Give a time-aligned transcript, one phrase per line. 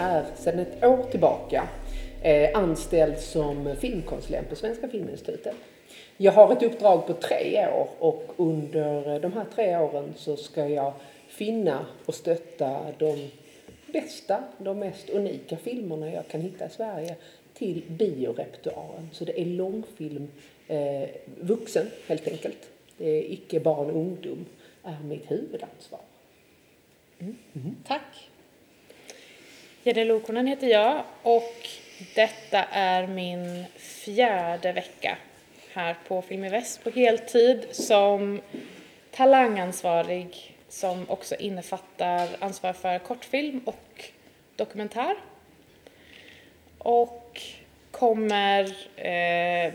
[0.00, 1.68] är sedan ett år tillbaka
[2.22, 5.54] eh, anställd som filmkonsulent på Svenska Filminstitutet.
[6.16, 10.68] Jag har ett uppdrag på tre år och under de här tre åren så ska
[10.68, 10.92] jag
[11.28, 13.30] finna och stötta de
[13.92, 17.16] bästa, de mest unika filmerna jag kan hitta i Sverige
[17.54, 19.10] till biorepertoaren.
[19.12, 20.28] Så det är långfilm,
[20.68, 21.08] eh,
[21.40, 22.70] vuxen helt enkelt.
[22.96, 24.46] Det är icke barn och ungdom,
[24.84, 26.00] är mitt huvudansvar.
[27.18, 27.36] Mm.
[27.54, 27.76] Mm.
[27.86, 28.29] Tack.
[29.82, 31.68] Jenny Lokonen heter jag och
[32.14, 35.16] detta är min fjärde vecka
[35.72, 38.40] här på Film i Väst på heltid som
[39.10, 44.04] talangansvarig som också innefattar ansvar för kortfilm och
[44.56, 45.16] dokumentär.
[46.78, 47.42] Och
[47.90, 49.72] kommer eh,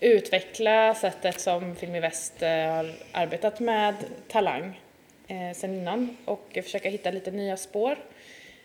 [0.00, 3.94] utveckla sättet som Film i Väst eh, har arbetat med
[4.28, 4.80] talang
[5.26, 7.96] eh, sen innan och försöka hitta lite nya spår.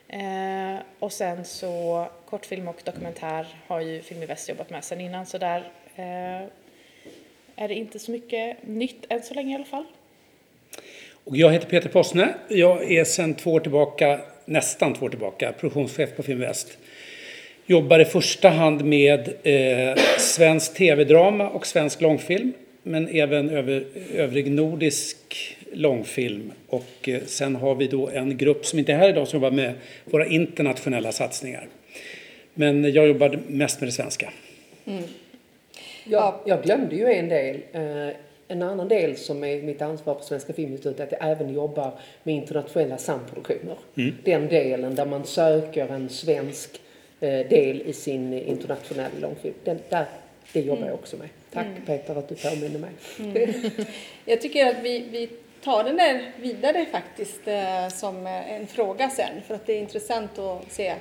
[0.07, 5.01] Eh, och sen så kortfilm och dokumentär har ju Film i Väst jobbat med sen
[5.01, 5.59] innan så där
[5.95, 6.47] eh,
[7.55, 9.85] är det inte så mycket nytt än så länge i alla fall.
[11.23, 12.33] Och jag heter Peter Possne.
[12.47, 16.77] Jag är sedan två år tillbaka, nästan två år tillbaka, produktionschef på Film Väst.
[17.65, 22.53] Jobbar i första hand med eh, svensk tv-drama och svensk långfilm.
[22.83, 25.17] Men även över, övrig nordisk
[25.75, 26.51] långfilm.
[26.67, 29.51] Och eh, sen har vi då en grupp som inte är här idag som jobbar
[29.51, 29.73] med
[30.05, 31.67] våra internationella satsningar.
[32.53, 34.29] Men jag jobbar mest med det svenska.
[34.85, 35.03] Mm.
[36.03, 37.55] Jag, jag glömde ju en del.
[37.71, 38.15] Eh,
[38.47, 41.91] en annan del som är mitt ansvar på Svenska Filminstitutet är att jag även jobbar
[42.23, 43.77] med internationella samproduktioner.
[43.97, 44.15] Mm.
[44.23, 46.81] Den delen där man söker en svensk
[47.19, 49.53] eh, del i sin internationella långfilm.
[49.63, 50.05] Den, där,
[50.53, 50.89] det jobbar mm.
[50.89, 51.29] jag också med.
[51.51, 51.85] Tack mm.
[51.85, 52.91] Peter att du påminner mig.
[53.19, 53.53] Mm.
[54.25, 55.29] jag tycker att vi, vi
[55.65, 60.39] tar den där vidare faktiskt eh, som en fråga sen för att det är intressant
[60.39, 60.93] att se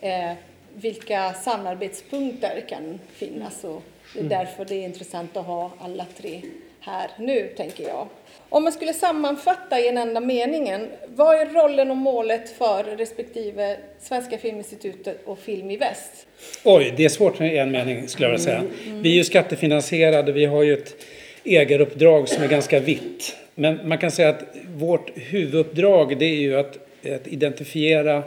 [0.00, 0.32] eh,
[0.74, 3.82] vilka samarbetspunkter kan finnas och
[4.14, 4.38] det är mm.
[4.38, 6.42] därför det är intressant att ha alla tre
[6.80, 8.08] här nu, tänker jag.
[8.48, 13.76] Om man skulle sammanfatta i en enda meningen, vad är rollen och målet för respektive
[14.00, 16.26] Svenska Filminstitutet och Film i Väst?
[16.64, 18.58] Oj, det är svårt med en mening skulle jag vilja säga.
[18.58, 19.02] Mm, mm.
[19.02, 20.96] Vi är ju skattefinansierade, vi har ju ett
[21.44, 23.36] ägaruppdrag som är ganska vitt.
[23.60, 24.42] Men man kan säga att
[24.76, 28.22] vårt huvuduppdrag det är ju att, att identifiera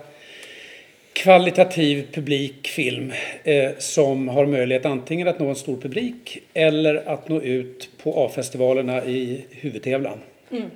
[1.13, 3.11] kvalitativ publikfilm
[3.43, 8.25] eh, som har möjlighet antingen att nå en stor publik eller att nå ut på
[8.25, 10.19] A-festivalerna i huvudtävlan.
[10.51, 10.69] Mm.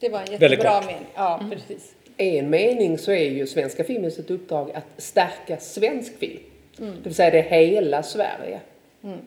[0.00, 1.06] Det var en jättebra mening.
[1.14, 1.50] Ja, mm.
[1.50, 1.94] precis.
[2.16, 6.40] En mening så är ju Svenska Filmens ett uppdrag att stärka svensk film.
[6.78, 6.94] Mm.
[6.94, 8.60] Det vill säga det hela Sverige.
[9.04, 9.18] Mm.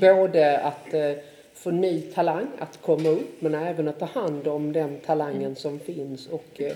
[0.00, 1.12] Både att eh,
[1.66, 5.56] få ny talang att komma upp men även att ta hand om den talangen mm.
[5.56, 6.72] som finns och eh,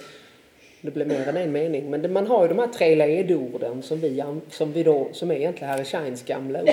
[0.81, 1.91] det blir mer än en mening.
[1.91, 5.35] Men man har ju de här tre ledorden som vi, som vi då, som är
[5.35, 6.71] egentligen Harry Shines gamla ord.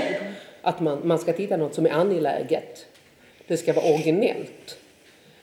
[0.62, 2.86] Att man, man ska titta något som är angeläget.
[3.48, 4.78] Det ska vara originellt.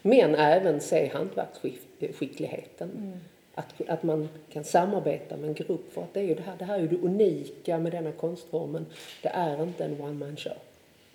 [0.02, 2.90] Men även se hantverksskickligheten.
[2.96, 3.20] Mm.
[3.54, 5.92] Att, att man kan samarbeta med en grupp.
[5.92, 8.86] För att det är ju det här, det här är det unika med denna konstformen.
[9.22, 10.58] Det är inte en one man show.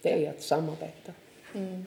[0.02, 1.12] Det är att samarbeta.
[1.56, 1.86] Mm.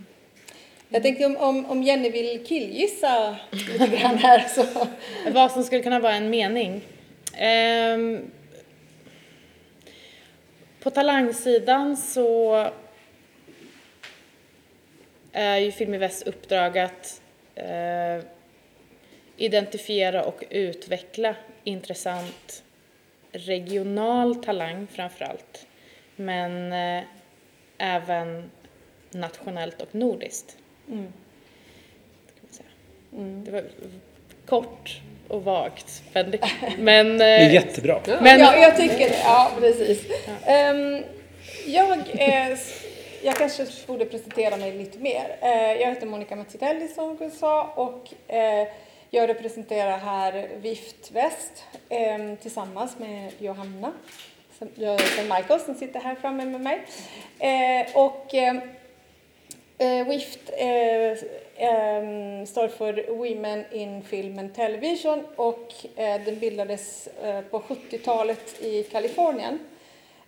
[0.88, 4.86] Jag tänkte om, om, om Jenny vill killgissa lite grann här så.
[5.32, 6.80] Vad som skulle kunna vara en mening.
[7.94, 8.30] Um,
[10.80, 12.68] på talangsidan så
[15.32, 17.22] är ju Film i Väst uppdrag att
[17.58, 18.24] uh,
[19.36, 21.34] identifiera och utveckla
[21.64, 22.62] intressant
[23.32, 25.66] regional talang framför allt.
[26.16, 27.04] Men uh,
[27.78, 28.50] även
[29.14, 30.56] nationellt och nordiskt.
[30.88, 31.12] Mm.
[33.12, 33.44] Mm.
[33.44, 33.64] Det var
[34.46, 36.02] kort och vagt.
[36.12, 36.38] Men, det,
[36.78, 38.00] men, det är jättebra.
[38.06, 39.20] Men, ja, jag tycker det.
[39.24, 40.04] Ja, precis.
[40.46, 40.70] Ja.
[40.70, 41.02] Um,
[41.66, 42.58] jag, eh,
[43.22, 45.36] jag kanske borde presentera mig lite mer.
[45.42, 48.68] Uh, jag heter Monica Mazzitelli som du sa och uh,
[49.10, 53.92] jag representerar här Vift Väst um, tillsammans med Johanna
[54.60, 55.22] St.
[55.22, 56.76] Michael som sitter här framme med mig.
[56.76, 58.34] Uh, och
[59.78, 61.10] Eh, WIFT eh,
[61.68, 68.62] eh, står för Women in Film and Television och eh, den bildades eh, på 70-talet
[68.62, 69.58] i Kalifornien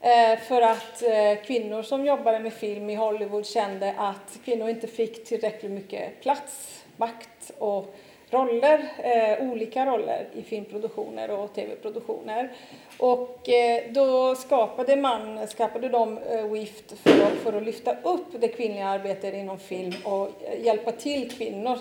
[0.00, 1.02] eh, för att
[1.46, 6.85] kvinnor som jobbade med film i Hollywood kände att kvinnor inte fick tillräckligt mycket plats,
[6.96, 7.94] makt och
[8.35, 12.53] roller, eh, olika roller i filmproduktioner och tv-produktioner.
[12.99, 18.49] Och eh, då skapade man, skapade de eh, WIFT för, för att lyfta upp det
[18.49, 21.79] kvinnliga arbetet inom film och hjälpa till kvinnor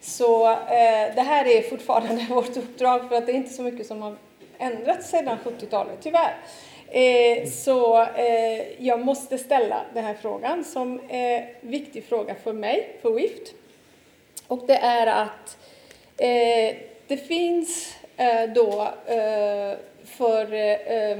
[0.00, 3.86] Så eh, det här är fortfarande vårt uppdrag för att det är inte så mycket
[3.86, 4.16] som har
[4.58, 6.36] ändrats sedan 70-talet, tyvärr.
[6.88, 12.96] Eh, så eh, jag måste ställa den här frågan som är viktig fråga för mig,
[13.02, 13.54] för WIFT.
[14.46, 15.73] Och det är att eh,
[17.06, 21.16] det finns eh, då eh, för eh,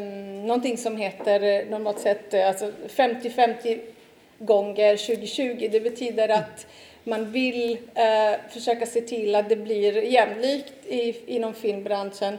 [0.46, 3.80] någonting som heter normalt sett alltså 50-50
[4.38, 5.68] gånger 2020.
[5.72, 6.66] Det betyder att
[7.04, 12.38] man vill eh, försöka se till att det blir jämlikt i, inom filmbranschen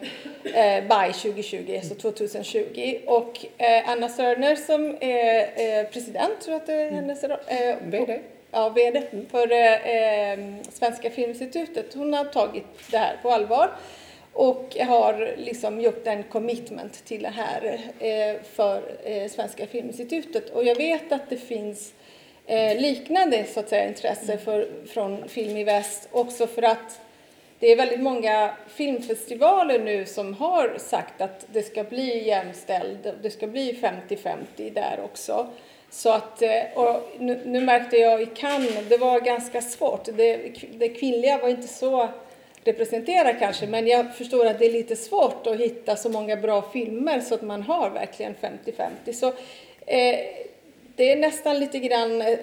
[0.53, 2.97] eh, by 2020, alltså 2020.
[3.05, 7.39] Och eh, Anna Sörner som är eh, president, tror jag att det är hennes roll.
[7.47, 8.19] Eh, VD.
[8.57, 10.37] Ja, VD för eh,
[10.71, 11.93] Svenska Filminstitutet.
[11.93, 13.71] Hon har tagit det här på allvar
[14.33, 20.49] och har liksom gjort en commitment till det här eh, för eh, Svenska Filminstitutet.
[20.49, 21.93] Och jag vet att det finns
[22.45, 26.99] eh, liknande så att säga, intresse för, från Film i Väst också för att
[27.59, 33.31] det är väldigt många filmfestivaler nu som har sagt att det ska bli jämställd, det
[33.31, 33.79] ska bli
[34.09, 35.47] 50-50 där också.
[35.89, 40.05] Så att, eh, och nu, nu, märkte jag i Cannes, det var ganska svårt.
[40.05, 40.37] Det,
[40.73, 42.09] det kvinnliga var inte så
[42.63, 46.61] representerat, kanske, men jag förstår att det är lite svårt att hitta så många bra
[46.61, 48.35] filmer så att man har verkligen
[49.05, 49.13] 50-50.
[49.13, 49.27] Så
[49.85, 50.19] eh,
[50.95, 52.37] det är nästan lite grann eh,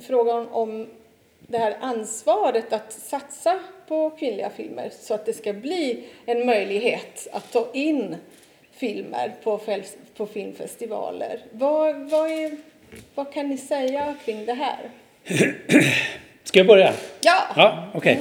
[0.00, 0.86] frågan om
[1.38, 7.28] det här ansvaret att satsa på kvinnliga filmer så att det ska bli en möjlighet
[7.32, 8.16] att ta in
[8.72, 9.60] filmer på,
[10.16, 11.40] på filmfestivaler.
[11.50, 12.56] Vad, vad, är,
[13.14, 14.78] vad kan ni säga kring det här?
[16.44, 16.92] Ska jag börja?
[17.20, 17.42] Ja!
[17.56, 17.90] ja.
[17.94, 18.16] Okay.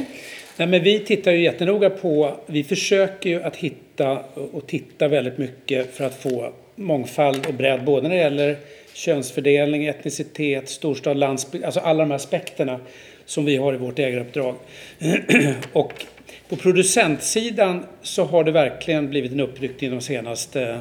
[0.58, 4.20] Nej, men vi tittar ju jättenoga på, vi försöker ju att hitta
[4.52, 8.58] och titta väldigt mycket för att få mångfald och bredd både när det gäller
[8.94, 12.80] könsfördelning, etnicitet, storstad, landsbygd, alltså alla de här aspekterna
[13.26, 14.56] som vi har i vårt ägaruppdrag.
[15.74, 16.06] och
[16.50, 20.80] på producentsidan så har det verkligen blivit en uppryckning de senaste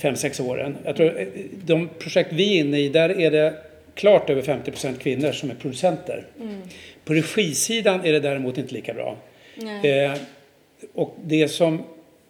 [0.00, 0.76] fem sex åren.
[0.84, 1.26] Jag tror
[1.64, 3.54] de projekt vi är inne i, där är det
[3.94, 6.26] klart över 50% kvinnor som är producenter.
[6.40, 6.60] Mm.
[7.04, 9.16] På regisidan är det däremot inte lika bra.
[9.82, 10.12] Eh,
[10.94, 11.82] och det som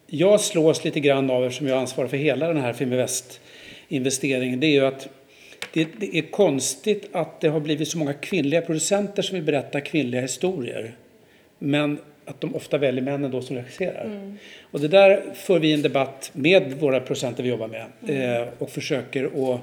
[0.07, 3.07] jag slås lite grann av eftersom jag ansvarar för hela den här Film
[3.87, 5.09] investeringen det är ju att
[5.73, 9.81] det, det, är konstigt att det har blivit så många kvinnliga producenter som vill berätta
[9.81, 10.95] kvinnliga historier.
[11.59, 11.99] Men
[12.31, 14.05] att de ofta väljer männen då som regisserar.
[14.05, 14.37] Mm.
[14.71, 18.41] Och det där för vi en debatt med våra producenter vi jobbar med mm.
[18.41, 19.61] eh, och försöker att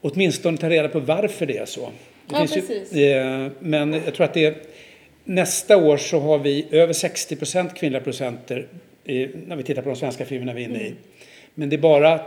[0.00, 1.80] åtminstone ta reda på varför det är så.
[2.26, 2.92] Det ja, precis.
[2.92, 4.54] Ju, eh, men jag tror att det är,
[5.24, 8.66] nästa år så har vi över 60 procent kvinnliga producenter
[9.04, 10.86] i, när vi tittar på de svenska filmerna vi är inne i.
[10.86, 10.98] Mm.
[11.54, 12.20] Men det är bara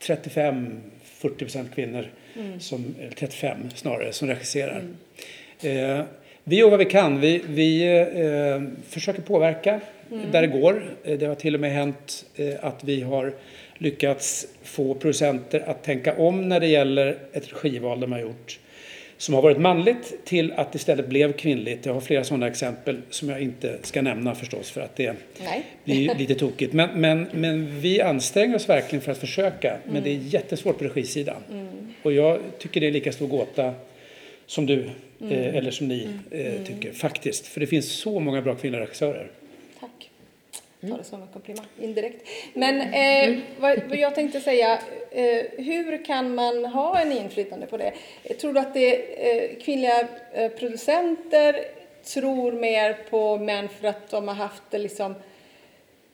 [0.00, 2.06] 35-40 procent kvinnor,
[2.36, 2.60] mm.
[2.60, 4.82] som, eller 35 snarare, som regisserar.
[5.60, 5.98] Mm.
[5.98, 6.04] Eh,
[6.48, 7.20] vi gör vad vi kan.
[7.20, 9.80] Vi, vi eh, försöker påverka
[10.10, 10.30] mm.
[10.32, 10.82] där det går.
[11.04, 13.32] Eh, det har till och med hänt eh, att vi har
[13.78, 18.58] lyckats få producenter att tänka om när det gäller ett regival de har gjort
[19.16, 21.86] som har varit manligt till att istället blev kvinnligt.
[21.86, 25.64] Jag har flera sådana exempel som jag inte ska nämna förstås för att det Nej.
[25.84, 26.72] blir lite tokigt.
[26.72, 29.68] Men, men, men vi anstränger oss verkligen för att försöka.
[29.68, 29.80] Mm.
[29.94, 30.28] Men det är mm.
[30.28, 31.42] jättesvårt på regisidan.
[31.52, 31.94] Mm.
[32.02, 33.74] Och jag tycker det är lika stor gåta
[34.48, 34.90] som du
[35.20, 35.32] mm.
[35.32, 36.56] eh, eller som ni mm.
[36.56, 37.46] eh, tycker faktiskt.
[37.46, 39.30] För det finns så många bra kvinnliga regissörer.
[40.80, 40.92] Mm.
[40.92, 42.28] Ta det som en komplimang indirekt.
[42.54, 43.40] Men eh, mm.
[43.60, 44.78] vad, vad, jag tänkte säga,
[45.10, 47.92] eh, hur kan man ha en inflytande på det?
[48.40, 48.94] Tror du att det
[49.30, 51.64] eh, kvinnliga eh, producenter
[52.04, 55.14] tror mer på män för att de har haft det liksom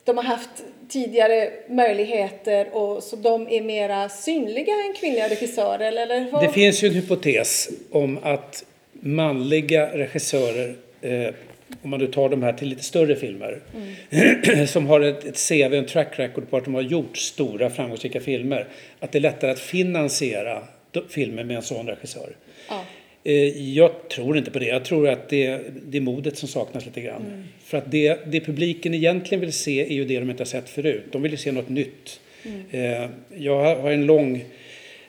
[0.04, 0.50] de har haft
[0.88, 5.92] tidigare möjligheter och så de är mera synliga än kvinnliga regissörer?
[5.92, 6.42] Eller vad?
[6.42, 11.34] Det finns ju en hypotes om att manliga regissörer eh,
[11.82, 14.66] om man nu tar de här till lite större filmer, mm.
[14.66, 18.20] som har ett, ett CV, en track record på att de har gjort stora framgångsrika
[18.20, 18.66] filmer,
[19.00, 20.62] att det är lättare att finansiera
[21.08, 22.36] filmer med en sån regissör.
[22.68, 22.84] Ja.
[23.24, 24.66] Eh, jag tror inte på det.
[24.66, 27.26] Jag tror att det, det är modet som saknas lite grann.
[27.26, 27.44] Mm.
[27.64, 30.68] För att det, det publiken egentligen vill se är ju det de inte har sett
[30.68, 31.04] förut.
[31.10, 32.20] De vill ju se något nytt.
[32.44, 32.62] Mm.
[32.70, 34.44] Eh, jag har en lång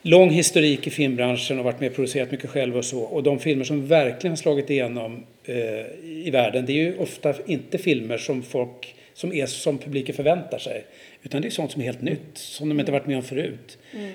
[0.01, 2.99] lång historik i filmbranschen och varit med och producerat mycket själv och så.
[2.99, 5.55] Och de filmer som verkligen har slagit igenom eh,
[6.03, 10.57] i världen det är ju ofta inte filmer som folk som är som publiken förväntar
[10.57, 10.85] sig.
[11.23, 13.77] Utan det är sånt som är helt nytt, som de inte varit med om förut.
[13.93, 14.11] Mm.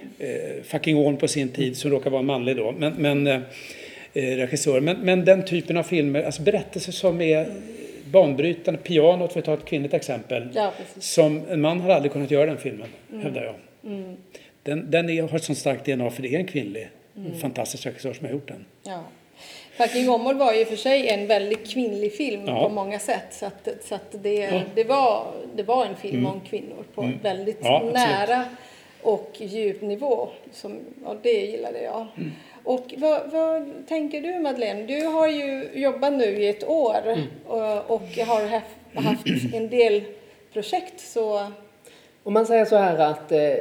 [0.64, 3.42] Fucking Warn på sin tid, som råkar vara manlig då, men, men
[4.14, 4.80] eh, eh, regissör.
[4.80, 7.46] Men, men den typen av filmer, alltså berättelser som är
[8.04, 10.48] banbrytande, pianot för att ta ett kvinnligt exempel.
[10.54, 13.22] Ja, som en man har aldrig kunnat göra den filmen, mm.
[13.22, 13.54] hävdar jag.
[13.92, 14.16] Mm
[14.62, 17.38] den, den är, har ett sånt starkt DNA för det är en kvinnlig mm.
[17.38, 18.64] fantastisk regissör som har gjort den.
[18.82, 19.04] Ja.
[19.72, 22.68] Fucking Åmål var ju för sig en väldigt kvinnlig film Ja.
[22.68, 23.26] på många sätt.
[23.30, 24.62] Så att, så att det, Ja.
[24.74, 27.18] det, var, det var en film om kvinnor på Mm.
[27.22, 28.44] väldigt Ja, nära
[29.02, 30.28] och djup nivå.
[30.52, 32.06] Som, och det gillade jag.
[32.16, 32.32] Mm.
[32.70, 34.86] Och vad, vad tänker du Madeleine?
[34.86, 37.20] Du har ju jobbat nu i ett år Mm.
[37.46, 40.02] och, och har haft, haft en del
[40.52, 41.00] projekt.
[41.00, 41.46] Så
[42.22, 43.54] Om man säger så här att eh,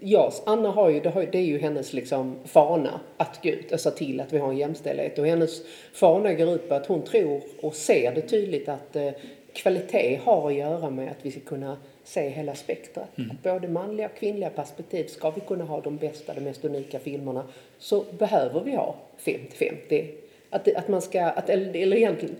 [0.00, 3.72] ja, Anna har ju, det, har, det är ju hennes liksom fana att gå ut
[3.72, 5.18] och se till att vi har en jämställdhet.
[5.18, 9.10] Och hennes fana går ut på att hon tror och ser det tydligt att eh,
[9.52, 11.76] kvalitet har att göra med att vi ska kunna
[12.06, 13.08] se hela spektrat.
[13.30, 16.98] Att både manliga och kvinnliga perspektiv, ska vi kunna ha de bästa, de mest unika
[16.98, 17.44] filmerna
[17.78, 18.94] så behöver vi ha
[19.24, 20.10] 50-50.
[20.50, 22.36] Att, att man ska, att, eller, egentligen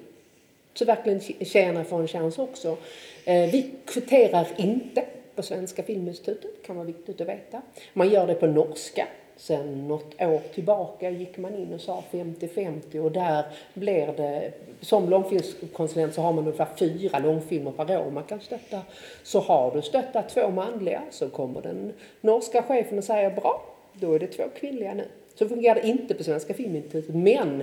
[0.75, 2.77] så verkligen tjänar får en chans också.
[3.25, 5.05] Eh, vi kvoterar inte
[5.35, 7.63] på Svenska Filminstitutet, kan vara viktigt att veta.
[7.93, 9.09] Man gör det på norska.
[9.37, 15.11] Sen något år tillbaka gick man in och sa 50-50 och där blir det, som
[15.11, 18.83] långfilmskonsulent så har man ungefär fyra långfilmer per år man kan stötta.
[19.23, 23.63] Så har du stöttat två manliga så kommer den norska chefen och säger bra,
[23.93, 25.05] då är det två kvinnliga nu.
[25.35, 27.61] Så fungerar det inte på Svenska Filminstitutet, men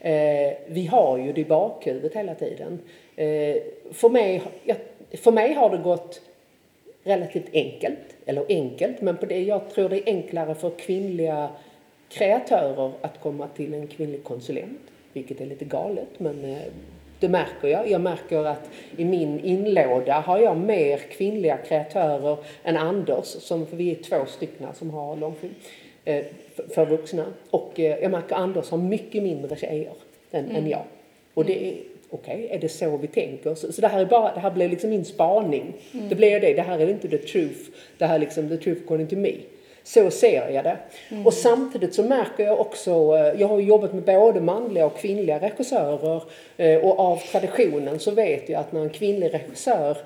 [0.00, 2.78] eh, vi har ju det i bakhuvudet hela tiden.
[3.16, 3.56] Eh,
[3.92, 4.76] för, mig, jag,
[5.12, 6.20] för mig har det gått
[7.06, 11.48] relativt enkelt, eller enkelt, men på det, jag tror det är enklare för kvinnliga
[12.08, 14.80] kreatörer att komma till en kvinnlig konsulent,
[15.12, 16.58] vilket är lite galet, men eh,
[17.20, 17.90] det märker jag.
[17.90, 23.76] Jag märker att i min inlåda har jag mer kvinnliga kreatörer än Anders, som, för
[23.76, 25.54] vi är två stycken som har långfilm
[26.04, 26.24] eh,
[26.74, 27.24] för, vuxna.
[27.50, 29.92] Och eh, jag märker att Anders har mycket mindre tjejer
[30.30, 30.84] än, än jag.
[31.34, 31.74] Och det
[32.10, 33.54] okej, är det så vi tänker?
[33.54, 35.72] Så, så det här är bara, det här blir liksom min spaning.
[36.08, 37.60] Det blir det, det här är inte the truth,
[37.98, 39.32] det här är liksom the truth according to me.
[39.82, 40.76] Så ser jag det.
[41.24, 45.38] Och samtidigt så märker jag också, eh, jag har jobbat med både manliga och kvinnliga
[45.40, 46.22] regissörer
[46.56, 49.96] eh, och av traditionen så vet jag att när en kvinnlig regissör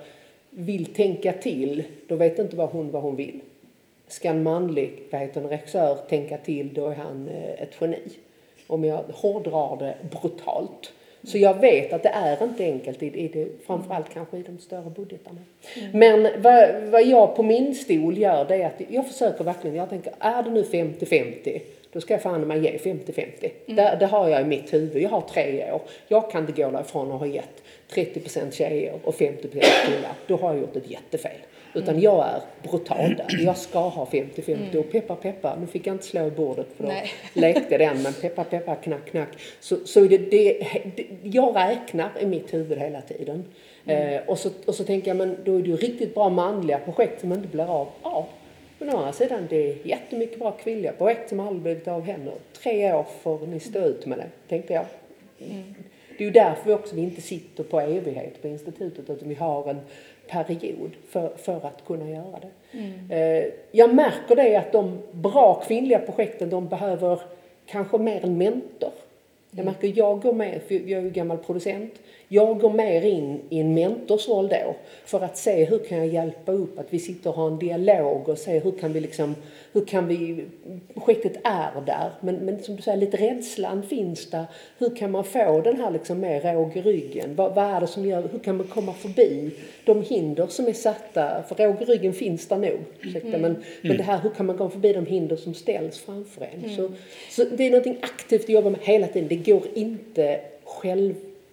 [0.50, 3.40] vill tänka till, då vet inte vad hon vad hon vill.
[4.08, 8.02] Ska en manlig vad heter det, regissör tänka till, då är han eh, ett geni.
[8.66, 10.92] Om jag hårdrar det brutalt.
[11.22, 14.58] Så jag vet att det är inte enkelt, i, i det, framförallt kanske i de
[14.58, 15.40] större budgetarna.
[15.92, 19.90] Men vad, vad jag på min stol gör det är att jag försöker verkligen, jag
[19.90, 21.60] tänker är det nu 50-50
[21.92, 23.50] då ska jag fan mig ge 50-50.
[23.66, 25.02] Det, det har jag i mitt huvud.
[25.02, 25.80] Jag har tre år.
[26.08, 30.12] Jag kan inte gå därifrån och ha gett 30% tjejer och 50% killar.
[30.26, 31.36] Då har jag gjort ett jättefel.
[31.74, 33.44] Utan jag är brutal där.
[33.44, 35.56] Jag ska ha 50-50 och peppa peppa.
[35.60, 37.10] Nu fick jag inte slå i bordet för då Nej.
[37.32, 38.02] lekte den.
[38.02, 39.28] Men peppa peppa knack knack.
[39.60, 40.58] Så, så är det, det,
[40.96, 43.44] det, jag räknar i mitt huvud hela tiden.
[43.86, 46.78] Eh, och, så, och så tänker jag, men då är det ju riktigt bra manliga
[46.78, 47.88] projekt som inte blir av.
[48.02, 48.28] Ja,
[48.78, 52.34] men å andra sidan, det är jättemycket bra kvinnliga projekt som aldrig blivit av heller.
[52.62, 54.84] Tre år får ni stå ut med det, tänkte jag.
[56.18, 59.70] Det är ju därför också vi inte sitter på evighet på institutet utan vi har
[59.70, 59.80] en
[60.30, 62.50] period för, för att kunna göra det.
[63.14, 67.20] Eh, jag märker det att de bra kvinnliga projekten de behöver
[67.66, 68.90] kanske mer en mentor.
[69.50, 71.94] Jag märker jag går med, för jag är ju gammal producent,
[72.32, 76.52] jag går mer in i en mentorsroll då för att se hur kan jag hjälpa
[76.52, 79.34] upp att vi sitter och har en dialog och se hur kan vi liksom,
[79.72, 80.44] hur kan vi,
[80.94, 84.44] projektet är där men, men som du säger lite rädslan finns där.
[84.78, 87.34] Hur kan man få den här liksom mer råg i ryggen?
[87.36, 89.50] Vad, vad är det som gör, hur kan man komma förbi
[89.84, 91.42] de hinder som är satta?
[91.42, 94.56] För råg i ryggen finns där nog, ursäkta, men, men det här hur kan man
[94.56, 96.76] gå förbi de hinder som ställs framför en?
[96.76, 96.90] Så,
[97.30, 99.28] så det är någonting aktivt att jobba med hela tiden.
[99.28, 100.40] Det går inte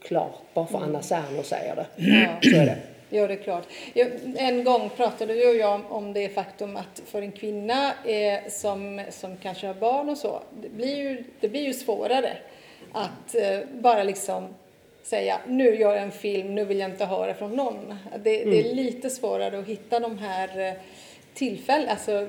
[0.07, 1.85] självklart bara för Anna Serner säger det.
[1.95, 2.27] Ja.
[2.41, 2.77] Så är det.
[3.09, 3.63] Ja, det är klart.
[3.93, 8.39] Jag, en gång pratade du och jag om, det faktum att för en kvinna eh,
[8.49, 12.37] som, som kanske har barn och så, det blir ju, det blir ju svårare
[12.91, 14.47] att eh, bara liksom
[15.03, 17.95] säga nu gör jag en film, nu vill jag inte höra från någon.
[18.23, 20.73] Det, det är lite svårare att hitta de här eh,
[21.33, 22.27] tillfällen, alltså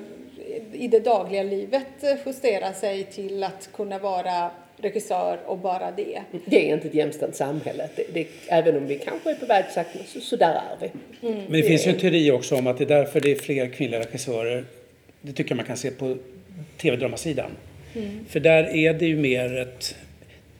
[0.73, 6.21] i det dagliga livet justera sig till att kunna vara regissör och bara det.
[6.45, 7.89] Det är inte ett jämställt samhälle.
[7.95, 9.65] Det, det, även om vi kanske är på väg
[10.07, 10.89] så, så där är vi.
[11.21, 13.67] Men det finns ju en teori också om att det är därför det är fler
[13.67, 14.65] kvinnliga regissörer.
[15.21, 16.17] Det tycker jag man kan se på
[16.77, 17.51] tv-dramasidan.
[18.29, 19.95] För där är det ju mer ett...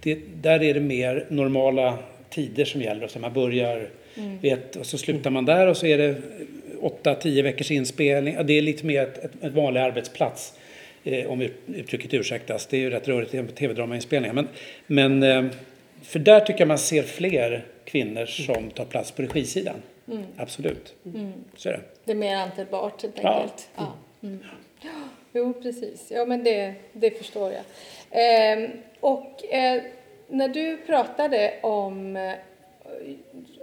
[0.04, 1.98] Det, där är det mer normala
[2.30, 3.08] tider som gäller.
[3.08, 3.90] Så man börjar
[4.42, 6.16] vet, och så slutar man där och så är det
[7.04, 8.38] 8-10 veckors inspelning.
[8.46, 10.54] Det är lite mer ett, ett, ett vanlig arbetsplats.
[11.14, 12.68] Eh, om ut- uttrycket ursäktas.
[12.68, 14.34] Det är ju rätt rörigt i tv-dramainspelningar.
[14.34, 14.48] Men,
[14.88, 15.52] men eh,
[16.04, 19.76] för där tycker jag man ser fler kvinnor som tar plats på regisidan.
[20.38, 20.96] Absolut.
[21.56, 21.80] Så är det.
[22.06, 23.34] Det är mer antändbart helt Ja.
[23.42, 23.70] enkelt.
[23.76, 23.94] Ja.
[24.24, 24.40] Mm.
[25.34, 26.12] Jo, precis.
[26.12, 27.62] Ja, men det, det förstår jag.
[28.12, 29.82] Ehm, och eh,
[30.28, 32.32] när du pratade om, eh,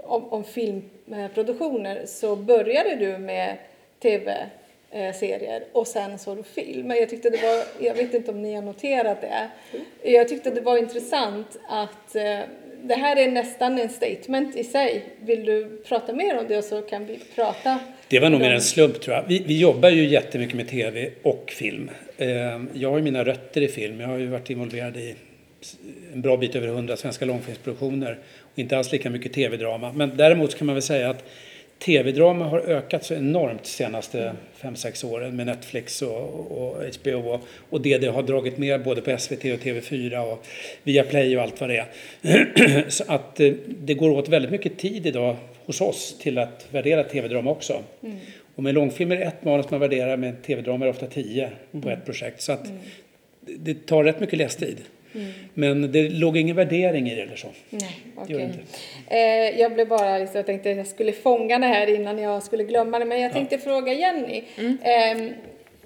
[0.04, 3.56] om, om filmproduktioner så började du med
[4.92, 6.90] tv-serier och sen så du film.
[6.90, 9.48] Jag tyckte det var, jag vet inte om ni har noterat det.
[10.10, 12.38] Jag tyckte det var intressant att eh,
[12.82, 15.04] det här är nästan en statement i sig.
[15.20, 17.78] Vill du prata mer om det så kan vi prata.
[18.08, 19.24] Det var nog mer en slump tror jag.
[19.28, 21.90] Vi, vi jobbar ju jättemycket med tv och film.
[22.18, 22.28] Eh,
[22.72, 24.00] Jag har ju mina rötter i film.
[24.00, 25.14] Jag har ju varit involverad i
[26.12, 28.18] en bra bit över 100 svenska långfilmsproduktioner.
[28.40, 29.92] Och inte alls lika mycket tv-drama.
[29.92, 31.24] Men däremot kan man väl säga att
[31.78, 37.40] tv-drama har ökat så enormt de senaste 5-6 åren med Netflix och, och HBO
[37.70, 40.46] och, det det har dragit med både på SVT och TV4 och
[40.82, 41.76] via Play och allt vad det
[42.22, 42.90] är.
[42.90, 47.04] så att eh, det går åt väldigt mycket tid idag hos oss till att värdera
[47.04, 47.82] tv-drama också.
[48.56, 51.50] Och med långfilmer är ett manus man värderar, med tv-drama är ofta tio
[51.82, 52.40] på ett projekt.
[52.42, 52.64] Så att
[53.40, 54.76] det- det tar rätt mycket lästid.
[55.54, 57.48] Men det låg ingen värdering i det eller så.
[57.70, 57.96] Nej,
[58.28, 58.58] inte.
[59.06, 62.42] Eh, jag blev bara liksom, jag tänkte att jag skulle fånga det här innan jag
[62.42, 63.04] skulle glömma det.
[63.04, 64.42] Men jag tänkte fråga Jenny.
[64.82, 65.32] Ehm,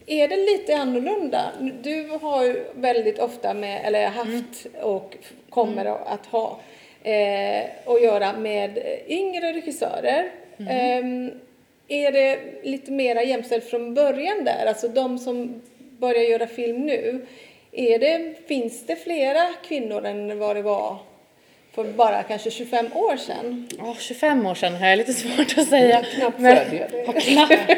[0.07, 1.53] är det lite annorlunda?
[1.83, 5.17] Du har ju väldigt ofta med, eller haft och
[5.51, 6.61] kommer att ha
[7.03, 10.31] eh, att göra med yngre regissörer.
[10.69, 11.31] Ehm,
[11.89, 14.67] är det lite mera jämställt från början där?
[14.67, 15.63] Alltså de som
[15.99, 17.27] börjar göra film nu.
[17.73, 20.99] Är det, finns det flera kvinnor än vad det var
[21.75, 23.69] för bara kanske 25 år sedan?
[23.81, 26.03] Åh, 25 år sedan har jag lite svårt att säga.
[26.15, 26.57] Knappt Men-
[27.07, 27.71] Ja, knappt.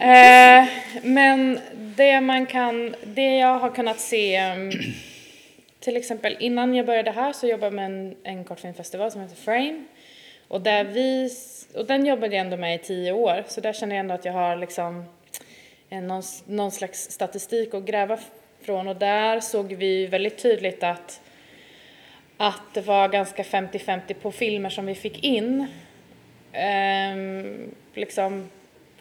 [0.00, 0.64] eh,
[1.02, 1.60] men
[1.96, 4.70] det man kan, det jag har kunnat se, um,
[5.80, 9.36] till exempel innan jag började här så jobbade jag med en, en kortfilmfestival som heter
[9.36, 9.84] Frame.
[10.48, 11.30] Och, där vi,
[11.74, 14.24] och den jobbade jag ändå med i tio år, så där känner jag ändå att
[14.24, 15.04] jag har liksom
[15.88, 18.18] en, någon, någon slags statistik att gräva
[18.64, 18.88] från.
[18.88, 21.20] Och där såg vi väldigt tydligt att
[22.36, 25.66] att det var ganska 50-50 på filmer som vi fick in.
[26.52, 28.50] Ehm, liksom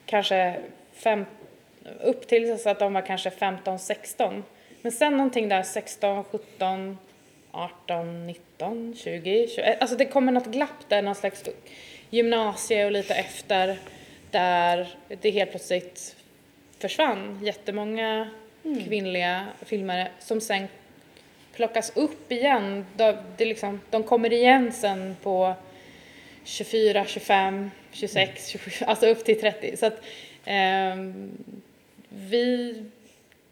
[0.06, 0.60] kanske
[0.94, 1.26] fem,
[2.02, 4.44] upp till så att de var kanske 15-16.
[4.82, 6.98] Men sen någonting där 16, 17,
[7.52, 9.82] 18, 19, 20, 21.
[9.82, 11.44] Alltså det kommer något glapp där, någon slags
[12.10, 13.78] gymnasie och lite efter
[14.32, 16.16] där det helt plötsligt
[16.80, 18.30] försvann jättemånga
[18.64, 20.68] kvinnliga filmare som sen
[21.54, 22.86] plockas upp igen.
[22.96, 25.54] De, det liksom, de kommer igen sen på
[26.44, 29.78] 24, 25, 26, 27, alltså upp till 30.
[29.78, 30.02] Så att
[30.46, 31.32] ehm,
[32.10, 32.76] vi,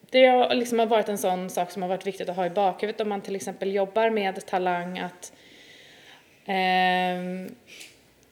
[0.10, 3.02] det har liksom varit en sån sak som har varit viktigt att ha i bakhuvudet
[3.02, 5.34] om man till exempel jobbar med talang att
[6.45, 7.56] ehm,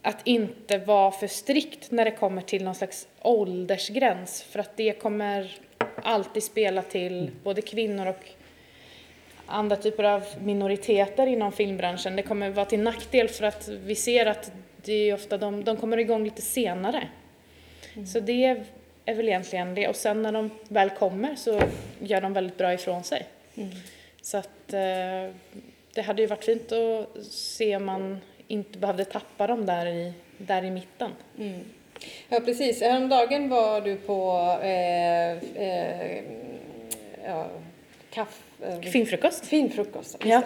[0.01, 4.91] att inte vara för strikt när det kommer till någon slags åldersgräns för att det
[5.01, 5.57] kommer
[6.07, 8.25] alltid spela till både kvinnor och
[9.45, 12.15] andra typer av minoriteter inom filmbranschen.
[12.15, 14.51] Det kommer vara till nackdel för att vi ser att
[14.85, 17.07] det är ofta de, de kommer igång lite senare.
[18.13, 18.65] Så det
[19.05, 19.87] är väl egentligen det.
[19.87, 21.61] Och sen när de väl kommer så
[21.99, 23.27] gör de väldigt bra ifrån sig.
[24.21, 25.33] Så att eh,
[25.93, 30.13] det hade ju varit fint att se om man inte behövde tappa dem där i,
[30.37, 31.11] där i mitten.
[32.29, 32.81] Ja, precis.
[32.81, 35.31] Häromdagen var du på eh,
[35.63, 36.23] eh,
[37.25, 37.49] ja,
[38.09, 38.81] kaff, eh.
[38.81, 39.45] Filmfrukost.
[39.45, 40.41] just Ja.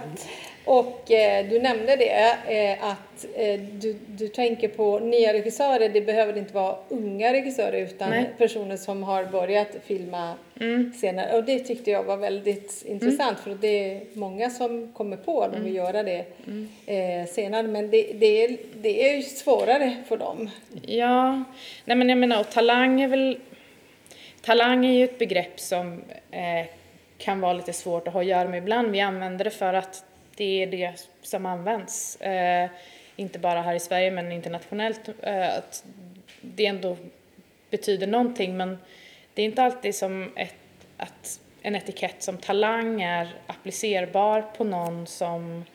[0.66, 5.90] Och eh, du nämnde det eh, att eh, du, du tänker på nya regissörer.
[5.90, 8.30] Det behöver inte vara unga regissörer utan Nej.
[8.38, 10.34] personer som har börjat filma
[10.96, 11.38] senare.
[11.38, 15.54] Och det tyckte jag var väldigt intressant för det är många som kommer på att
[15.54, 16.26] de vill göra det
[16.86, 17.68] eh, senare.
[17.68, 20.50] Men det, det, är, det är ju svårare för dem.
[20.82, 21.44] Ja,
[21.86, 23.40] nej men jag menar och talang är väl...
[24.42, 26.66] Talang är ju ett begrepp som eh,
[27.18, 28.92] kan vara lite svårt att ha att göra med ibland.
[28.92, 32.22] Vi använder det för att det är det som används.
[32.22, 32.70] Eh,
[33.16, 35.10] inte bara här i Sverige men internationellt.
[35.22, 35.84] Eh, att
[36.42, 36.98] det ändå
[37.70, 38.78] betyder någonting men
[39.34, 40.56] det är inte alltid som ett,
[40.98, 45.66] att en etikett som talang är applicerbar på någon som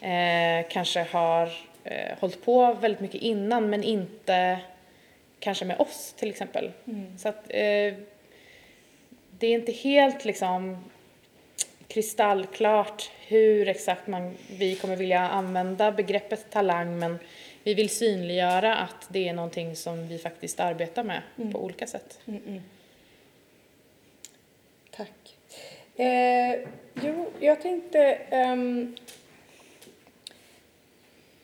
[0.00, 1.52] eh, kanske har
[1.84, 4.58] eh, hållit på väldigt mycket innan men inte
[5.40, 6.72] kanske med oss till exempel.
[7.18, 7.94] Så att eh,
[9.38, 10.84] det är inte helt liksom
[11.92, 17.18] kristallklart hur exakt man, vi kommer vilja använda begreppet talang men
[17.62, 22.20] vi vill synliggöra att det är någonting som vi faktiskt arbetar med på olika sätt.
[24.90, 25.36] Tack.
[25.96, 26.68] Eh,
[27.02, 27.98] jo, jag tänkte...
[28.30, 28.96] ehm,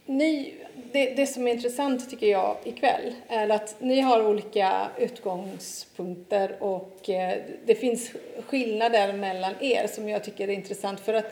[0.08, 0.54] ni,
[0.92, 7.10] det, det som är intressant tycker jag ikväll är att ni har olika utgångspunkter och
[7.10, 8.10] eh, det finns
[8.46, 11.00] skillnader mellan er som jag tycker är intressant.
[11.00, 11.24] För att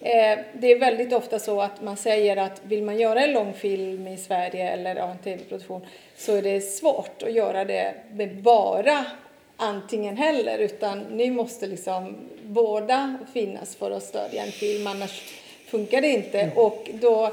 [0.00, 4.08] eh, det är väldigt ofta så att man säger att vill man göra en långfilm
[4.08, 9.04] i Sverige eller ja, en tv-produktion så är det svårt att göra det med bara
[9.56, 15.22] antingen heller utan ni måste liksom båda finnas för att stödja en film annars
[15.66, 16.50] funkar det inte.
[16.54, 17.32] Och då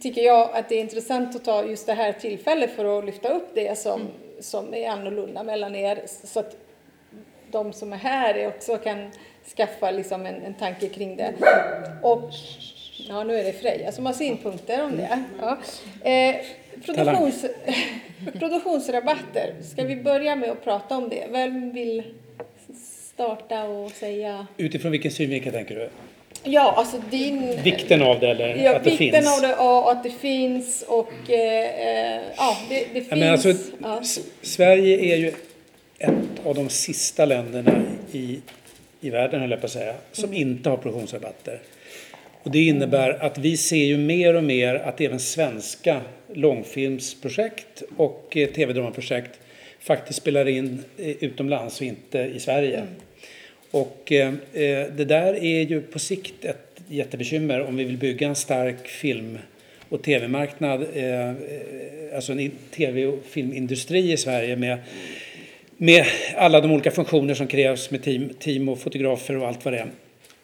[0.00, 3.28] tycker jag att det är intressant att ta just det här tillfället för att lyfta
[3.28, 4.12] upp det som, mm.
[4.40, 6.56] som är annorlunda mellan er så att
[7.50, 9.10] de som är här också kan
[9.56, 11.34] skaffa liksom en, en tanke kring det.
[12.02, 12.30] Och
[13.08, 15.24] ja, nu är det Freja som har synpunkter om det.
[15.40, 15.58] Ja.
[16.10, 16.36] Eh,
[16.84, 17.44] produktions,
[18.38, 21.26] produktionsrabatter, ska vi börja med att prata om det?
[21.30, 22.02] Vem vill
[23.12, 24.46] starta och säga?
[24.56, 25.88] Utifrån vilken synvinkel tänker du?
[26.50, 27.62] Ja, alltså din...
[27.62, 29.36] Vikten av det eller ja, att det vikten finns?
[29.36, 33.10] av det och att det finns och eh, eh ja, det, det finns.
[33.10, 34.02] men alltså, ja.
[34.42, 35.32] Sverige är ju
[35.98, 37.82] ett av de sista länderna
[38.12, 38.40] i,
[39.00, 40.36] i världen, höll jag på att säga, som mm.
[40.36, 41.60] inte har produktionsrabatter.
[42.42, 46.00] Och det innebär att vi ser ju mer och mer att även svenska
[46.34, 49.40] långfilmsprojekt och eh, tv-dramaprojekt
[49.80, 52.76] faktiskt spelar in eh, utomlands och inte i Sverige.
[52.76, 52.88] Mm.
[53.70, 58.28] Och eh, eh, det där är ju på sikt ett jättebekymmer om vi vill bygga
[58.28, 59.38] en stark film
[59.88, 61.34] och tv-marknad, eh,
[62.14, 64.78] alltså en tv och filmindustri i Sverige med,
[65.76, 66.04] med
[66.36, 69.78] alla de olika funktioner som krävs med team, team och fotografer och allt vad det
[69.78, 69.88] är.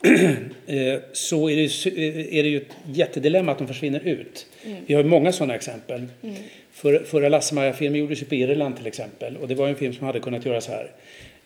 [0.67, 4.47] Eh, så är det, är det ju ett jättedilemma att de försvinner ut.
[4.65, 4.79] Mm.
[4.87, 6.07] Vi har många sådana exempel.
[6.23, 6.37] Mm.
[6.73, 10.07] För, förra Lasse-Maja-filmen gjordes ju på Irland till exempel och det var en film som
[10.07, 10.91] hade kunnat göras här.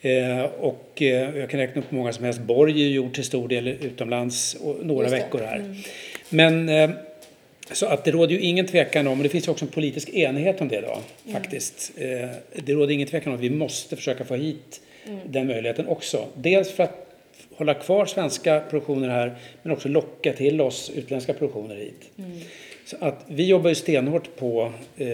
[0.00, 2.40] Eh, och eh, jag kan räkna upp många som helst.
[2.40, 5.56] Borg är gjort till stor del utomlands några veckor här.
[5.56, 5.76] Mm.
[6.28, 6.90] Men eh,
[7.72, 10.60] så att det råder ju ingen tvekan om, och det finns också en politisk enighet
[10.60, 11.42] om det då, mm.
[11.42, 11.92] faktiskt.
[12.54, 15.18] Det råder ingen tvekan om att vi måste försöka få hit mm.
[15.26, 16.26] den möjligheten också.
[16.34, 17.08] Dels för att
[17.54, 22.10] hålla kvar svenska produktioner här, men också locka till oss utländska produktioner hit.
[22.18, 22.40] Mm.
[22.84, 25.08] Så att vi jobbar ju stenhårt på eh,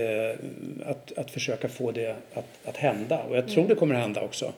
[0.87, 3.69] att, att försöka få det att, att hända och jag tror mm.
[3.69, 4.53] det kommer att hända också.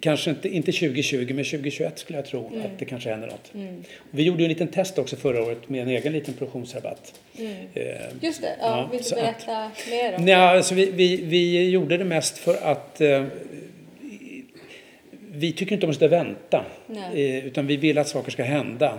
[0.00, 2.60] Kanske inte, inte 2020 men 2021 skulle jag tro mm.
[2.60, 3.54] att det kanske händer något.
[3.54, 3.84] Mm.
[4.10, 7.20] Vi gjorde ju en liten test också förra året med en egen liten produktionsrabatt.
[7.38, 7.56] Mm.
[7.74, 7.84] Eh,
[8.20, 10.32] Just det, ja, ja, vill du berätta att, mer om det?
[10.34, 13.24] alltså vi, vi, vi gjorde det mest för att eh,
[15.34, 16.64] vi tycker inte om att vänta
[17.14, 18.98] eh, utan vi vill att saker ska hända.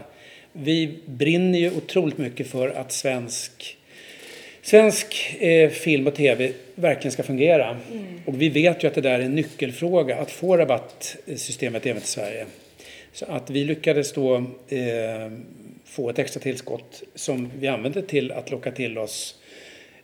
[0.51, 3.77] Vi brinner ju otroligt mycket för att svensk
[4.63, 7.77] svensk eh, film och tv verkligen ska fungera.
[7.91, 8.21] Mm.
[8.25, 12.11] Och vi vet ju att det där är en nyckelfråga, att få rabattsystemet även till
[12.11, 12.45] Sverige.
[13.13, 14.35] Så att vi lyckades då
[14.67, 15.31] eh,
[15.85, 19.35] få ett extra tillskott som vi använde till att locka till oss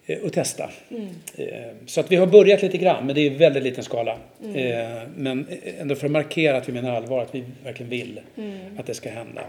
[0.05, 0.69] eh, och testa.
[0.91, 1.07] Mm.
[1.37, 4.17] Eh, så att vi har börjat lite grann, men det är i väldigt liten skala.
[4.43, 4.55] Mm.
[4.55, 5.47] Eh, men
[5.79, 8.79] ändå för att markera att vi menar allvar, att vi verkligen vill mm.
[8.79, 9.41] att det ska hända.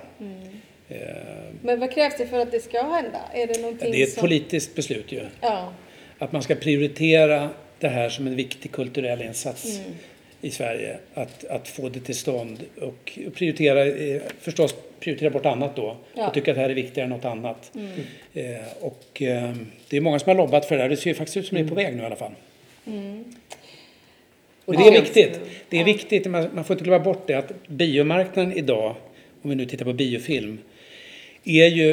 [0.90, 1.02] Mm.
[1.02, 1.14] Eh,
[1.62, 3.20] Men vad krävs det för att det ska hända?
[3.34, 4.20] Är det, någonting det är ett som...
[4.20, 5.20] politiskt beslut ju.
[5.40, 5.72] Ja.
[6.18, 9.92] Att man ska prioritera det här som en viktig kulturell insats mm.
[10.40, 10.98] i Sverige.
[11.14, 15.96] Att, att få det till stånd och prioritera, eh, förstås prioritera bort annat då.
[16.14, 16.28] Ja.
[16.28, 17.72] Och tycka att det här är viktigare än något annat.
[17.74, 17.90] Mm.
[18.34, 19.52] Eh, och eh,
[19.88, 20.88] det är många som har lobbat för det här.
[20.88, 22.32] Det ser faktiskt ut som det är på väg nu i alla fall.
[22.86, 23.24] Mm.
[24.64, 25.40] Och det är viktigt.
[25.68, 28.96] Det är viktigt, man, man får inte glömma bort det, att biomarknaden idag,
[29.42, 30.58] om vi nu tittar på biofilm,
[31.44, 31.90] är ju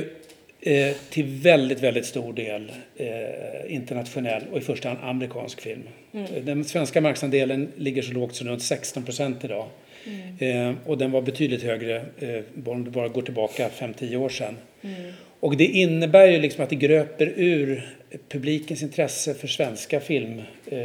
[0.61, 5.83] eh, till väldigt, väldigt stor del eh, internationell och i första hand amerikansk film.
[6.13, 6.45] Mm.
[6.45, 9.65] Den svenska marknadsandelen ligger så lågt som runt 16 procent idag.
[10.05, 10.69] Mm.
[10.69, 14.57] Eh, och den var betydligt högre eh, om det bara går tillbaka 5-10 år sedan.
[14.81, 15.11] Mm.
[15.39, 17.89] Och det innebär ju liksom att det gröper ur
[18.29, 20.77] publikens intresse för svenska film, eh,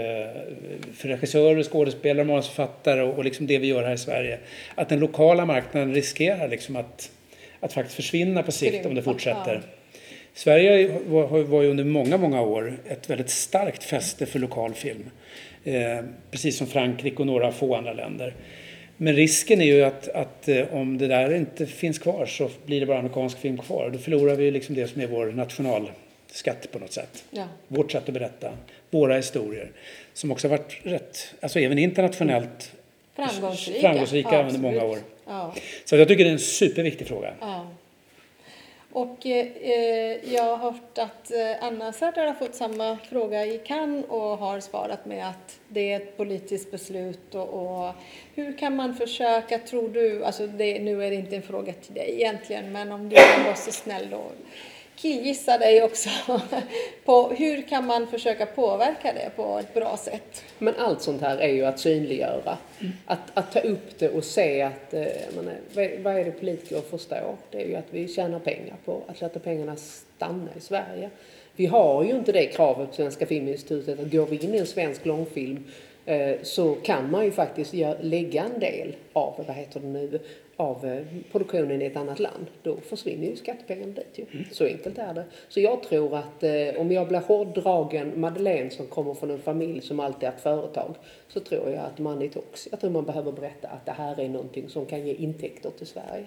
[0.95, 4.39] för regissörer, skådespelare, manusförfattare och liksom det vi gör här i Sverige.
[4.75, 7.11] Att den lokala marknaden riskerar liksom att
[7.63, 9.63] att faktiskt försvinna på sikt om det fortsätter.
[10.35, 10.99] Sverige
[11.45, 15.11] var ju under många, många år ett väldigt starkt fäste för lokal film.
[15.65, 18.35] Eh, precis som Frankrike och några få andra länder.
[18.97, 22.81] Men risken är ju att, att eh, om det där inte finns kvar så blir
[22.81, 23.91] det bara amerikansk film kvar.
[23.93, 27.25] Då förlorar vi liksom det som är vår nationalskatt på något sätt.
[27.31, 27.45] Ja.
[27.69, 28.53] Vårt sätt att berätta,
[28.91, 29.71] våra historier.
[30.15, 32.73] Som också har varit rätt, alltså även internationellt
[33.17, 34.99] framgångsrika, framgångsrika ja, under många år.
[35.27, 35.55] Ja.
[35.85, 37.35] Så jag tycker det är en superviktig fråga.
[37.41, 37.67] Ja.
[38.93, 44.05] Och eh, jag har hört att eh, Anna Serdar har fått samma fråga i Cannes
[44.09, 47.93] och har svarat med att det är ett politiskt beslut och, och
[48.35, 51.95] hur kan man försöka, tror du, alltså det, nu är det inte en fråga till
[51.95, 54.23] dig egentligen, men om du kan vara så snäll då
[55.03, 56.09] killgissa dig också
[57.05, 60.45] på hur kan man försöka påverka det på ett bra sätt?
[60.59, 62.59] Men allt sånt här är ju att synliggöra.
[63.07, 65.55] Att, att ta upp det och se att, eh, menar,
[66.03, 67.37] vad, är det politiker förstår?
[67.51, 71.11] Det är ju att vi tjänar pengar på att låta pengarna stanna i Sverige.
[71.57, 74.67] Vi har ju inte det kravet på Svenska Filminstitutet att går vi in i en
[74.67, 75.65] svensk långfilm
[76.07, 80.21] eh, så kan man ju faktiskt lägga en del av, vad heter det nu,
[80.63, 84.25] av eh, produktionen i ett annat land, då försvinner ju skattepengarna dit ju.
[84.33, 84.45] Mm.
[84.53, 85.25] Så enkelt är det.
[85.49, 89.81] Så jag tror att eh, om jag blir hårdragen Madeleine som kommer från en familj
[89.81, 90.95] som alltid haft företag,
[91.29, 94.29] så tror jag att Money Talks, jag tror man behöver berätta att det här är
[94.29, 96.27] någonting som kan ge intäkter till Sverige.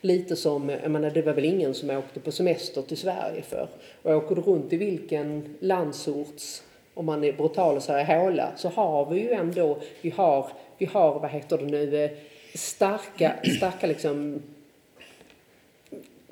[0.00, 3.68] Lite som, jag menar det var väl ingen som åkte på semester till Sverige för.
[4.02, 6.62] Och åker du runt i vilken landsorts
[6.94, 10.46] om man är brutal och säger håla, så har vi ju ändå, vi har,
[10.78, 12.10] vi har vad heter det nu, eh,
[12.56, 14.42] starka, starka liksom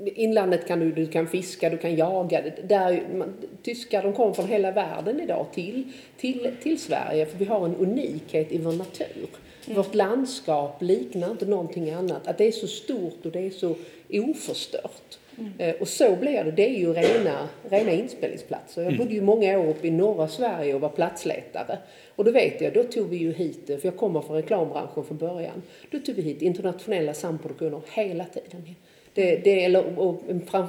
[0.05, 2.43] inlandet kan du, du kan fiska, du kan jaga.
[2.69, 7.45] Där, man, tyskar de kommer från hela världen idag till, till, till Sverige för vi
[7.45, 9.29] har en unikhet i vår natur.
[9.67, 9.77] Mm.
[9.77, 12.27] Vårt landskap liknar inte någonting annat.
[12.27, 13.75] Att det är så stort och det är så
[14.11, 15.19] oförstört.
[15.39, 15.75] Mm.
[15.81, 16.51] Och så blir det.
[16.51, 18.83] Det är ju rena, rena inspelningsplatser.
[18.83, 21.79] Jag bodde ju många år uppe i norra Sverige och var platsletare.
[22.17, 25.19] Och då vet jag, då tog vi ju hit, för jag kommer från reklambranschen från
[25.19, 28.75] början, då tog vi hit internationella samproduktioner hela tiden.
[29.15, 30.23] Det, det, eller, och,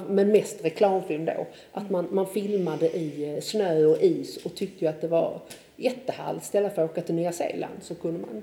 [0.08, 1.46] men mest reklamfilm då.
[1.72, 5.40] Att man, man filmade i eh, snö och is och tyckte ju att det var
[5.76, 6.44] jättehärligt.
[6.44, 8.42] Istället för att åka till Nya Zeeland så kunde man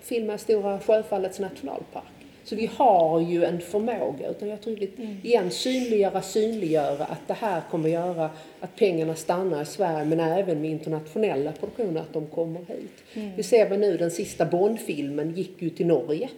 [0.00, 2.15] filma Stora Sjöfallets nationalpark.
[2.46, 5.16] Så vi har ju en förmåga, utan jag tror att mm.
[5.22, 8.30] igen synliggöra, synliggöra att det här kommer göra
[8.60, 13.02] att pengarna stannar i Sverige men även med internationella produktioner att de kommer hit.
[13.14, 13.30] Mm.
[13.36, 16.28] Vi ser väl nu den sista Bondfilmen gick ju till Norge.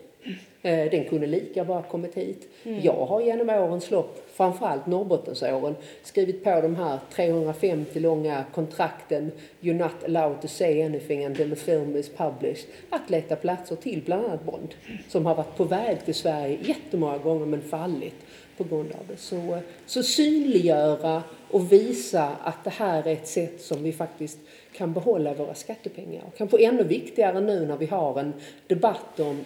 [0.62, 2.48] Eh, den kunde lika bra kommit hit.
[2.64, 2.80] Mm.
[2.82, 9.78] Jag har genom årens lopp, framförallt Norrbottensåren, skrivit på de här 350 långa kontrakten You're
[9.78, 12.66] not allowed to say anything until the film is published.
[12.90, 14.74] Att leta platser till bland annat Bond,
[15.08, 18.14] som har varit på väg till Sverige jättemånga gånger men fallit
[18.56, 19.16] på grund av det.
[19.16, 24.38] Så, så synliggöra och visa att det här är ett sätt som vi faktiskt
[24.72, 26.22] kan behålla våra skattepengar.
[26.26, 28.32] Och kanske ännu viktigare nu när vi har en
[28.66, 29.44] debatt om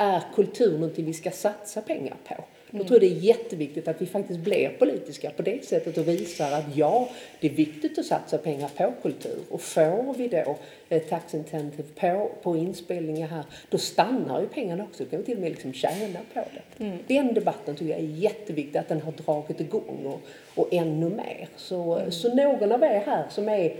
[0.00, 2.34] är kultur någonting vi ska satsa pengar på?
[2.70, 2.80] Mm.
[2.80, 6.52] Jag tror det är jätteviktigt att vi faktiskt blir politiska på det sättet och visar
[6.52, 7.08] att ja,
[7.40, 9.38] det är viktigt att satsa pengar på kultur.
[9.50, 10.56] Och får vi då
[10.88, 15.04] eh, tax incentive på, på inspelningar här, då stannar ju pengarna också.
[15.04, 16.84] Då kan vi till och med liksom tjäna på det.
[16.84, 16.98] Mm.
[17.06, 20.20] Den debatten tycker jag är jätteviktig, att den har dragit igång och,
[20.54, 21.48] och ännu mer.
[21.56, 22.10] Så, mm.
[22.10, 23.76] så någon av er här som är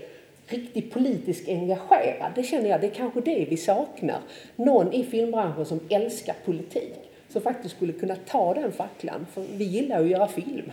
[0.49, 2.33] riktigt politiskt engagerad.
[2.35, 4.21] Det känner jag, det är kanske det vi saknar.
[4.57, 6.95] Någon i filmbranschen som älskar politik.
[7.29, 9.27] Som faktiskt skulle kunna ta den facklan.
[9.33, 10.73] För vi gillar att göra film.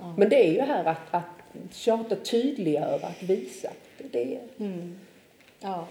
[0.00, 0.14] Mm.
[0.16, 3.70] Men det är ju här att, att tjata, tydliggöra, att visa.
[4.10, 4.98] Det är mm.
[5.60, 5.86] Ja.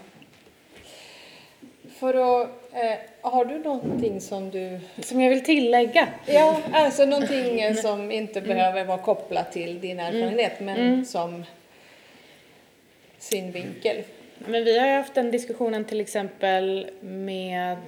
[1.88, 4.80] För att, eh, har du någonting som du...
[5.00, 6.08] Som jag vill tillägga?
[6.26, 8.48] Ja, alltså någonting som inte mm.
[8.48, 11.04] behöver vara kopplat till din erfarenhet men mm.
[13.22, 14.04] Som synvinkel.
[14.38, 17.78] Men vi har ju haft den diskussionen till exempel med,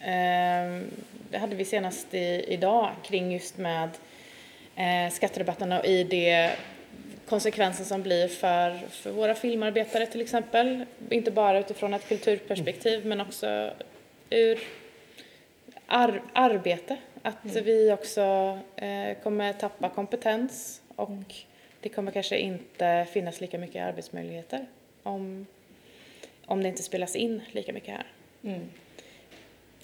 [0.00, 0.82] eh,
[1.30, 3.90] det hade vi senast i, idag kring just med
[4.76, 6.50] eh, skatterabatterna och i det
[7.28, 10.84] konsekvensen som blir för, för våra filmarbetare till exempel.
[11.10, 13.70] Inte bara utifrån ett kulturperspektiv men också
[14.30, 14.58] ur
[15.86, 16.96] ar arbete.
[17.22, 17.64] Att mm.
[17.64, 21.24] vi också eh, kommer tappa kompetens och mm
[21.82, 24.66] det kommer kanske inte finnas lika mycket arbetsmöjligheter
[25.02, 25.46] om,
[26.46, 28.06] om det inte spelas in lika mycket här.
[28.42, 28.68] Mm.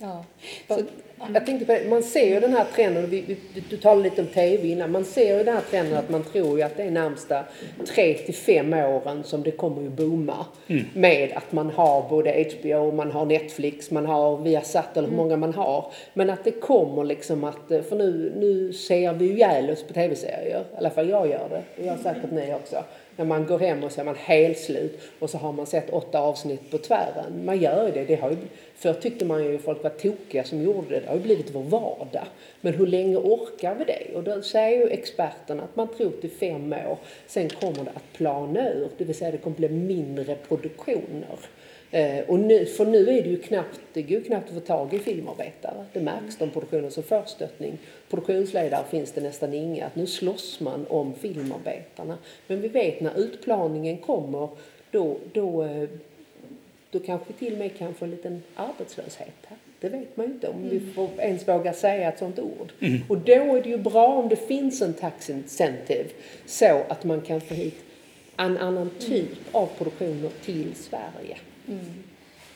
[0.00, 0.24] Ja.
[0.68, 0.82] Så,
[1.34, 3.36] jag tänkte på det, man ser ju den här trenden, vi, vi,
[3.70, 6.58] du talade lite om TV innan, man ser ju den här trenden att man tror
[6.58, 7.44] ju att det är närmsta
[7.94, 10.46] tre till fem åren som det kommer ju booma.
[10.66, 10.84] Mm.
[10.94, 15.24] Med att man har både HBO, man har Netflix, man har Viasat eller hur mm.
[15.24, 15.92] många man har.
[16.14, 19.92] Men att det kommer liksom att, för nu, nu ser vi ju ihjäl oss på
[19.92, 22.84] TV-serier, i alla fall jag gör det, och jag har säkert ni också
[23.18, 26.18] när man går hem och så är man helslut och så har man sett åtta
[26.18, 27.44] avsnitt på tvären.
[27.44, 28.04] Man gör det.
[28.04, 28.36] det har ju,
[28.74, 31.00] förr tyckte man ju folk var tokiga som gjorde det.
[31.00, 32.26] Det har ju blivit vår vardag.
[32.60, 34.14] Men hur länge orkar vi det?
[34.14, 36.98] Och då säger ju experterna att man tror till fem år.
[37.26, 41.38] Sen kommer det att plana ur, det vill säga det kommer bli mindre produktioner.
[41.90, 44.94] Eh, och nu, för nu är det ju knappt, det går knappt att få tag
[44.94, 45.84] i filmarbetare.
[45.92, 47.78] Det märks de produktioner som får stöttning.
[48.10, 49.86] Produktionsledare finns det nästan inga.
[49.86, 52.18] Att nu slåss man om filmarbetarna.
[52.46, 54.48] Men vi vet när utplaningen kommer
[54.90, 55.88] då, då, eh,
[56.90, 59.58] då kanske till och med kan få en liten arbetslöshet här.
[59.80, 62.72] Det vet man ju inte om vi får ens vågar säga ett sånt ord.
[63.08, 66.08] Och då är det ju bra om det finns en tax incentive
[66.46, 67.74] så att man kan få hit
[68.36, 71.36] en annan typ av produktioner till Sverige.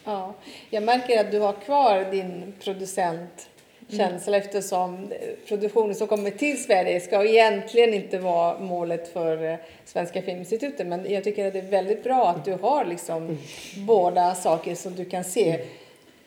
[0.05, 0.35] Ja,
[0.70, 5.12] jag märker att du har kvar din producentkänsla eftersom
[5.48, 10.87] produktionen som kommer till Sverige ska egentligen inte vara målet för eh, Svenska Filminstitutet.
[10.87, 13.38] Men jag tycker att det är väldigt bra att du har liksom
[13.77, 15.64] båda saker som du kan se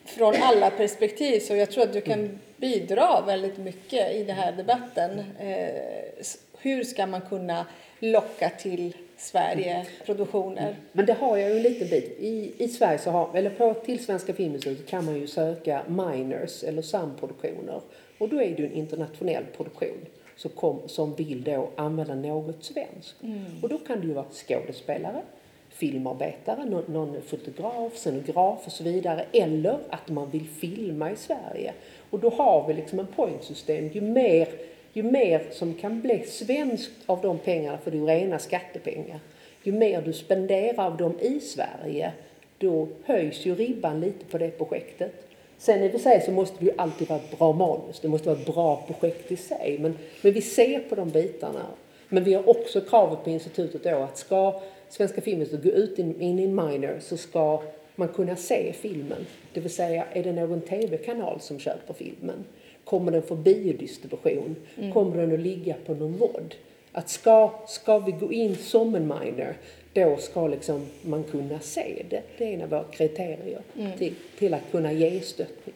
[0.05, 1.39] från alla perspektiv.
[1.39, 5.23] Så jag tror att du kan bidra väldigt mycket i den här debatten.
[5.39, 6.25] Eh,
[6.59, 7.65] hur ska man kunna
[7.99, 10.75] locka till Sverige produktioner?
[10.91, 12.17] Men det har jag ju en liten bit.
[12.19, 16.63] I, i Sverige så har, eller på till Svenska Filminstitutet kan man ju söka minors
[16.63, 17.81] eller samproduktioner.
[18.17, 23.15] Och då är det en internationell produktion som, kom, som vill då använda något svenskt.
[23.61, 25.21] Och då kan det ju vara skådespelare,
[25.69, 29.25] filmarbetare, någon, någon fotograf, scenograf och så vidare.
[29.31, 31.73] Eller att man vill filma i Sverige.
[32.09, 33.87] Och då har vi liksom en poängsystem.
[33.87, 34.47] Ju mer,
[34.95, 39.19] ju mer som kan bli svenskt av de pengarna, för det är ju rena skattepengar,
[39.63, 42.11] ju mer du spenderar av dem i Sverige,
[42.57, 45.11] då höjs ju ribban lite på det projektet.
[45.57, 48.07] Sen i och för sig så måste det ju alltid vara ett bra manus, det
[48.07, 49.77] måste vara ett bra projekt i sig.
[49.79, 51.65] Men, men vi ser på de bitarna.
[52.09, 56.21] Men vi har också kravet på institutet då att ska Svenska Filminstitutet gå ut in,
[56.21, 57.61] in i en minor så ska
[57.95, 59.25] man kunna se filmen.
[59.53, 62.45] Det vill säga, är det någon tv-kanal som köper filmen?
[62.85, 64.55] Kommer den få biodistribution?
[64.93, 66.55] Kommer den att ligga på någon vod?
[66.91, 69.55] Att ska, ska vi gå in som en minor,
[69.93, 72.21] då ska liksom man kunna se det.
[72.37, 73.61] Det är en av våra kriterier
[73.97, 75.75] till, till att kunna ge stöttning.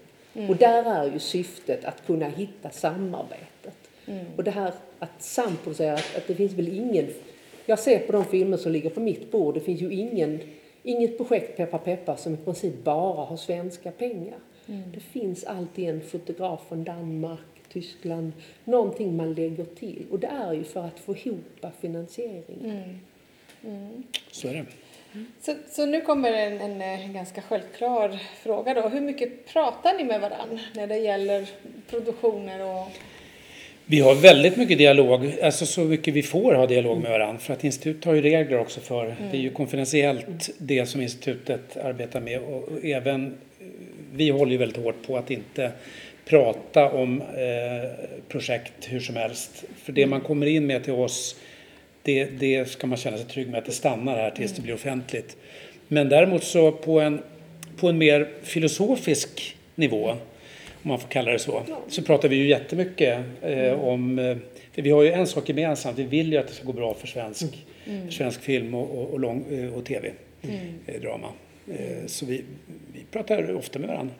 [0.50, 3.90] Och där är ju syftet att kunna hitta samarbetet.
[4.36, 7.08] Och det här att samproducera, att, att det finns väl ingen...
[7.66, 10.40] Jag ser på de filmer som ligger på mitt bord, det finns ju ingen,
[10.84, 14.38] inget projekt Peppar Peppar som i princip bara har svenska pengar.
[14.94, 17.40] Det finns alltid en fotograf från Danmark,
[17.72, 18.32] Tyskland,
[18.64, 20.06] någonting man lägger till.
[20.12, 23.00] Och det är ju för att få ihop finansieringen.
[24.32, 24.66] Så är det.
[25.42, 28.88] Så, så nu kommer en, en, eh, ganska självklar fråga då.
[28.88, 31.50] Hur mycket pratar ni med varann när det gäller
[31.90, 32.88] produktioner och...
[33.86, 37.40] Vi har väldigt mycket dialog, alltså så mycket vi får ha dialog med varandra.
[37.40, 41.78] För att institutet har ju regler också för, det är ju konfidentiellt det som institutet
[41.78, 42.40] arbetar med.
[42.40, 43.38] Och även,
[44.14, 45.72] vi håller ju väldigt hårt på att inte
[46.26, 49.64] prata om eh, projekt hur som helst.
[49.84, 51.36] För det man kommer in med till oss,
[52.04, 54.74] det, det ska man känna sig trygg med att det stannar här tills det blir
[54.74, 55.38] offentligt.
[55.88, 57.22] Men däremot så på en,
[57.78, 60.10] på en mer filosofisk nivå,
[60.84, 64.20] om man får kalla det så, så pratar vi ju jättemycket eh, om...
[64.20, 64.38] Eh,
[64.72, 66.94] för vi har ju en sak gemensamt, vi vill ju att det ska gå bra
[66.94, 70.12] för svensk, för svensk film och, och, och, lång, och tv,
[71.02, 71.28] drama.
[71.28, 71.49] Eh,
[72.08, 72.44] så vi,
[72.94, 74.14] vi pratar ofta med varandra.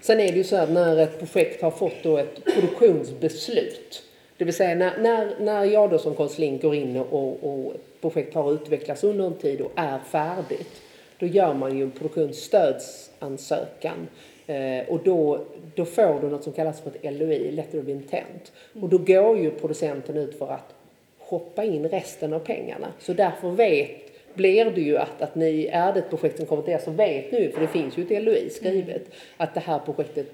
[0.00, 4.02] Sen är det ju så att när ett projekt har fått då ett produktionsbeslut,
[4.36, 8.34] det vill säga när, när, när jag då som konsulent går in och, och projekt
[8.34, 10.82] har utvecklats under en tid och är färdigt,
[11.18, 14.08] då gör man ju en produktionsstödsansökan
[14.46, 18.52] eh, och då, då får du något som kallas för ett LOI, Letter of Intent.
[18.80, 20.74] Och då går ju producenten ut för att
[21.18, 22.92] hoppa in resten av pengarna.
[22.98, 26.62] Så därför vet, blir det ju att, att ni, är det ett projekt som kommer
[26.62, 29.02] till er så vet ni ju, för det finns ju ett LOI skrivet,
[29.36, 30.26] att det här projektet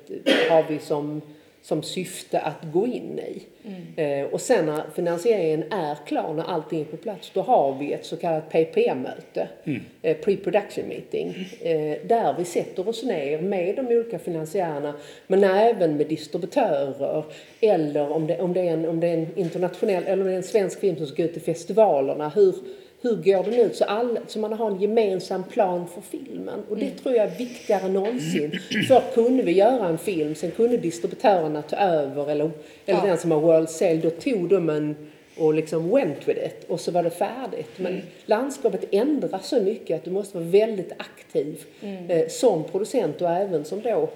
[0.51, 1.23] har vi som,
[1.62, 3.43] som syfte att gå in i.
[3.97, 7.93] Eh, och sen när finansieringen är klar, när allting är på plats, då har vi
[7.93, 9.49] ett så kallat PPM-möte,
[10.03, 14.95] eh, pre-production meeting, eh, där vi sätter oss ner med de olika finansiärerna,
[15.27, 17.25] men även med distributörer,
[17.61, 20.33] eller om det, om det, är, en, om det är en internationell, eller om det
[20.33, 22.55] är en svensk film som ska ut till festivalerna, hur,
[23.03, 23.77] hur går den ut?
[23.77, 26.62] Så, all, så man har en gemensam plan för filmen.
[26.71, 28.51] Och det tror jag är viktigare än någonsin.
[28.88, 32.51] Förr kunde vi göra en film, sen kunde distributörerna ta över, eller,
[32.87, 33.07] eller Ja.
[33.07, 34.97] den som har World Sale, då tog de en
[35.38, 37.71] och liksom went with it och så var det färdigt.
[37.77, 41.65] Men landskapet ändras så mycket att du måste vara väldigt aktiv
[42.09, 44.09] eh, som producent och även som då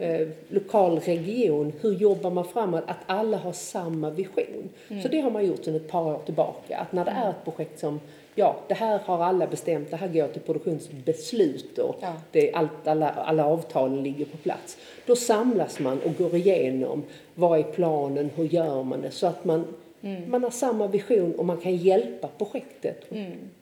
[0.00, 1.72] eh, lokal region.
[1.80, 2.84] Hur jobbar man framåt?
[2.86, 4.68] Att alla har samma vision.
[5.02, 6.76] Så det har man gjort sedan ett par år tillbaka.
[6.78, 8.00] Att när det är ett projekt som
[8.34, 12.12] Ja, det här har alla bestämt, det här går till produktionsbeslut och Ja.
[12.32, 14.76] det, allt, alla, alla avtalen ligger på plats.
[15.06, 17.02] Då samlas man och går igenom
[17.34, 19.10] vad är planen, hur gör man det?
[19.10, 19.64] Så att man,
[20.28, 23.04] man har samma vision och man kan hjälpa projektet.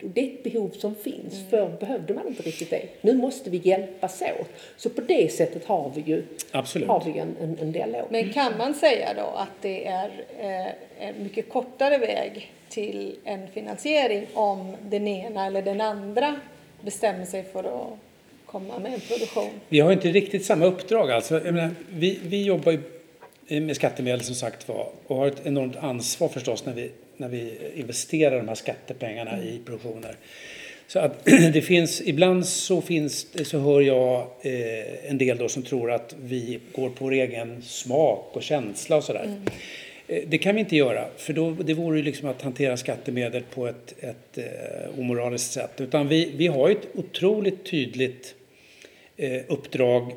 [0.02, 2.82] Och Det är ett behov som finns, för behövde man inte riktigt det.
[3.00, 4.48] Nu måste vi hjälpas åt.
[4.76, 6.88] Så på det sättet har vi ju Absolut.
[6.88, 8.06] har vi en, en, en dialog.
[8.10, 13.48] Men kan man säga då att det är eh, en mycket kortare väg till en
[13.48, 16.36] finansiering om den ena eller den andra
[16.80, 17.98] bestämmer sig för att
[18.46, 19.50] komma med en produktion?
[19.68, 21.10] Vi har inte riktigt samma uppdrag.
[21.10, 22.78] Alltså, menar, vi, vi jobbar
[23.48, 27.58] med skattemedel som sagt var och har ett enormt ansvar förstås när vi, när vi
[27.74, 29.48] investerar de här skattepengarna mm.
[29.48, 30.16] i produktioner.
[30.86, 35.62] Så att det finns, ibland så, finns, så hör jag eh, en del då som
[35.62, 39.24] tror att vi går på vår egen smak och känsla och sådär.
[39.24, 39.42] Mm.
[40.08, 43.42] Eh, det kan vi inte göra, för då, det vore ju liksom att hantera skattemedel
[43.54, 45.80] på ett, ett eh, omoraliskt sätt.
[45.80, 48.34] Utan vi, vi har ett otroligt tydligt
[49.16, 50.12] eh, uppdrag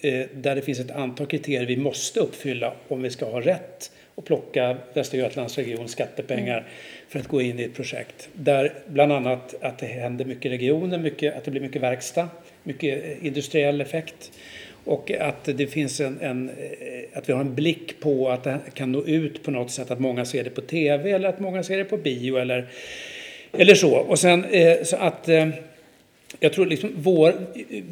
[0.00, 3.90] eh, där det finns ett antal kriterier vi måste uppfylla om vi ska ha rätt
[4.16, 6.70] att plocka Västra Götalandsregions skattepengar mm.
[7.08, 8.28] för att gå in i ett projekt.
[8.32, 12.28] Där bland annat att det händer mycket i regionen, mycket, att det blir mycket verkstad,
[12.62, 14.32] mycket eh, industriell effekt
[14.86, 18.58] och att det finns en, en, eh, att vi har en blick på att det
[18.74, 21.62] kan nå ut på något sätt, att många ser det på TV eller att många
[21.62, 22.66] ser det på bio eller,
[23.52, 23.96] eller så.
[23.96, 25.48] Och sen eh, så att eh,
[26.40, 27.34] jag tror liksom vår,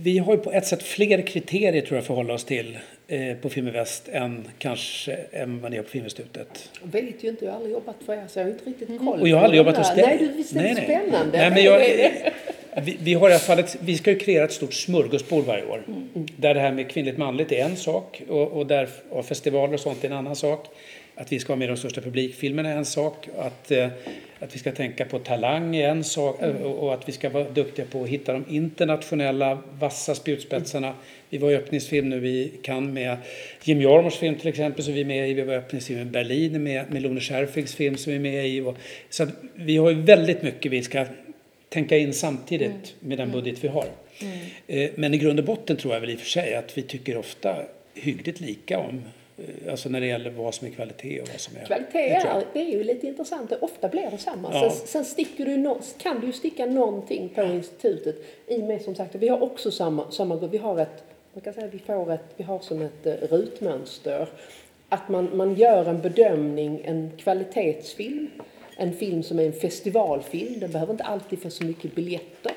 [0.03, 2.79] vi har ju på ett sätt fler kriterier tror jag förhålla oss till
[3.09, 6.71] eh, på Filminvest än kanske än vad ni har på Filminstitutet.
[6.83, 8.89] Jag vet ju inte, jag har aldrig jobbat för er så jag har inte riktigt
[8.89, 9.21] koll mm.
[9.21, 10.05] Och jag har aldrig jobbat hos dig.
[10.07, 11.39] Nej, du, visst är det spännande?
[11.39, 11.81] Nej, men jag,
[12.85, 15.67] vi, vi, har i alla fall ett, vi ska ju kreera ett stort smörgåsbord varje
[15.67, 15.83] år.
[15.87, 16.27] Mm.
[16.37, 19.81] Där det här med kvinnligt manligt är en sak och, och där och festivaler och
[19.81, 20.67] sånt är en annan sak.
[21.15, 23.29] Att vi ska ha med de största publikfilmerna är en sak.
[23.39, 23.89] Att, eh,
[24.45, 26.43] att vi ska tänka på talang är en sak.
[26.43, 26.63] Mm.
[26.63, 30.87] Och, och, att vi ska vara duktiga på att hitta de internationella vassa spjutspetsarna.
[30.87, 30.99] Mm.
[31.29, 33.17] Vi var i öppningsfilm nu vi kan med
[33.63, 35.35] Jim Jarmors film till exempel som vi är med i.
[35.35, 38.49] Vi var i öppningsfilm i Berlin med, med Lone Scherfigs film som vi är med
[38.49, 38.73] i.
[39.11, 41.07] Så vi har ju väldigt mycket vi ska
[41.69, 42.83] tänka in samtidigt mm.
[42.99, 43.87] med den budget vi har.
[44.67, 46.83] Eh, men i grund och botten tror jag väl i och för sig att vi
[46.83, 47.57] tycker ofta
[47.95, 49.24] hyggligt lika om eh,
[49.71, 51.65] Alltså när det gäller vad som är kvalitet och vad som är...
[51.65, 53.53] Kvalitet är, det är ju lite intressant.
[53.61, 54.55] Ofta blir det samma.
[54.55, 54.71] Ja.
[54.71, 58.17] Sen, sen sticker du no, kan du ju sticka någonting på institutet.
[58.47, 61.67] I med som sagt, vi har också samma, samma vi har ett, man kan säga
[61.67, 64.29] vi får ett, vi har som ett uh, rutmönster.
[64.89, 68.31] Att man, man gör en bedömning, en kvalitetsfilm
[68.77, 72.53] en film som är en festivalfilm, den behöver inte alltid få så mycket biljetter.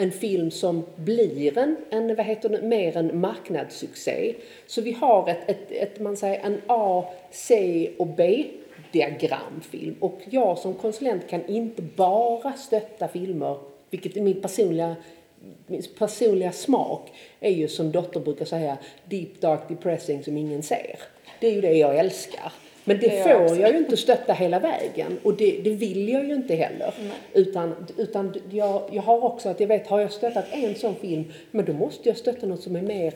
[0.00, 4.34] En film som blir en, en vad heter det, mer en marknadssuccé.
[4.66, 8.44] Så vi har ett, ett, ett man säger, en A, C och B
[8.92, 9.96] diagramfilm.
[10.00, 13.58] Och jag som konsulent kan inte bara stötta filmer,
[13.90, 14.96] vilket är min personliga
[15.66, 20.98] min personliga smak är ju som dotter brukar säga deep dark depressing som ingen ser.
[21.40, 22.52] Det är ju det jag älskar.
[22.84, 26.08] Men det, det får jag, jag ju inte stötta hela vägen och det, det vill
[26.08, 26.94] jag ju inte heller.
[26.98, 27.12] Nej.
[27.32, 31.24] Utan, utan jag, jag har också att jag vet, har jag stöttat en sån film,
[31.50, 33.14] men då måste jag stötta något som är mer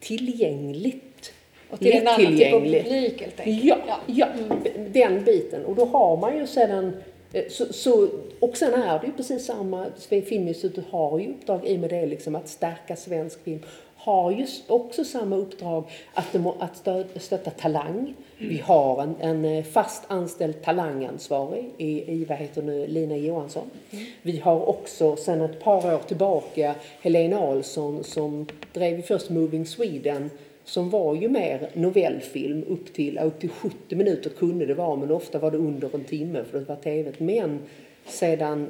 [0.00, 1.32] tillgängligt.
[1.70, 3.64] Och till en annan typ av publik helt enkelt.
[3.64, 4.00] Ja, ja.
[4.06, 4.92] ja mm.
[4.92, 5.64] den biten.
[5.64, 6.96] Och då har man ju sedan
[7.32, 8.08] eh, så, så,
[8.40, 12.06] och sen är det ju precis samma, Filminstitutet har ju uppdrag i och med det
[12.06, 13.60] liksom att stärka svensk film
[14.04, 15.84] har ju också samma uppdrag
[16.14, 16.88] att, de, att
[17.22, 18.14] stötta talang.
[18.38, 23.70] Vi har en, en eh, fast anställd talangansvarig i, i vad heter nu, Lina Johansson.
[23.90, 24.04] Mm.
[24.22, 30.30] Vi har också sedan ett par år tillbaka Helena Ahlsson som drev först Moving Sweden
[30.64, 35.10] som var ju mer novellfilm upp till, upp till 70 minuter kunde det vara men
[35.10, 37.12] ofta var det under en timme för det var tv.
[37.18, 37.58] Men
[38.06, 38.68] sedan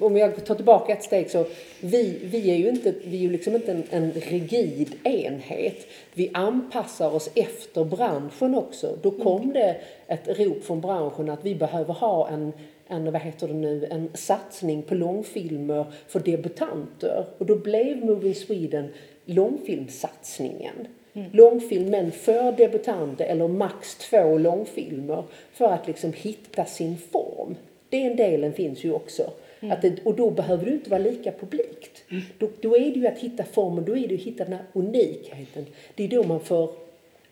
[0.00, 1.46] om jag tar tillbaka ett steg så
[1.80, 5.86] vi, vi är ju inte, vi är ju liksom inte en, en rigid enhet.
[6.14, 8.98] Vi anpassar oss efter branschen också.
[9.02, 9.52] Då kom mm.
[9.52, 12.52] det ett rop från branschen att vi behöver ha en,
[12.88, 17.24] en, vad heter det nu, en satsning på långfilmer för debutanter.
[17.38, 18.88] Och då blev Moving Sweden
[19.24, 20.88] långfilmsatsningen.
[21.14, 21.30] Mm.
[21.32, 27.56] Långfilmen för debutanter eller max två långfilmer för att liksom hitta sin form.
[27.90, 29.30] Den delen finns ju också.
[29.60, 29.72] Mm.
[29.72, 32.04] Att det, och då behöver du inte vara lika publikt.
[32.10, 32.22] Mm.
[32.38, 34.64] Då, då är det ju att hitta formen, då är det att hitta den här
[34.72, 35.66] unikheten.
[35.94, 36.70] Det är då man får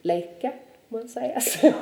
[0.02, 0.52] leka,
[0.88, 1.72] man säger så.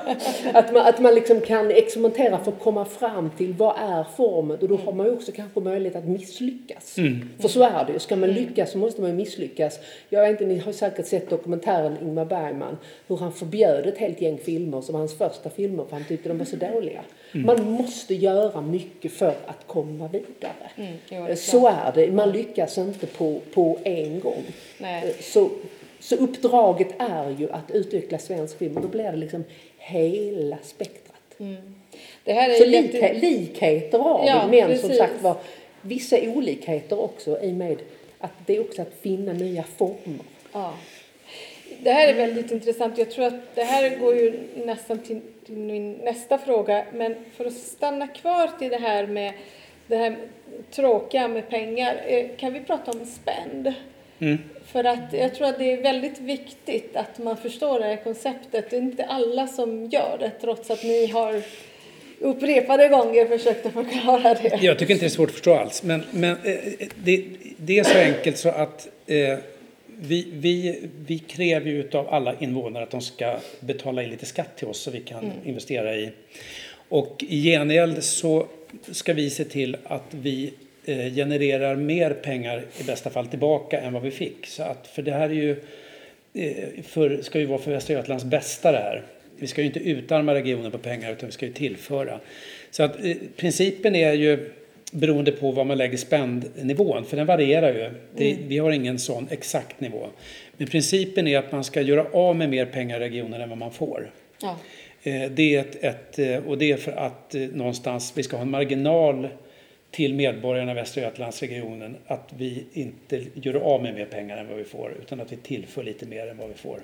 [0.59, 4.59] att man, att man liksom kan experimentera för att komma fram till vad är formen
[4.59, 6.99] och då har man ju också kanske möjlighet att misslyckas.
[6.99, 7.29] Mm.
[7.39, 8.45] För så är det ju, ska man mm.
[8.45, 9.79] lyckas så måste man ju misslyckas.
[10.09, 14.21] Jag vet inte, ni har säkert sett dokumentären Ingmar Bergman, hur han förbjöd ett helt
[14.21, 17.01] gäng filmer som var hans första filmer för han tyckte de var så dåliga.
[17.33, 17.47] Mm.
[17.47, 20.71] Man måste göra mycket för att komma vidare.
[20.77, 24.45] Mm, så är det, man lyckas inte på, på en gång.
[24.79, 25.15] Nej.
[25.21, 25.51] Så
[26.03, 29.45] så uppdraget är ju att utveckla svensk film och då blir det liksom
[29.79, 31.39] hela spektrat.
[31.39, 31.75] Mm.
[32.25, 33.13] Det här är så jätte...
[33.13, 34.87] likheter har ja, men precis.
[34.87, 35.37] som sagt var
[35.83, 37.79] vissa olikheter också i med
[38.19, 40.25] att det är också att finna nya former.
[40.53, 40.75] Ja.
[41.81, 42.99] Det här är väldigt intressant.
[42.99, 46.85] Jag tror att det här går ju nästan till, till min nästa fråga.
[46.93, 49.33] Men för att stanna kvar till det här med
[49.87, 50.17] det här
[50.71, 52.01] tråkiga med pengar.
[52.07, 53.75] Eh, kan vi prata om spend?
[54.67, 58.71] För att jag tror att det är väldigt viktigt att man förstår det här konceptet.
[58.71, 61.43] Det är inte alla som gör det trots att ni har
[62.19, 64.59] upprepade gånger försökt att förklara det.
[64.63, 65.83] Jag tycker inte det är svårt att förstå alls.
[65.83, 66.57] Men, men eh,
[67.05, 67.25] det,
[67.57, 69.39] det är så enkelt så att eh,
[69.87, 74.57] vi, vi, vi kräver ju av alla invånare att de ska betala in lite skatt
[74.57, 76.11] till oss så vi kan investera i.
[76.89, 78.47] Och i gengäld så
[78.91, 80.53] ska vi se till att vi
[80.87, 84.47] genererar mer pengar i bästa fall tillbaka än vad vi fick.
[84.47, 85.57] Så att, för det här är ju,
[86.35, 89.03] eh, för, ska ju vara för Västra Götalands bästa det här.
[89.37, 92.21] Vi ska ju inte utarma regionen på pengar utan vi ska ju tillföra.
[92.71, 94.51] Så att eh, principen är ju
[94.93, 97.91] beroende på vad man lägger spändnivån, för den varierar ju.
[98.17, 100.07] Det, Vi har ingen sån exakt nivå.
[100.57, 103.59] Men principen är att man ska göra av med mer pengar i regionen än vad
[103.59, 104.11] man får.
[104.43, 104.59] Ja.
[105.03, 108.37] Eh, Det är ett, ett, eh, och det är för att eh, någonstans vi ska
[108.37, 109.29] ha en marginal
[109.93, 114.57] till medborgarna i Västra Götalandsregionen att vi inte gör av med mer pengar än vad
[114.59, 116.81] vi får utan att vi tillför lite mer än vad vi får.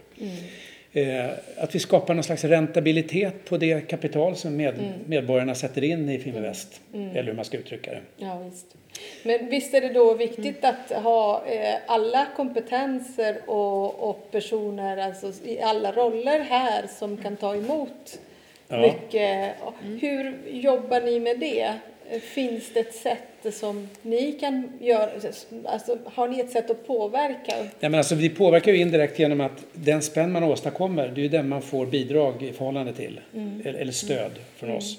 [0.93, 4.75] Eh, Att vi skapar någon slags rentabilitet på det kapital som med,
[5.07, 6.81] medborgarna sätter in i Fiminvest.
[6.95, 8.01] Eller hur man ska uttrycka det.
[8.17, 8.67] Ja, visst.
[9.23, 15.33] Men visst är det då viktigt att ha eh, alla kompetenser och, och personer alltså
[15.45, 18.19] i alla roller här som kan ta emot
[18.71, 18.81] Ja.
[18.81, 19.55] mycket.
[20.01, 21.73] Hur jobbar ni med det?
[22.21, 25.11] Finns det ett sätt som ni kan göra?
[25.65, 27.53] Alltså, har ni ett sätt att påverka?
[27.57, 31.23] Ja, men alltså, vi påverkar ju indirekt genom att den spänn man åstadkommer, det är
[31.23, 33.21] ju den man får bidrag i förhållande till.
[33.65, 34.99] Eller, eller stöd från oss.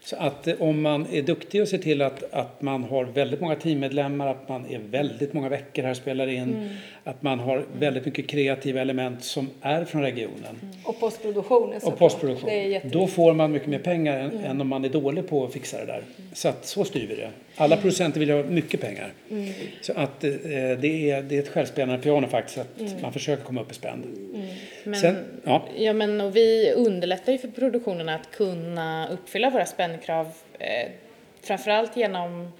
[0.00, 3.40] Så att eh, om man är duktig och ser till att, att man har väldigt
[3.40, 6.76] många teammedlemmar, att man är väldigt många veckor här och spelar in,
[7.08, 10.60] att man har väldigt mycket kreativa element som är från regionen.
[10.84, 12.48] Och postproduktionen Och postproduktion.
[12.50, 12.92] Det är jätteviktigt.
[12.92, 15.78] Då får man mycket mer pengar än, än om man är dålig på att fixa
[15.78, 16.02] det där.
[16.32, 17.30] Så att så styr vi det.
[17.56, 19.12] Alla producenter vill ha mycket pengar.
[19.80, 20.30] Så att eh,
[20.80, 24.04] det, är, det är ett självspelande piano faktiskt, att man försöker komma upp i spänd.
[24.84, 25.64] Men, Sen, ja.
[25.76, 30.26] ja, men och vi underlättar ju för produktionen att kunna uppfylla våra spännkrav.
[30.58, 30.90] Eh,
[31.42, 32.52] framförallt genom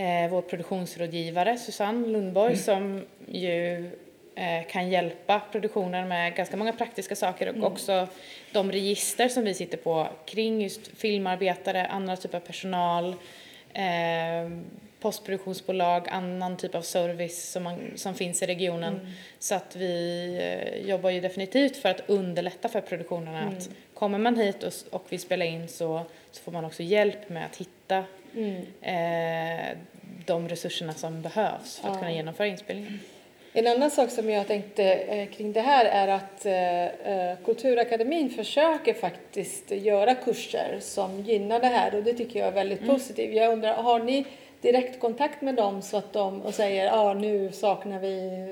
[0.00, 3.90] eh, vår produktionsrådgivare Susanne Lundborg som ju
[4.34, 8.08] eh, kan hjälpa produktionen med ganska många praktiska saker och också
[8.52, 13.14] de register som vi sitter på kring just filmarbetare, andra typer av personal,
[13.72, 14.50] eh,
[15.00, 19.14] postproduktionsbolag, annan typ av service som, man, som finns i regionen.
[19.38, 23.40] Så att vi eh, jobbar ju definitivt för att underlätta för produktionerna.
[23.40, 27.28] Att kommer man hit och, och vill spela in så, så får man också hjälp
[27.28, 28.04] med att hitta
[28.80, 29.76] eh,
[30.26, 33.00] de resurserna som behövs för att kunna genomföra inspelningen.
[33.52, 38.30] En annan sak som jag tänkte eh, kring det här är att eh, eh, Kulturakademin
[38.30, 43.34] försöker faktiskt göra kurser som gynnar det här och det tycker jag är väldigt positivt.
[43.34, 44.26] Jag undrar, har ni
[44.60, 48.46] direkt kontakt med dem så att de och säger ja ah, nu saknar vi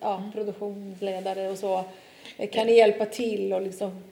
[0.00, 1.84] ja, produktionsledare och så.
[2.52, 4.02] Kan ni hjälpa till och liksom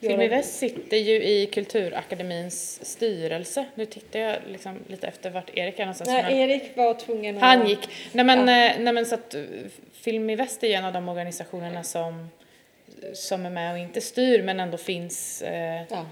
[0.00, 3.64] Film i Väst sitter ju i Kulturakademins styrelse.
[3.74, 6.08] Nu tittar jag liksom lite efter vart Erik är någonstans.
[6.10, 7.42] Nej, Erik var tvungen att...
[7.42, 7.88] Han gick.
[8.12, 8.66] Nej men, Ja.
[8.66, 9.42] eh, nej, men så att eh,
[9.92, 12.28] Film i Väst är ju en av de organisationerna som,
[13.14, 16.04] som är med och inte styr men ändå finns Ja.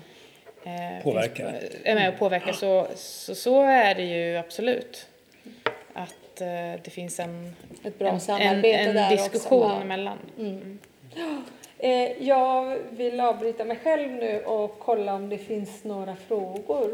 [0.65, 1.53] eh, eh, Påverkar.
[1.61, 5.07] Finns, är med och påverkar så, så, så är det ju absolut.
[5.93, 6.47] Att eh,
[6.85, 9.85] det finns en, Ett bra en, samarbete en, en där diskussion också.
[9.87, 10.19] Mellan.
[11.85, 16.91] Eh, jag vill avbryta mig själv nu och kolla om det finns några frågor.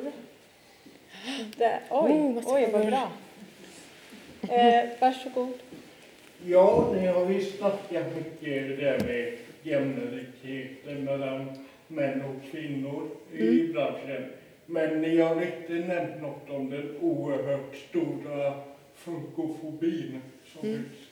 [1.57, 1.80] Där.
[1.91, 3.12] Oj, Oh, massa oj vad bra.
[4.49, 5.53] Eh, varsågod.
[6.47, 9.32] Ja, ni har visst snackat mycket det där med
[9.62, 14.32] jämlikheten mellan män och kvinnor i branschen.
[14.66, 18.55] Men ni har inte nämnt något om den oerhört stora
[18.95, 20.20] funkofobin
[20.53, 21.10] som finns.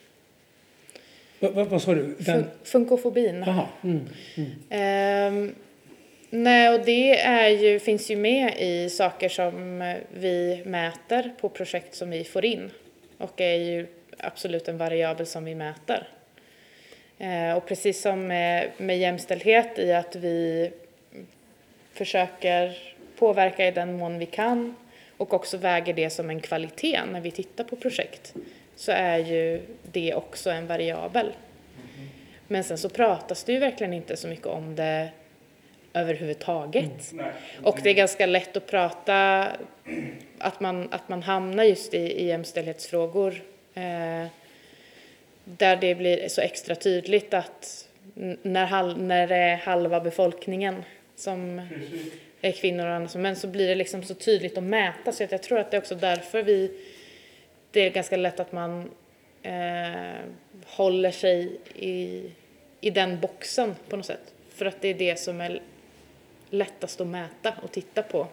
[1.40, 2.02] Vad, vad, vad sa du?
[2.18, 3.44] Den, Fun- Funkofobin.
[3.46, 3.66] Jaha.
[3.84, 4.00] Mm.
[4.70, 5.54] Ehm,
[6.30, 9.78] nej, och det är ju, finns ju med i saker som
[10.14, 12.70] vi mäter på projekt som vi får in
[13.18, 13.86] och är ju
[14.18, 16.08] absolut en variabel som vi mäter.
[17.18, 20.70] Eh, och precis som med, med jämställdhet i att vi
[21.92, 22.78] försöker
[23.18, 24.74] påverka i den mån vi kan
[25.16, 28.34] och också väger det som en kvalitet när vi tittar på projekt
[28.78, 29.62] så är ju
[29.92, 31.32] det också en variabel.
[32.46, 35.08] Men sen så pratas det ju verkligen inte så mycket om det
[35.92, 37.12] överhuvudtaget.
[37.12, 37.32] Nej.
[37.62, 39.48] Och det är ganska lätt att prata,
[40.38, 43.42] att man, att man hamnar just i, i jämställdhetsfrågor
[43.74, 44.26] eh,
[45.44, 47.88] där det blir så extra tydligt att
[48.42, 50.84] när, hal, när det är halva befolkningen
[51.16, 51.68] som
[52.40, 55.32] är kvinnor och andra, men så blir det liksom så tydligt att mäta så att
[55.32, 56.70] jag tror att det är också därför vi,
[57.70, 58.90] det är ganska lätt att man
[59.42, 60.20] eh,
[60.66, 62.22] håller sig i,
[62.80, 64.34] i den boxen på något sätt.
[64.48, 65.62] För att det är det som är
[66.50, 68.26] lättast att mäta och titta på.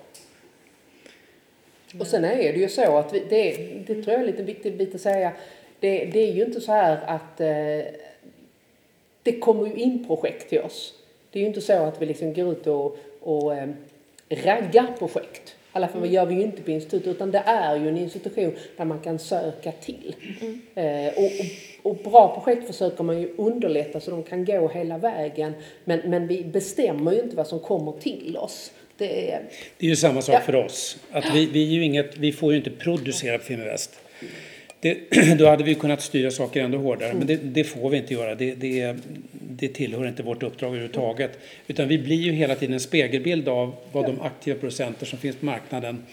[2.00, 3.52] Och sen är det ju så att vi, det,
[3.88, 5.32] det tror jag är en liten viktig bit att säga.
[5.80, 7.94] Det, det är ju inte så här att eh,
[9.24, 10.94] det kommer ju in projekt till oss.
[11.32, 13.70] Det är ju inte så att vi liksom går ut och, och eh,
[14.30, 15.55] raggar projekt.
[15.76, 18.86] Alla fall gör vi ju inte på institutet utan det är ju en institution där
[18.86, 20.16] man kan söka till.
[20.76, 24.98] Eh, och, och, och bra projekt försöker man ju underlätta så de kan gå hela
[24.98, 25.54] vägen.
[25.84, 28.72] Men, men vi bestämmer ju inte vad som kommer till oss.
[28.98, 29.42] Det är,
[29.78, 30.40] Det är ju samma sak Ja.
[30.40, 30.98] för oss.
[31.12, 34.00] Att vi, vi, ju inget, vi får ju inte producera på Filmväst.
[34.80, 34.98] Det,
[35.38, 38.36] då hade vi kunnat styra saker ändå hårdare, men det, det får vi inte göra.
[38.36, 38.96] Det, det,
[39.60, 41.40] det tillhör inte vårt uppdrag överhuvudtaget.
[41.68, 45.36] Utan vi blir ju hela tiden en spegelbild av vad de aktiva producenter som finns
[45.36, 46.06] på marknaden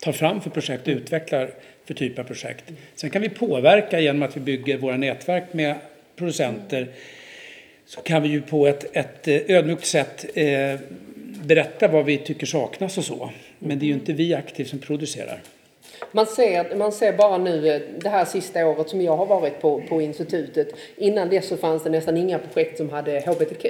[0.00, 1.50] tar fram för projekt och utvecklar
[1.84, 2.64] för typ av projekt.
[2.94, 5.76] Sen kan vi påverka genom att vi bygger våra nätverk med
[6.16, 6.88] producenter
[7.86, 10.80] så kan vi ju på ett, ett eh, ödmjukt sätt eh,
[11.44, 13.30] berätta vad vi tycker saknas och så.
[13.58, 15.40] Men det är ju inte vi aktivt som producerar.
[16.12, 19.60] Man ser, man ser bara nu eh, det här sista året som jag har varit
[19.60, 20.68] på, på institutet.
[20.96, 23.66] Innan dess så fanns det nästan inga projekt som hade HBTQ.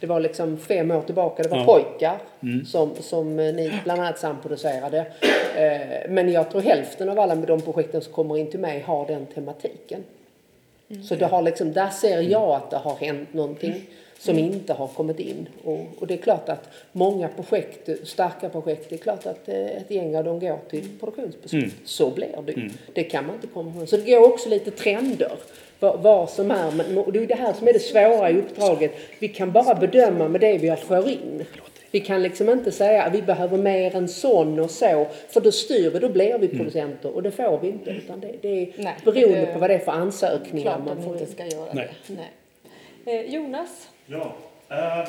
[0.00, 1.64] Det var liksom fem år tillbaka, det var Ja.
[1.64, 2.18] pojkar
[2.66, 4.98] som, som eh, ni bland annat samproducerade.
[5.56, 9.06] Eh, Men jag tror hälften av alla de projekten som kommer in till mig har
[9.06, 10.04] den tematiken.
[11.08, 13.74] Så det har liksom, där ser jag att det har hänt någonting
[14.18, 15.48] som inte har kommit in.
[15.64, 19.66] Och, och det är klart att många projekt, starka projekt, det är klart att eh,
[19.66, 21.74] ett gäng av dem går till produktionsbeslut.
[21.84, 22.70] Så blir det ju.
[22.92, 23.88] Det kan man inte komma ihåg.
[23.88, 25.32] Så det går också lite trender.
[25.80, 28.36] Vad, vad som är, men och det är det här som är det svåra i
[28.38, 28.92] uppdraget.
[29.18, 31.44] Vi kan bara bedöma med det vi får in.
[31.90, 35.52] Vi kan liksom inte säga att vi behöver mer än sån och så, för då
[35.52, 37.90] styr vi, då blir vi producenter och det får vi inte.
[37.90, 41.12] Utan det, det är Nej, beroende det- på vad det är för ansökningar man får
[41.18, 41.88] inte ska göra Nej.
[42.06, 42.14] det.
[43.04, 43.20] Nej.
[43.26, 43.88] Eh, Jonas?
[44.08, 44.36] Ja,
[44.68, 45.06] ehm,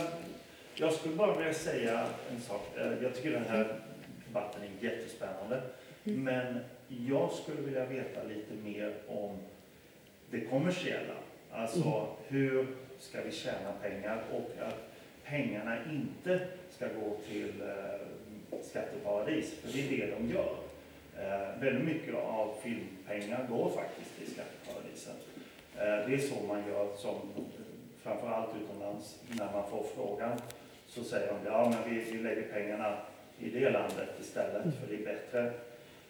[0.76, 2.78] jag skulle bara vilja säga en sak.
[2.78, 3.80] Eh, jag tycker den här
[4.28, 5.62] debatten är jättespännande.
[6.04, 9.38] Men jag skulle vilja veta lite mer om
[10.30, 11.14] det kommersiella.
[11.52, 12.68] Alltså hur
[13.00, 14.90] ska vi tjäna pengar och att
[15.26, 20.56] pengarna inte ska gå till eh, skatteparadis, för det är det de gör.
[21.20, 25.16] Eh, väldigt mycket av filmpengar går faktiskt till skatteparadisen.
[25.78, 27.16] Eh, det är så man gör som
[28.08, 30.38] framförallt utomlands när man får frågan
[30.88, 32.98] så säger de ja men vi, vi lägger pengarna
[33.40, 35.54] i det landet istället för det är bättre.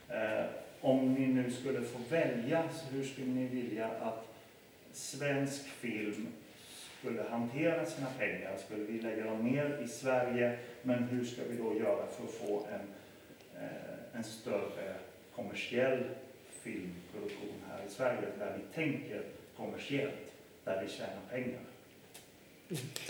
[0.09, 0.45] Eh,
[0.81, 4.27] om ni nu skulle få välja, så hur skulle ni vilja att
[4.91, 6.27] svensk film
[6.99, 8.57] skulle hantera sina pengar?
[8.57, 10.57] Skulle vi lägga dem mer i Sverige?
[10.81, 12.87] Men hur ska vi då göra för att få en,
[13.63, 14.93] eh, en större
[15.35, 16.03] kommersiell
[16.49, 19.21] filmproduktion här i Sverige där vi tänker
[19.57, 20.33] kommersiellt,
[20.63, 21.66] där vi tjänar pengar?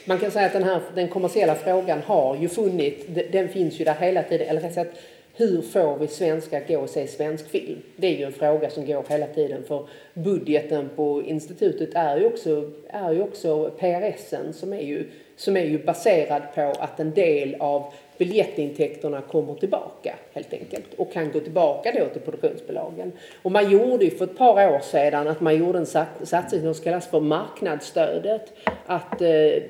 [0.06, 3.86] Man kan säga att den här den kommersiella frågan har ju funnits, den finns ju
[3.86, 4.48] där hela tiden.
[4.48, 4.98] Eller rätt
[5.40, 7.82] hur får vi svenskar gå och se svensk film?
[7.96, 12.26] Det är ju en fråga som går hela tiden för budgeten på institutet är ju
[12.26, 17.12] också, är ju också PRSen som är ju, som är ju baserad på att en
[17.12, 23.12] del av biljettintäkterna kommer tillbaka helt enkelt och kan gå tillbaka då till produktionsbolagen.
[23.42, 25.86] Och man gjorde ju för ett par år sedan att man gjorde en
[26.26, 28.54] satsning som kallas för marknadsstödet.
[28.86, 29.64] Att eh,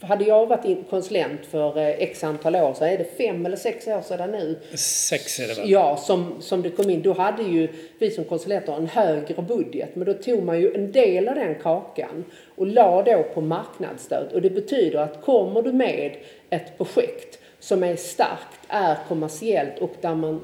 [0.00, 3.86] hade, jag varit konsulent för eh, x antal år så är det fem eller sex
[3.86, 5.70] år sedan nu Sex är det väl?
[5.70, 7.02] Ja, som, som det kom in.
[7.02, 9.96] Då hade ju vi som konsulenter en högre budget.
[9.96, 12.24] Men då tog man ju en del av den kakan
[12.56, 14.32] och la då på marknadsstöd.
[14.32, 16.16] Och det betyder att kommer du med
[16.50, 20.40] ett projekt som är starkt, är kommersiellt och där man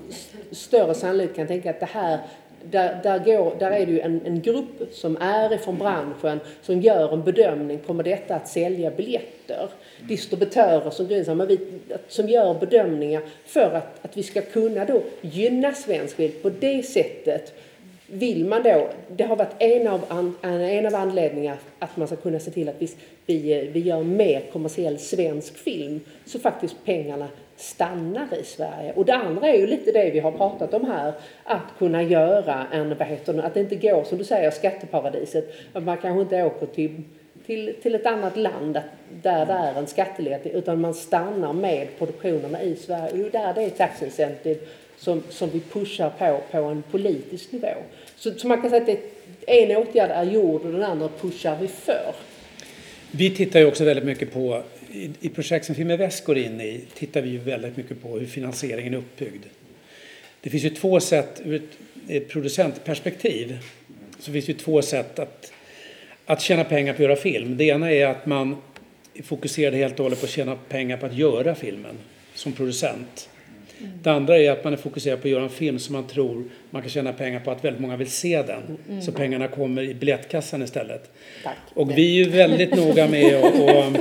[0.51, 2.19] större sannolikt kan tänka att det här
[2.71, 6.81] där, där, går, där är det ju en, en grupp som är från branschen som
[6.81, 9.69] gör en bedömning, kommer detta att sälja biljetter?
[10.09, 11.07] Distributörer som,
[11.47, 11.59] vi,
[12.09, 16.83] som gör bedömningar för att, att vi ska kunna då gynna svensk film på det
[16.83, 17.55] sättet
[18.07, 22.17] vill man då, det har varit en av, an, en av anledningarna att man ska
[22.17, 22.89] kunna se till att vi,
[23.27, 26.01] vi, vi gör mer kommersiell svensk film.
[26.27, 28.93] Så faktiskt pengarna stannar i Sverige.
[28.93, 31.13] Och det andra är ju lite det vi har pratat om här,
[31.45, 35.55] att kunna göra en, vad heter det, att det inte går som du säger, skatteparadiset,
[35.73, 37.03] att man kanske inte åker till
[37.47, 38.81] till, till ett annat land
[39.23, 43.13] där det är en skatteledning utan man stannar med produktionerna i Sverige.
[43.13, 44.61] Och det är där det är tax incentive
[44.97, 47.75] som, som vi pushar på på en politisk nivå.
[48.17, 49.01] Så, så man kan säga att det,
[49.47, 52.15] en åtgärd är gjord och den andra pushar vi för.
[53.11, 54.63] Vi tittar ju också väldigt mycket på
[54.97, 58.19] i, i projekt som Filmen Väst går in i tittar vi ju väldigt mycket på
[58.19, 59.45] hur finansieringen är uppbyggd.
[60.41, 61.63] Det finns ju två sätt, ur
[62.09, 63.59] ett producentperspektiv,
[64.19, 65.53] så finns ju två sätt att,
[66.27, 67.57] att tjäna pengar på att göra film.
[67.57, 68.57] Det ena är att man
[69.23, 71.97] fokuserar helt och hållet på att tjäna pengar på att göra filmen
[72.35, 73.29] som producent.
[74.03, 76.45] Det andra är att man är fokuserad på att göra en film som man tror
[76.71, 78.79] man kan tjäna pengar på att väldigt många vill se den.
[79.03, 81.11] Så pengarna kommer i biljettkassan istället.
[81.43, 81.57] Tack.
[81.75, 83.93] Och vi är ju väldigt noga med och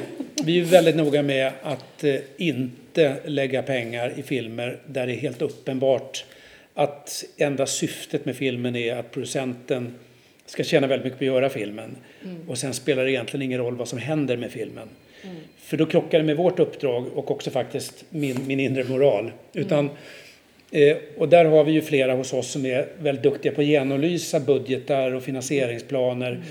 [0.43, 5.17] vi är väldigt noga med att eh, inte lägga pengar i filmer där det är
[5.17, 6.25] helt uppenbart
[6.73, 9.93] att enda syftet med filmen är att producenten
[10.45, 11.95] ska tjäna väldigt mycket på att göra filmen.
[12.47, 14.87] Och sen spelar det egentligen ingen roll vad som händer med filmen.
[15.57, 19.31] För då krockar det med vårt uppdrag och också faktiskt min, min inre moral.
[19.53, 19.89] Utan,
[20.71, 23.67] eh, och där har vi ju flera hos oss som är väldigt duktiga på att
[23.67, 26.43] genomlysa budgetar och finansieringsplaner.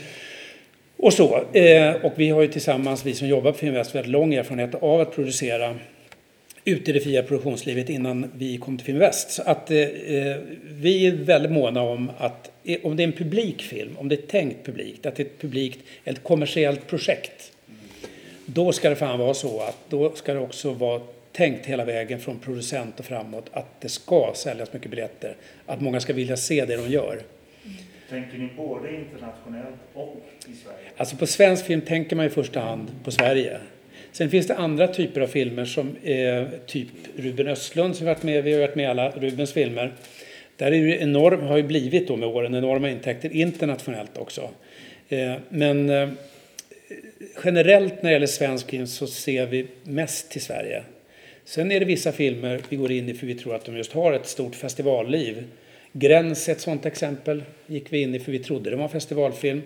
[0.97, 1.45] Och så.
[1.53, 5.01] Eh, och vi har ju tillsammans, vi som jobbar på Filminvest, väldigt lång erfarenhet av
[5.01, 5.75] att producera
[6.65, 9.31] ute i det fria produktionslivet innan vi kom till Filmväst.
[9.31, 13.13] Så att eh, eh, vi är väldigt måna om att eh, om det är en
[13.13, 17.53] publikfilm, om det är tänkt publikt, att det är ett publikt, ett kommersiellt projekt,
[18.47, 21.01] då ska det fan vara så att då ska det också vara
[21.33, 25.37] tänkt hela vägen från producent och framåt att det ska säljas mycket biljetter,
[25.67, 27.21] att många ska vilja se det de gör.
[28.11, 30.91] Tänker ni både internationellt och i Sverige?
[30.97, 33.61] Alltså på svensk film tänker man i första hand på Sverige.
[34.13, 38.45] Sen finns det andra typer av filmer som eh, typ Ruben Östlund som varit med,
[38.45, 39.93] vi har varit med i alla Rubens filmer.
[40.57, 44.51] Där är det enorm, har ju blivit då med åren enorma intäkter internationellt också.
[45.09, 46.09] Eh, men eh,
[47.45, 50.83] generellt när det gäller svensk film så ser vi mest till Sverige.
[51.45, 53.93] Sen är det vissa filmer vi går in i för vi tror att de just
[53.93, 55.45] har ett stort festivalliv.
[55.97, 57.43] Gräns är ett sådant exempel.
[57.67, 59.63] gick vi in i för vi trodde det var en festivalfilm.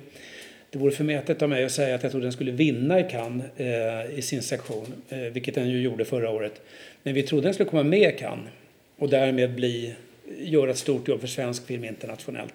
[0.71, 3.47] Det vore förmätet av mig att säga att jag trodde den skulle vinna i Cannes
[3.57, 6.61] eh, i sin sektion, eh, vilket den ju gjorde förra året.
[7.03, 8.47] Men vi trodde den skulle komma med i Cannes
[8.99, 9.95] och därmed bli,
[10.39, 12.55] göra ett stort jobb för svensk film internationellt.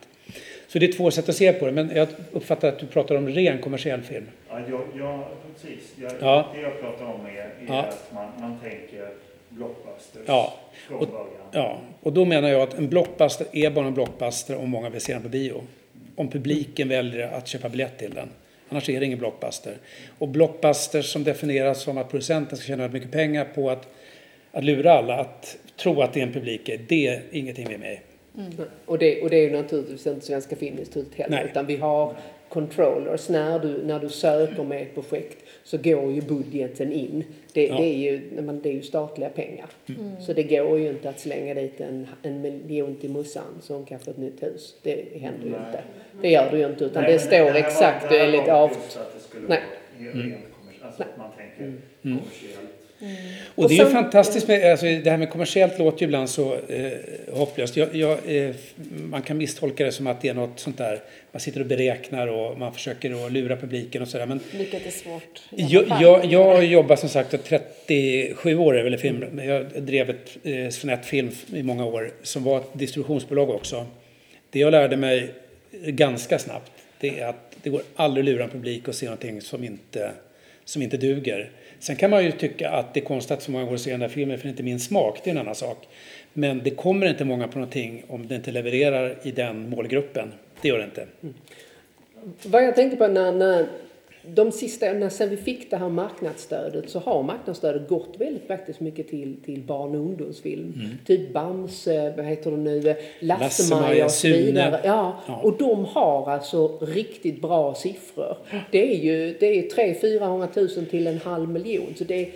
[0.67, 3.15] Så det är två sätt att se på det, men jag uppfattar att du pratar
[3.15, 4.25] om ren kommersiell film.
[4.49, 5.23] Ja, jag, jag,
[5.61, 5.93] precis.
[6.01, 6.51] Jag, Ja.
[6.55, 7.81] Det jag pratar om är, är Ja.
[7.83, 9.09] att man, man tänker
[9.55, 10.53] blockbusters Ja.
[10.87, 11.27] från Och- början.
[11.51, 15.01] Ja, och då menar jag att en blockbuster är bara en blockbuster om många vill
[15.01, 15.61] se den på bio.
[16.15, 18.29] Om publiken väljer att köpa biljett till den.
[18.69, 19.77] Annars är det ingen blockbuster.
[20.19, 23.87] Och blockbusters som definieras som att producenten ska tjäna mycket pengar på att,
[24.51, 27.77] att lura alla att tro att det är en publik, det är ingenting vi är
[27.79, 27.99] med i.
[28.85, 31.45] Och det, och det är ju naturligtvis inte Svenska Filminstitutet heller, Nej.
[31.51, 32.15] utan vi har
[32.53, 33.29] controllers.
[33.29, 37.23] När du, när du söker med ett projekt så går ju budgeten in.
[37.53, 37.77] Det, Ja.
[37.77, 39.65] det, är, ju, men det är ju statliga pengar.
[40.25, 43.99] Så det går ju inte att slänga dit en, en miljon till Mussan som kan
[43.99, 44.75] få ett nytt hus.
[44.81, 45.59] Det händer ju Nej.
[45.67, 45.83] inte.
[46.21, 48.53] Det gör det ju inte, utan Nej, det står var- exakt det här enligt var
[48.53, 48.69] av...
[48.69, 49.61] just att det skulle Nej.
[49.97, 50.43] kommersiellt.
[50.81, 52.72] Alltså att man tänker kommersiellt.
[53.55, 56.05] Och, Och det är ju sen- fantastiskt med, alltså det här med kommersiellt låter ju
[56.05, 56.91] ibland så eh,
[57.31, 57.77] hopplöst.
[57.77, 58.55] Jag, jag, eh,
[59.09, 60.99] man kan misstolka det som att det är något sånt där,
[61.31, 64.25] man sitter och beräknar och man försöker att lura publiken och sådär.
[64.25, 65.41] Men Vilket är svårt.
[65.49, 69.25] Jag, jag, jag har jobbat som sagt 37 år är väl film.
[69.31, 73.85] Men Jag drev ett eh, Sonett Film i många år som var ett distributionsbolag också.
[74.49, 75.29] Det jag lärde mig
[75.85, 79.41] ganska snabbt det är att det går aldrig att lura en publik och se någonting
[79.41, 80.11] som inte,
[80.65, 81.51] som inte duger.
[81.83, 83.91] Sen kan man ju tycka att det är konstigt att så många går och ser
[83.91, 85.87] den där filmen för det är inte min smak, det är en annan sak.
[86.33, 90.33] Men det kommer inte många på någonting om det inte levererar i den målgruppen.
[90.61, 91.07] Det gör det inte.
[91.23, 91.33] Mm.
[92.43, 93.67] Vad jag tänkte på när, när
[94.27, 98.79] de sista, när sen vi fick det här marknadsstödet så har marknadsstödet gått väldigt faktiskt
[98.79, 100.73] mycket till, till barn och ungdomsfilm.
[101.05, 104.37] Typ Bamse, vad heter det nu, Lasse-Maja, Lasse-Maja och så Sune.
[104.37, 104.79] vidare.
[104.83, 105.39] Ja, Ja.
[105.43, 108.37] och de har alltså riktigt bra siffror.
[108.71, 111.93] Det är ju det är 300 000 till en halv miljon.
[111.95, 112.29] Så det är,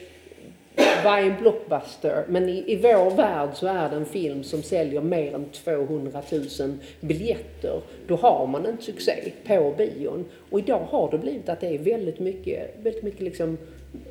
[1.03, 2.25] vad är en blockbuster?
[2.27, 6.21] Men i, i vår värld så är det en film som säljer mer än 200
[6.31, 7.81] 000 biljetter.
[8.07, 10.25] Då har man en succé på bion.
[10.49, 13.57] Och idag har det blivit att det är väldigt mycket, väldigt mycket liksom,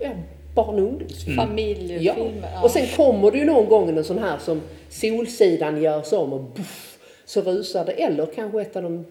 [0.01, 0.11] ja,
[0.55, 1.37] barn och ungdomsfilm.
[1.37, 2.01] Familjefilmer.
[2.43, 2.49] Ja.
[2.55, 2.63] ja.
[2.63, 6.41] Och sen kommer det ju någon gång en sån här som Solsidan görs om och
[6.41, 7.93] buff, så rusar det.
[7.93, 9.05] Eller kanske ett av de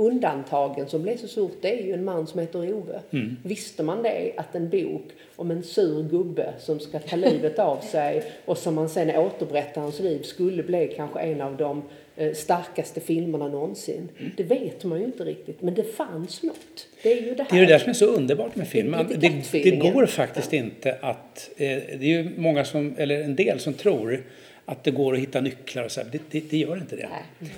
[0.00, 3.00] undantagen som blev så stort, det är ju en man som heter Ove.
[3.42, 5.04] Visste man det, att en bok
[5.36, 9.80] om en sur gubbe som ska ta livet av sig och som man sen återberättar
[9.80, 11.82] hans liv skulle bli kanske en av de
[12.16, 14.08] eh, starkaste filmerna någonsin.
[14.36, 16.86] Det vet man ju inte riktigt, men det fanns något.
[17.02, 17.50] Det är ju det här.
[17.50, 18.96] Det är det där som är så underbart med film.
[19.08, 19.94] Det, det kattfeelingen.
[19.94, 21.50] går faktiskt inte att...
[21.56, 24.24] Eh, det är ju många som, eller en del som tror
[24.70, 26.00] att det går att hitta nycklar och så.
[26.12, 27.08] Det, det, det gör inte det.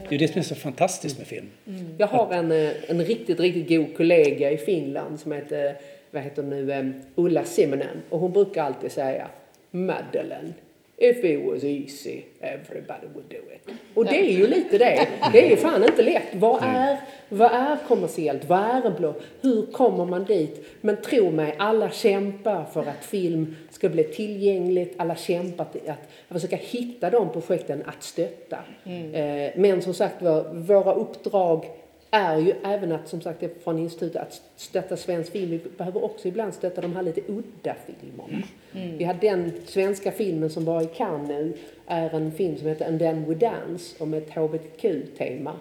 [0.09, 1.47] Det är det som är så fantastiskt med film.
[1.99, 5.77] Jag har en, eh, en riktigt, riktigt god kollega i Finland som heter
[6.11, 9.29] vad heter nu, eh, Ulla Simonen och hon brukar alltid säga
[9.71, 10.53] Madeleine,
[11.03, 13.75] if it was easy everybody would do it.
[13.95, 15.09] Och det är ju lite det.
[15.33, 16.35] Det är fan inte lätt.
[16.35, 16.97] Vad är,
[17.29, 18.45] vad är kommersiellt?
[18.45, 19.15] Vad är blå?
[19.41, 20.67] Hur kommer man dit?
[20.81, 24.95] Men tro mig, alla kämpar för att film ska bli tillgängligt.
[24.97, 25.99] Alla kämpar att, att
[26.29, 28.59] försöka hitta de projekten att stötta.
[28.85, 31.67] Eh, Men som sagt var, våra uppdrag
[32.15, 35.51] är ju även att, som sagt, från institutet att stötta svensk film.
[35.51, 38.43] Vi behöver också ibland stötta de här lite udda filmerna.
[38.99, 41.53] Vi hade den svenska filmen som var i Cannes nu,
[41.87, 45.53] är en film som heter And then we dance, om ett hbtq-tema.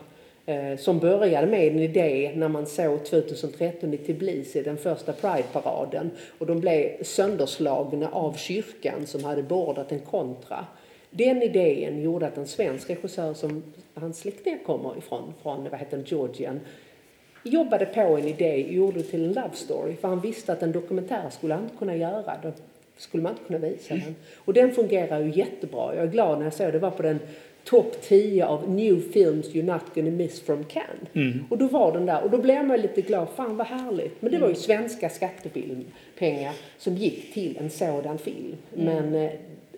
[0.45, 6.11] Eh, som började med en idé när man såg 2013 i Tbilisi, den första Pride-paraden.
[6.37, 10.65] Och de blev sönderslagna av kyrkan som hade bordat en kontra.
[11.11, 16.03] Den idén gjorde att en svensk regissör som hans släktingar kommer ifrån, från vad heter
[16.05, 16.59] Georgien,
[17.43, 19.95] jobbade på en idé och gjorde det till en love story.
[19.95, 22.37] För han visste att en dokumentär skulle han inte kunna göra.
[22.43, 22.51] Då
[22.97, 24.15] skulle man inte kunna visa den.
[24.37, 25.95] Och den fungerar ju jättebra.
[25.95, 27.19] Jag är glad när jag såg det var på den
[27.63, 31.09] topp 10 av new films you're not gonna miss from Cannes.
[31.49, 33.27] Och då var den där och då blev man lite glad.
[33.35, 34.21] Fan vad härligt.
[34.21, 38.55] Men det var ju svenska skattefilmpengar som gick till en sådan film.
[38.73, 39.31] Men eh,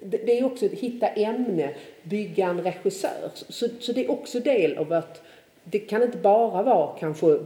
[0.06, 1.70] det är också att hitta ämne,
[2.04, 3.32] bygga en regissör.
[3.50, 5.22] Så, så det är också del av att
[5.64, 7.38] det kan inte bara vara kanske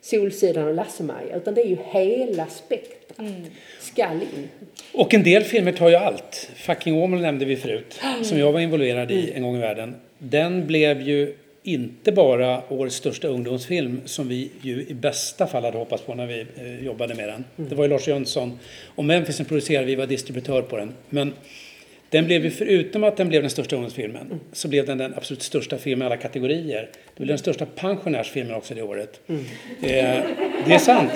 [0.00, 3.28] Solsidan och Lasse-Maja utan det är ju hela spektrat.
[3.80, 4.48] Skall in.
[4.92, 6.50] Och en del filmer tar ju allt.
[6.56, 9.94] Fucking Åmål nämnde vi förut, som jag var involverad i en gång i världen.
[10.18, 15.78] Den blev ju inte bara årets största ungdomsfilm som vi ju i bästa fall hade
[15.78, 17.68] hoppats på när vi eh, jobbade med den.
[17.68, 18.58] Det var ju Lars Jönsson
[18.94, 20.94] och Memphis som producerade, vi var distributör på den.
[21.08, 21.32] Men
[22.10, 25.42] den blev ju, förutom att den blev den största ungdomsfilmen, så blev den den absolut
[25.42, 26.88] största filmen i alla kategorier.
[26.92, 29.20] Det blev den största pensionärsfilmen också det året.
[29.26, 29.36] Eh,
[30.66, 31.10] det är sant.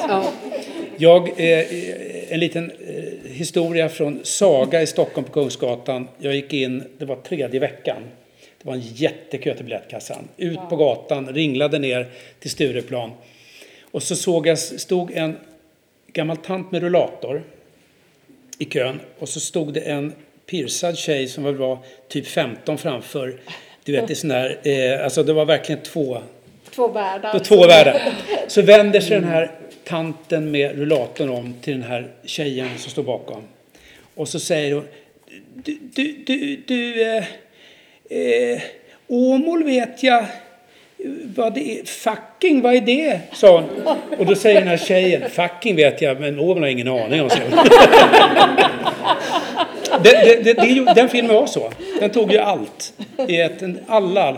[0.96, 6.08] Jag, eh, en liten eh, historia från Saga i Stockholm på Kungsgatan.
[6.18, 8.02] Jag gick in, det var tredje veckan.
[8.62, 10.28] Det var en jättekö till biljettkassan.
[10.36, 12.06] Ut på gatan, ringlade ner
[12.38, 13.10] till Stureplan.
[13.90, 15.36] Och så såg jag, stod en
[16.12, 17.42] gammal tant med rullator
[18.58, 19.00] i kön.
[19.18, 20.12] Och så stod det en
[20.52, 21.78] piercad tjej som var, var
[22.08, 23.34] typ 15 framför.
[23.84, 26.18] Du vet, i sån där, eh, alltså det var verkligen två
[26.74, 27.38] Två världar.
[27.38, 28.02] två världar.
[28.48, 29.50] Så vänder sig den här
[29.84, 33.42] tanten med rullatorn om till den här tjejen som står bakom.
[34.14, 34.84] Och så säger hon
[35.54, 37.24] Du, du, du, du eh,
[38.10, 38.60] eh,
[39.08, 40.24] Åmål vet jag
[41.36, 41.84] vad det är.
[41.84, 43.20] Fucking, vad är det?
[43.32, 43.96] sa hon.
[44.18, 47.30] Och då säger den här tjejen, fucking vet jag, men Åmål har ingen aning om.
[50.10, 51.70] är ju- den filmen var så.
[52.00, 52.92] Den tog ju allt.
[53.28, 54.36] I ett, alla.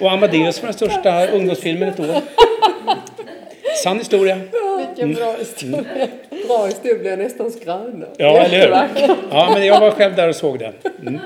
[0.00, 2.06] Och Amadeus var den största ungdomsfilmen ett år.
[3.84, 4.38] Sann historia.
[4.86, 5.84] Vilken bra historia.
[6.48, 8.06] Bra historia, blir jag nästan skröna.
[8.16, 9.16] Ja, eller hur?
[9.30, 10.72] Ja, men jag var själv där och såg den.
[11.00, 11.20] Mm.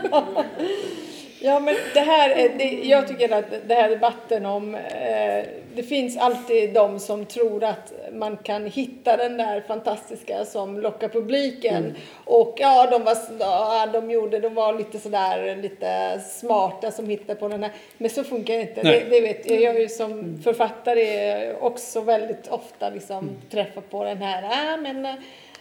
[1.46, 5.44] Ja, men det här, är- det, jag tycker att det här debatten om, eh,
[5.74, 11.08] det finns alltid de som tror att man kan hitta den där fantastiska som lockar
[11.08, 11.94] publiken.
[12.24, 17.34] Och ja, de var, ja, de gjorde, de var lite sådär, lite smarta som hittade
[17.40, 17.72] på den här.
[17.98, 18.82] Men så funkar det inte.
[18.82, 19.60] Det, det vet jag.
[19.60, 25.06] Jag är ju som författare också väldigt ofta liksom träffar på den här, ah, men
[25.06, 25.14] eh,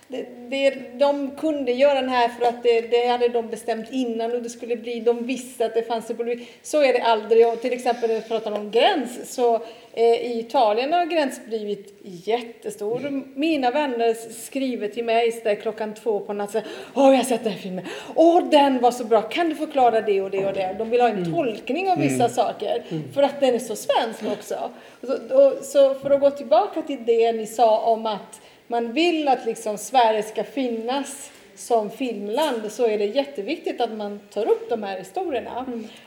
[0.07, 4.31] det, det, de kunde göra den här för att det, det hade de bestämt innan
[4.31, 6.47] och det skulle bli, de visste att det fanns en.
[6.61, 7.47] Så är det aldrig.
[7.47, 9.55] Och till exempel när vi pratar om gräns så
[9.93, 13.23] eh, i Italien har gräns blivit jättestor.
[13.35, 16.61] Mina vänner skriver till mig där klockan två på natten.
[16.93, 17.85] Åh, jag har sett den här filmen.
[18.15, 19.21] Åh, den var så bra.
[19.21, 20.75] Kan du förklara det och det och det?
[20.77, 22.83] De vill ha en tolkning av vissa saker
[23.13, 24.71] för att den är så svensk också.
[25.01, 29.27] Så, och, så för att gå tillbaka till det ni sa om att man vill
[29.27, 34.69] att liksom Sverige ska finnas som filmland så är det jätteviktigt att man tar upp
[34.69, 35.65] de här historierna.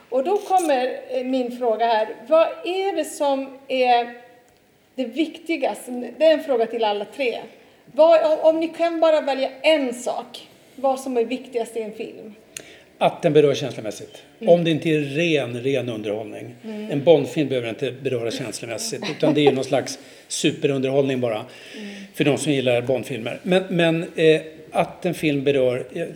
[0.09, 2.15] Och då kommer eh, min fråga här.
[2.27, 4.21] Vad är det som är
[4.95, 5.91] det viktigaste?
[6.17, 7.39] Det är en fråga till alla tre.
[7.85, 11.93] Vad, om- om ni kan bara välja en sak, vad som är viktigast i en
[11.93, 12.33] film?
[13.01, 14.23] Att den berör känslomässigt.
[14.39, 16.55] Om det inte är ren, ren underhållning.
[16.63, 19.03] En Bondfilm behöver inte beröra känslomässigt.
[19.17, 21.45] Utan det är någon slags superunderhållning bara.
[22.13, 23.39] För de som gillar Bondfilmer.
[23.43, 24.41] Men, men eh,
[24.71, 25.83] att en film berör...
[25.93, 26.07] Eh, eh,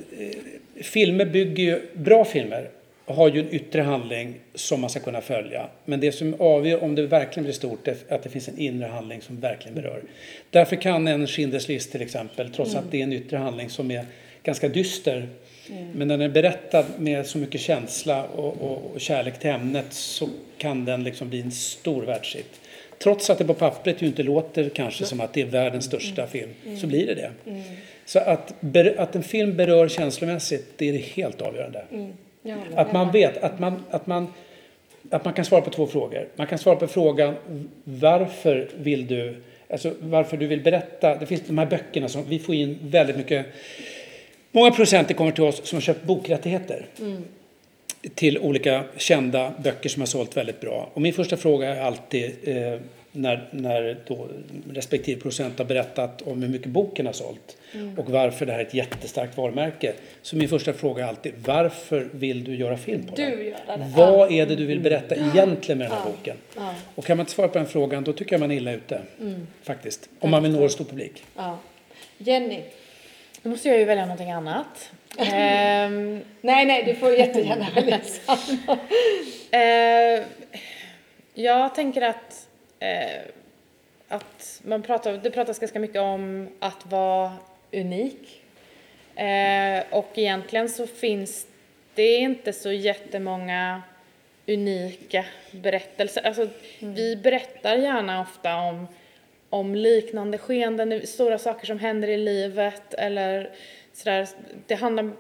[0.82, 1.80] filmer bygger ju...
[1.94, 2.70] Bra filmer
[3.06, 5.68] har ju en yttre handling som man ska kunna följa.
[5.86, 8.88] Men det som avgör om det verkligen blir stort är att det finns en inre
[8.88, 10.02] handling som verkligen berör.
[10.50, 13.92] Därför kan en Schindler's list till exempel, trots att det är en yttre handling som
[13.92, 14.06] är
[14.44, 15.28] ganska dyster,
[15.68, 19.86] men när den är berättad med så mycket känsla och, och, och kärlek till ämnet
[19.90, 22.62] så kan den liksom bli en stor världshit.
[23.04, 26.28] trots att det på pappret ju inte låter kanske som att det är världens största
[26.28, 26.50] film,
[26.82, 27.32] så blir det det.
[28.06, 28.54] Så att,
[28.98, 31.86] att en film berör känslomässigt, det är det helt avgörande.
[32.42, 34.34] Ja, Att man vet, att man, att, man,
[35.10, 36.28] att man kan svara på två frågor.
[36.36, 37.36] Man kan svara på frågan
[37.84, 39.36] varför vill du,
[39.70, 41.16] alltså varför du vill berätta.
[41.16, 43.46] Det finns de här böckerna som vi får in väldigt mycket.
[44.56, 46.86] Många producenter kommer till oss som har köpt bokrättigheter
[48.16, 50.90] till olika kända böcker som har sålt väldigt bra.
[50.94, 52.80] Och min första fråga är alltid eh,
[53.12, 54.28] när, när då
[54.72, 57.58] respektive producent har berättat om hur mycket boken har sålt
[57.98, 59.94] och varför det här är ett jättestarkt varumärke.
[60.22, 63.32] Så min första fråga är alltid varför vill du göra film på Du den?
[63.46, 63.92] gör det.
[63.96, 66.12] Vad är det du vill berätta egentligen med den här Ja.
[66.12, 66.38] boken?
[66.56, 66.76] Ja.
[66.96, 69.02] Och kan man inte svara på den frågan då tycker jag man är illa ute.
[69.64, 70.10] Faktiskt.
[70.20, 71.24] Om man vill nå en stor publik.
[71.36, 71.60] Ja.
[72.18, 72.60] Jenny?
[73.44, 74.92] Då måste jag ju välja någonting annat.
[75.18, 78.78] Ehm, Nej, nej, du får jättegärna välja samma.
[79.52, 80.24] Eh,
[81.34, 82.48] jag tänker att,
[82.80, 83.22] eh,
[84.08, 87.32] att man pratar, det pratas ganska mycket om att vara
[87.72, 88.42] unik.
[89.16, 91.48] Eh, och egentligen så finns
[91.94, 93.82] det inte så jättemånga
[94.48, 96.28] unika berättelser.
[96.28, 96.48] Alltså,
[96.80, 98.88] Vi berättar gärna ofta om,
[99.54, 103.50] om liknande skeenden, stora saker som händer i livet eller
[103.94, 104.28] sådär.
[104.68, 105.12] Det handlar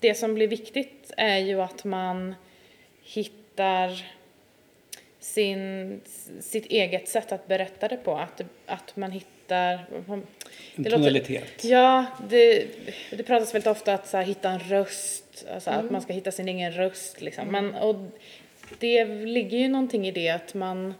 [0.00, 2.34] det som blir viktigt är ju att man
[3.02, 4.06] hittar
[5.20, 6.00] sin,
[6.40, 8.16] sitt eget sätt att berätta det på.
[8.16, 9.86] Att, att man hittar...
[10.08, 10.26] En
[10.76, 11.64] det låter- tonalitet.
[11.64, 12.66] Ja, det,
[13.10, 16.30] det pratas väldigt ofta att så här, hitta en röst, alltså att man ska hitta
[16.30, 17.20] sin egen röst.
[17.20, 17.48] Liksom.
[17.48, 17.96] Men, och
[18.78, 20.94] det ligger ju någonting i det att man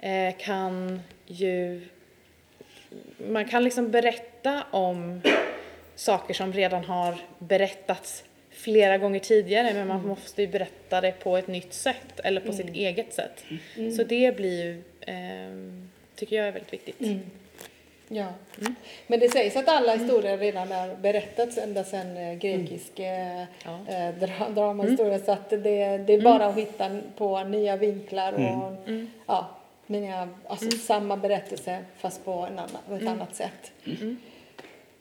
[0.00, 1.00] eh, kan
[1.30, 1.80] ju...
[3.18, 5.20] Man kan liksom berätta om
[5.94, 11.36] saker som redan har berättats flera gånger tidigare men man måste ju berätta det på
[11.36, 13.44] ett nytt sätt eller på sitt eget sätt.
[13.96, 16.96] Så det blir ju, ehm, tycker jag är väldigt viktigt.
[18.08, 18.26] Ja.
[19.06, 23.78] Men det sägs att alla historier redan är berättats ända sedan eh, grekisk eh, Ja.
[23.88, 25.18] eh, dra, dramahistoria.
[25.18, 28.72] Så att det, det är bara att hitta på nya vinklar och
[29.26, 29.57] ja,
[29.88, 33.72] nya, alltså samma berättelse fast på, en annan, på ett annat sätt.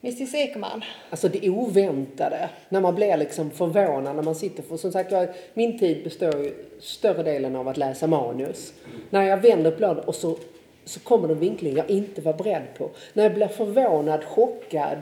[0.02, 0.84] Mrs Ekman.
[1.10, 5.30] Alltså det oväntade, när man blir liksom förvånad när man sitter för som sagt jag,
[5.54, 8.74] min tid består ju större delen av att läsa manus.
[9.10, 10.38] När jag vänder på bladet och så,
[10.86, 12.90] så kommer det en vinkling jag inte var beredd på.
[13.14, 14.98] När jag blir förvånad, chockad,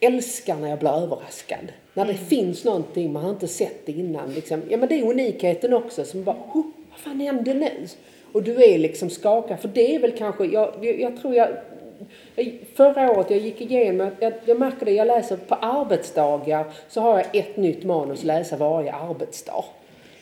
[0.00, 1.72] älskar när jag blir överraskad.
[1.94, 4.32] När det finns någonting man har inte sett innan.
[4.32, 4.62] Liksom.
[4.68, 7.86] Ja men det är unikheten också som bara, oh, vad fan hände nu?
[8.32, 11.48] Och du är liksom skakad, för det är väl kanske, jag, jag, jag tror jag
[12.74, 17.16] Förra året jag gick igenom, jag, jag märker det, jag läser på arbetsdagar så har
[17.18, 19.64] jag ett nytt manus läsa varje arbetsdag.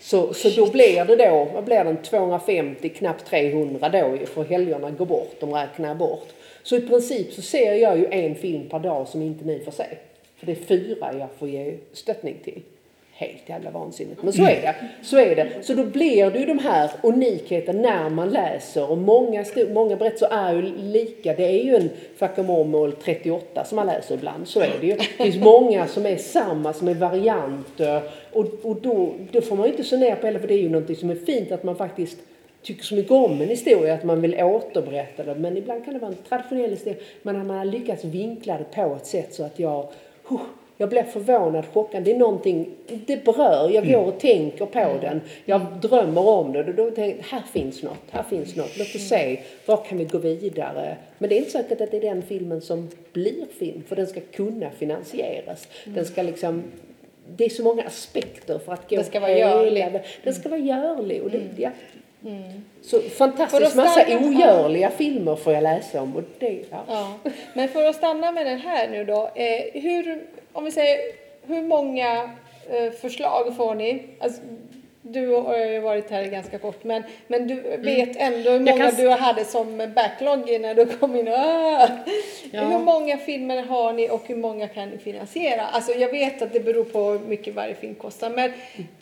[0.01, 4.45] Så, så då blir det då, vad blir det, 250, knappt 300 då ju, för
[4.45, 6.29] helgerna går bort, de räknar bort.
[6.63, 9.73] Så i princip så ser jag ju en film per dag som inte ni får
[9.73, 9.87] se.
[10.37, 12.63] För det är fyra jag får ge stöttning till.
[13.21, 14.23] Helt jävla vansinnigt.
[14.23, 14.75] Men så är det.
[15.03, 15.49] Så är det.
[15.63, 18.91] Så då blir det ju de här unikheten när man läser.
[18.91, 21.35] Och många, många berättelser är ju lika.
[21.35, 22.31] Det är ju en Fuck
[23.05, 24.49] 38 som man läser ibland.
[24.49, 24.97] Så är det ju.
[24.97, 28.03] Det finns många som är samma, som är varianter.
[28.33, 30.63] Och, och då, då får man ju inte se ner på heller, för det är
[30.63, 32.19] ju någonting som är fint att man faktiskt
[32.63, 35.41] tycker så mycket om en historia att man vill återberätta den.
[35.43, 36.99] Men ibland kan det vara en traditionell historia.
[37.23, 39.89] Men när man har lyckats vinkla det på ett sätt så att jag
[40.29, 40.41] huh,
[40.81, 42.03] jag blir förvånad, chockad.
[42.03, 42.69] Det är någonting,
[43.07, 43.71] det berör.
[43.71, 45.21] Jag går och tänker på den.
[45.45, 46.65] Jag drömmer om det.
[46.65, 48.79] Och då tänker här finns något, här finns något.
[48.79, 50.97] Låt oss se, var kan vi gå vidare?
[51.19, 54.07] Men det är inte säkert att det är den filmen som blir film, för den
[54.07, 55.69] ska kunna finansieras.
[55.85, 56.63] Den ska liksom,
[57.37, 59.85] det är så många aspekter för att gå Den ska vara görlig.
[59.85, 60.01] vägen.
[60.25, 61.23] Den ska vara görlig.
[61.23, 61.71] Och det, ja.
[62.83, 66.17] Så För att fantastiskt massa ogörliga filmer får jag läsa om.
[66.17, 66.85] Och det, ja.
[66.89, 67.19] Ja.
[67.55, 69.31] Men för att stanna med den här nu då.
[69.35, 70.23] Eh, hur,
[70.59, 70.99] om vi säger,
[71.47, 72.31] hur många
[72.71, 74.03] eh, förslag får ni?
[74.21, 74.41] Alltså,
[75.03, 78.95] du har ju varit här ganska kort, men, men du vet ändå hur många kan
[78.95, 81.29] du hade som backlog när du kom in.
[81.29, 81.89] Ah!
[82.51, 82.65] Ja.
[82.65, 85.63] Hur många filmer har ni och hur många kan ni finansiera?
[85.67, 88.53] Alltså jag vet att det beror på hur mycket varje film kostar, men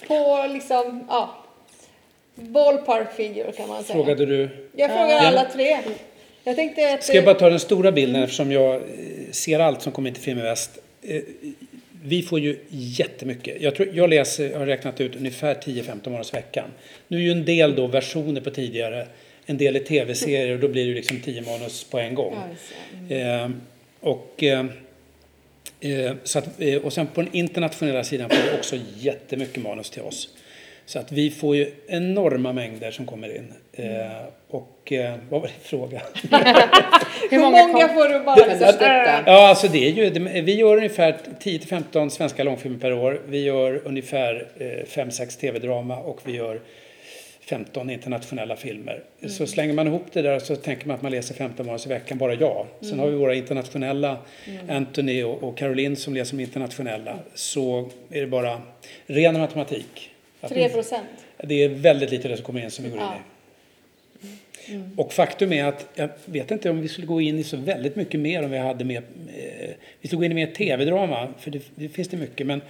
[0.09, 1.31] på liksom, ja,
[2.35, 3.95] ballpark figure kan man säga.
[3.95, 4.49] Frågade du?
[4.77, 5.27] Jag frågar Ja.
[5.29, 5.79] alla tre.
[6.45, 7.03] Jag tänkte att...
[7.03, 8.81] Ska jag bara ta den stora bilden eftersom jag eh,
[9.33, 10.79] ser allt som kommer in till Film i Väst.
[11.09, 11.23] Eh,
[12.03, 13.61] Vi får ju jättemycket.
[13.61, 16.65] Jag, tror, jag läser, har räknat ut ungefär 10-15 manusveckan.
[17.09, 19.07] Nu är ju en del då versioner på tidigare,
[19.47, 22.35] en del är tv-serier och då blir det ju liksom 10 manus på en gång.
[23.09, 23.21] Det.
[23.23, 23.51] Eh,
[24.01, 24.67] och, eh,
[25.81, 29.91] eh, så att, eh, och sen på den internationella sidan får vi också jättemycket manus
[29.91, 30.29] till oss.
[30.87, 33.53] Så att vi får ju enorma mängder som kommer in.
[33.73, 34.23] Eh,
[34.57, 36.03] och eh, vad var det fråga?
[37.31, 38.57] Hur många får du bara...
[38.57, 39.23] Stötta?
[39.27, 43.21] Ja, alltså det är ju, det- vi gör ungefär 10-15 svenska långfilmer per år.
[43.29, 44.49] Vi gör ungefär
[44.89, 46.61] 5-6 tv-drama och vi gör
[47.41, 49.03] 15 internationella filmer.
[49.29, 51.89] Så slänger man ihop det där så tänker man att man läser 15 manus i
[51.89, 52.67] veckan, bara jag.
[52.81, 54.17] Sen har vi våra internationella,
[54.69, 57.19] Anthony och, och Caroline som läser internationella.
[57.35, 58.61] Så är det bara
[59.07, 60.11] ren matematik.
[60.41, 61.07] Att 3 procent.
[61.43, 63.19] det är väldigt lite det som kommer in som vi går in Ja.
[64.69, 64.81] I.
[64.97, 67.97] Och faktum är att jag vet inte om vi skulle gå in i så väldigt
[67.97, 69.03] mycket mer om vi hade mer,
[69.37, 72.61] eh, vi skulle gå in i mer tv-drama, för det, det finns det mycket, men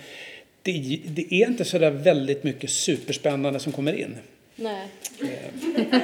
[0.62, 4.16] det, det är inte så där väldigt mycket superspännande som kommer in.
[4.56, 4.86] Nej,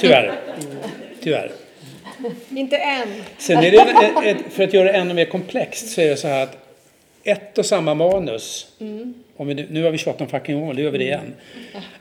[0.01, 0.41] Tyvärr.
[1.21, 1.53] Tyvärr.
[2.51, 3.09] inte än.
[3.39, 6.43] Sen är det, för att göra det ännu mer komplext så är det så här
[6.43, 6.59] att
[7.25, 8.67] ett och samma manus,
[9.37, 11.35] om vi nu, nu har vi tjatat om fucking Woman, det gör vi det igen.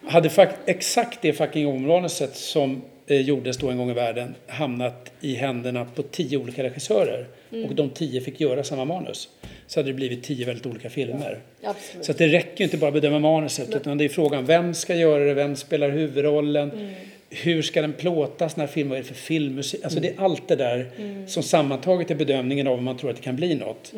[0.06, 5.36] Hade exakt det fucking Woman-manuset som eh, gjordes då en gång i världen hamnat i
[5.36, 7.28] händerna på tio olika regissörer.
[7.68, 9.30] Och de tio fick göra samma manus.
[9.68, 11.40] Så hade det blivit tio väldigt olika filmer.
[11.64, 12.06] Absolut.
[12.06, 15.24] Så det räcker inte bara att bedöma manuset utan det är frågan vem ska göra
[15.24, 16.92] det, vem spelar huvudrollen,
[17.30, 19.84] hur ska den plåtas, när film, vad är det för filmmusik?
[19.84, 20.90] Alltså det är allt det där
[21.28, 23.94] som sammantaget är bedömningen av om man tror att det kan bli något.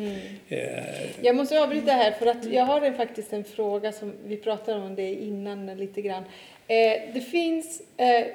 [0.48, 0.58] Eh,
[1.22, 4.80] Jag måste avbryta här för att jag har en, faktiskt en fråga som vi pratade
[4.80, 6.22] om det innan lite grann.
[6.66, 8.26] Eh, det finns eh,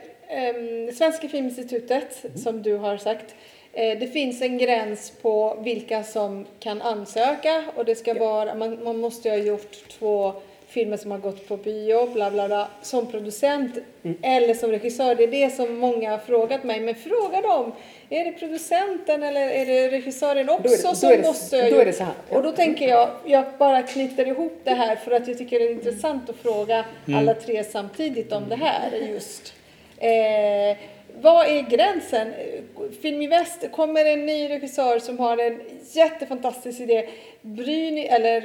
[0.93, 3.35] Svenska Filminstitutet som du har sagt.
[3.73, 8.83] Eh, det finns en gräns på vilka som kan ansöka och det ska vara, man,
[8.83, 10.33] man måste ha gjort två
[10.67, 13.77] filmer som har gått på bio, bla bla bla, som producent
[14.21, 15.15] eller som regissör.
[15.15, 16.79] Det är det som många har frågat mig.
[16.79, 17.71] Men fråga dem,
[18.09, 21.77] är det producenten eller är det regissören också Då det- då som det- måste då
[21.77, 22.37] är det så här, ja.
[22.37, 25.65] Och då tänker jag, jag bara knyter ihop det här för att jag tycker det
[25.65, 29.53] är intressant att fråga alla tre samtidigt om det här just.
[29.99, 30.77] Eh,
[31.21, 32.33] vad är gränsen?
[33.01, 35.61] Film i väst, kommer en ny regissör som har en
[35.93, 37.09] jättefantastisk idé.
[37.41, 38.41] Bryr ni, eller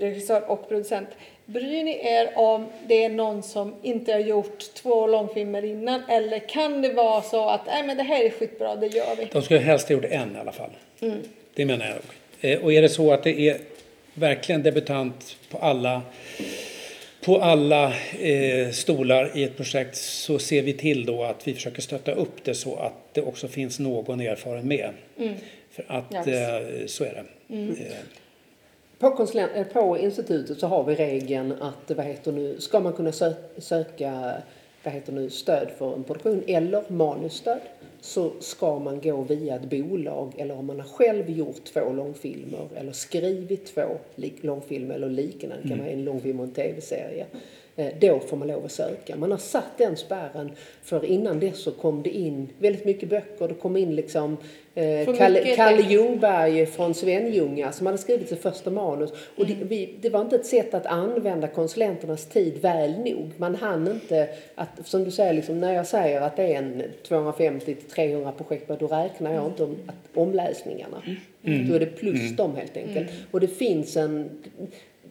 [0.00, 1.08] regissör och producent,
[1.46, 6.02] bryr ni er om det är någon som inte har gjort två långfilmer innan?
[6.08, 9.24] Eller kan det vara så att, nej men det här är skitbra, det gör vi?
[9.32, 10.70] De skulle helst ha gjort en i alla fall.
[11.54, 12.50] Det menar jag.
[12.52, 13.56] Eh, Och är det så att det är
[14.14, 16.02] verkligen debutant på alla,
[17.24, 21.82] på alla eh, stolar i ett projekt så ser vi till då att vi försöker
[21.82, 24.90] stötta upp det så att det också finns någon erfaren med.
[25.70, 27.54] För att eh, så är det.
[27.54, 27.96] Eh,
[28.98, 32.92] På, konsulent, eh, på institutet så har vi regeln att vad heter nu, ska man
[32.92, 34.34] kunna sö söka
[34.82, 37.60] vad heter nu, stöd för en produktion eller manusstöd
[38.04, 42.68] så ska man gå via ett bolag eller om man har själv gjort två långfilmer
[42.74, 43.98] eller skrivit två
[44.40, 47.26] långfilmer eller liknande, det kan vara en långfilm och en tv-serie.
[47.76, 49.16] Eh, Då får man lov att söka.
[49.16, 50.52] Man har satt den spärren
[50.82, 53.48] för innan dess så kom det in väldigt mycket böcker.
[53.48, 54.36] Det kom in liksom
[54.74, 55.14] eh,
[55.56, 55.82] Kalle.
[55.90, 59.10] Ljungberg från Svenljunga som hade skrivit sitt första manus.
[59.36, 59.58] Och Mm.
[59.58, 63.30] det, vi, det var inte ett sätt att använda konsulenternas tid väl nog.
[63.36, 66.82] Man hann inte att, som du säger, liksom, när jag säger att det är en
[67.08, 71.02] 250-300 projekt, då räknar jag inte om att, omläsningarna.
[71.42, 73.10] Då är det plus dem helt enkelt.
[73.30, 74.30] Och det finns en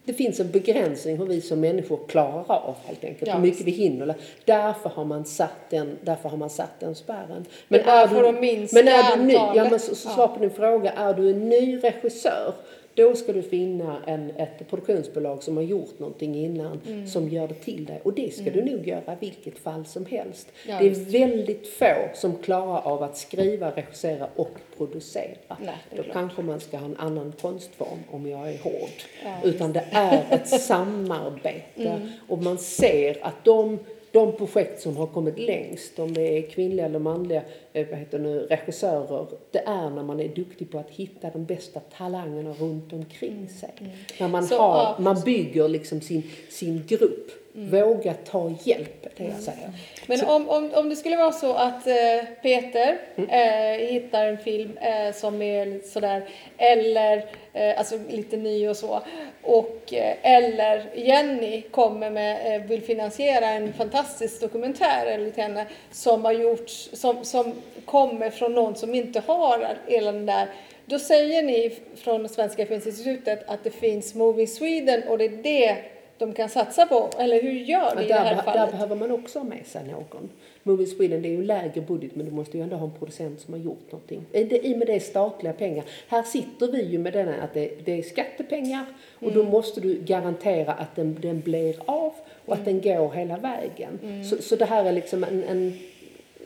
[0.04, 3.66] det finns en begränsning hur vi som människor klarar av helt enkelt, Ja, hur mycket
[3.66, 4.14] vi hinner.
[4.44, 7.44] Därför har man satt den, därför har man satt den spärren.
[7.68, 8.08] Det är
[8.40, 11.30] minska men är du ny, ja, men så, så svar på din fråga, är du
[11.30, 12.54] en ny regissör
[12.94, 17.06] då ska du finna en, ett produktionsbolag som har gjort någonting innan Mm.
[17.06, 18.00] som gör det till dig.
[18.02, 20.48] Och det ska du nog göra i vilket fall som helst.
[20.68, 21.10] Ja, det är visst.
[21.14, 25.56] väldigt få som klarar av att skriva, regissera och producera.
[25.64, 26.12] Nej, då klart.
[26.12, 28.90] kanske man ska ha en annan konstform om jag är hård.
[29.24, 31.60] Ja, Utan det är ett samarbete.
[31.94, 32.08] Mm.
[32.28, 33.78] Och man ser att de,
[34.14, 37.42] de projekt som har kommit längst, om det är kvinnliga eller manliga
[37.72, 41.44] eh, vad heter nu, regissörer, det är när man är duktig på att hitta de
[41.44, 43.74] bästa talangerna runt omkring sig.
[44.20, 44.48] När man, Mm.
[44.48, 47.43] Så, har, man bygger liksom sin, sin grupp.
[47.56, 49.70] Våga ta hjälp, det jag säger.
[50.06, 54.76] Men om, om, om det skulle vara så att eh, Peter eh, hittar en film
[54.76, 56.28] eh, som är sådär,
[56.58, 57.16] eller
[57.52, 59.00] eh, alltså lite ny och så,
[59.42, 66.24] och, eh, eller Jenny kommer med, eh, vill finansiera en fantastisk dokumentär enligt henne som
[66.24, 67.52] har gjorts, som, som
[67.84, 70.48] kommer från någon som inte har hela den där
[70.86, 75.76] då säger ni från Svenska Filminstitutet att det finns Movie Sweden och det är det
[76.18, 77.10] de kan satsa på?
[77.18, 78.70] Eller hur gör vi i det här beh- där fallet?
[78.70, 80.30] behöver man också ha med sig någon.
[80.62, 82.92] Movie Sweden det är ju en lägre budget men du måste ju ändå ha en
[82.98, 84.22] producent som har gjort någonting.
[84.32, 85.84] I och med det är statliga pengar.
[86.08, 88.84] Här sitter vi ju med den här att det, det är skattepengar
[89.18, 92.12] och då måste du garantera att den, den blir av
[92.46, 94.24] och att den går hela vägen.
[94.30, 95.78] Så, så det här är liksom en, en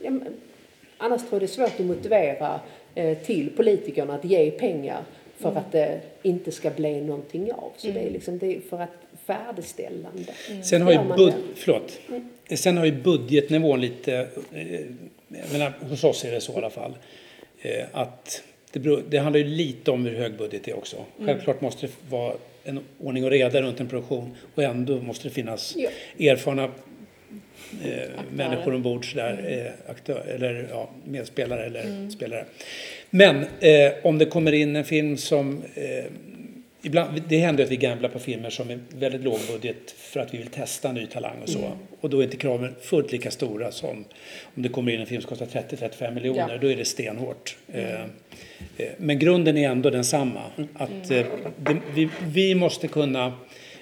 [0.03, 0.11] ja,
[1.01, 2.61] Annars tror jag det är svårt att motivera
[2.95, 5.03] eh, till politikerna att ge pengar
[5.37, 7.71] för att det inte ska bli någonting av.
[7.77, 8.91] Så det är liksom det är för att
[9.29, 10.33] färdigställande.
[10.65, 11.99] Sen har, ju bud- förlåt.
[12.55, 14.15] Sen har ju budgetnivån lite,
[14.55, 14.73] eh,
[15.29, 16.97] jag menar, hos oss är det så i alla fall,
[17.63, 18.43] eh, att
[18.73, 20.97] det, beror, det handlar ju lite om hur hög budget är också.
[21.25, 22.35] Självklart måste det vara
[22.65, 25.91] en ordning och reda runt en produktion och ändå måste det finnas Ja.
[26.33, 26.65] erfarna
[27.85, 32.45] eh, människor ombord, sådär, eh, aktör, eller ja, medspelare eller spelare.
[33.11, 36.05] Men eh, om det kommer in en film som eh,
[36.89, 40.35] Ibland, det händer att vi gamblar på filmer som är väldigt låg budget för att
[40.35, 41.73] vi vill testa ny talang och så.
[42.01, 44.05] Och då är inte kraven fullt lika stora som
[44.55, 46.49] om det kommer in en film som kostar 30-35 miljoner.
[46.53, 46.59] Ja.
[46.59, 47.57] Då är det stenhårt.
[47.73, 48.01] Eh,
[48.97, 50.43] Men grunden är ändå densamma.
[50.75, 53.33] Att eh, det, vi, vi måste kunna,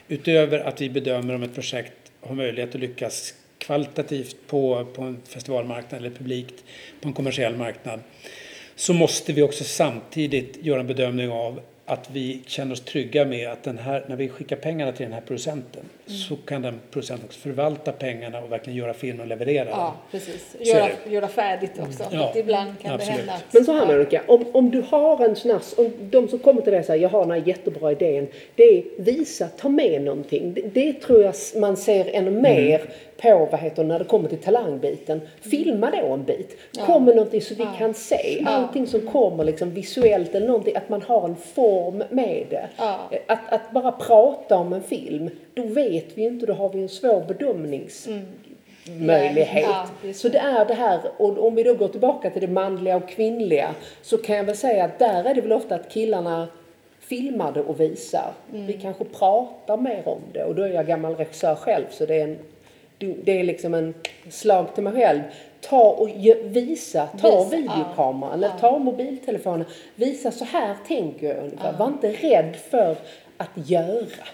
[0.09, 5.21] utöver att vi bedömer om ett projekt har möjlighet att lyckas kvalitativt på, på en
[5.29, 6.65] festivalmarknad eller publikt
[7.01, 8.01] på en kommersiell marknad
[8.77, 13.49] så måste vi också samtidigt göra en bedömning av att vi känner oss trygga med
[13.49, 17.27] att den här, när vi skickar pengarna till den här producenten så kan den producenten
[17.29, 20.21] också förvalta pengarna och verkligen göra film och leverera Ja, den.
[20.21, 20.57] precis.
[20.61, 22.05] Göra, göra färdigt också.
[22.11, 23.15] Ja, Att ibland kan absolut.
[23.17, 23.53] det hända att...
[23.53, 26.63] Men så här Monica, om, om du har en sån här, om de som kommer
[26.63, 28.27] till dig och säger jag har den här jättebra idén.
[28.55, 30.55] Det är visa, ta med någonting.
[30.55, 32.83] Det, det tror jag man ser ännu mer
[33.23, 35.21] på vad heter när det kommer till talangbiten.
[35.41, 36.57] Filma då en bit.
[36.87, 38.43] Kom med någonting så vi kan se.
[38.47, 42.69] Allting som kommer liksom visuellt eller någonting, att man har en form med det.
[42.77, 43.11] Ja.
[43.27, 46.89] Att, att bara prata om en film, då vet vi inte, då har vi en
[46.89, 48.09] svår bedömnings
[49.01, 49.69] möjlighet.
[50.03, 52.97] Ja, så det är det här, och om vi då går tillbaka till det manliga
[52.97, 56.49] och kvinnliga så kan jag väl säga att där är det väl ofta att killarna
[57.01, 58.33] filmar det och visar.
[58.51, 62.15] Vi kanske pratar mer om det och då är jag gammal regissör själv så det
[62.15, 62.39] är en
[62.99, 63.95] det är liksom en
[64.31, 65.21] slag till mig själv.
[65.61, 66.09] Ta och
[66.43, 69.67] visa, ta Visa, videokameran eller ta mobiltelefonen.
[69.95, 71.73] Visa så här tänker jag ungefär.
[71.73, 72.97] Var inte rädd för
[73.37, 74.27] att göra.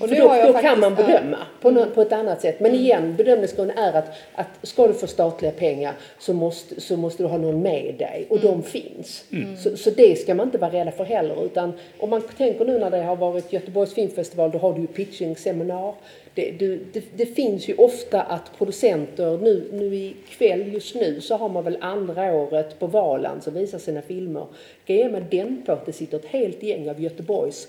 [0.00, 2.60] Och för då, då kan man bedöma på, nå- på ett annat sätt.
[2.60, 7.22] Men igen, bedömningsgrunden är att, att ska du få statliga pengar så måste, så måste
[7.22, 9.24] du ha någon med dig och de finns.
[9.62, 11.44] Så, så det ska man inte vara rädda för heller.
[11.44, 14.86] Utan om man tänker nu när det har varit Göteborgs filmfestival, då har du ju
[14.86, 15.94] pitching-seminar.
[16.34, 21.36] Det, det, det finns ju ofta att producenter, nu, nu i kväll just nu så
[21.36, 24.46] har man väl andra året på Valand som visar sina filmer.
[24.86, 27.68] Grejen med den på att det sitter ett helt gäng av Göteborgs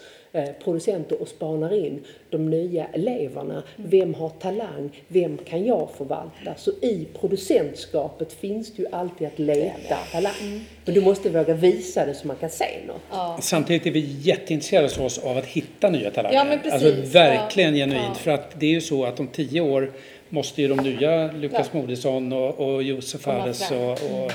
[0.64, 3.64] producenter och spanar in de nya eleverna.
[3.76, 4.90] Vem har talang?
[5.08, 6.53] Vem kan jag förvalta?
[6.58, 10.66] Så i producentskapet finns det ju alltid att leta talang.
[10.86, 13.44] Men du måste våga visa det så man kan se något.
[13.44, 16.36] Samtidigt är vi jätteintresserade hos oss av att hitta nya talanger.
[16.36, 16.74] Ja, men precis.
[16.74, 17.86] Alltså verkligen Ja.
[17.86, 18.06] genuint.
[18.08, 18.14] Ja.
[18.14, 19.91] För att det är ju så att om tio år
[20.30, 21.80] måste ju de nya Lukas Ja.
[21.80, 24.32] Moodysson och, och Josef Fares och, och,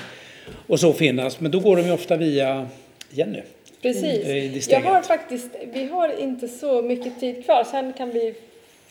[0.66, 1.40] och så finnas.
[1.40, 2.68] Men då går de ju ofta via
[3.10, 3.40] Jenny.
[3.82, 4.24] Precis.
[4.68, 7.64] Mm, Jag har faktiskt, vi har inte så mycket tid kvar.
[7.64, 8.34] Sen kan vi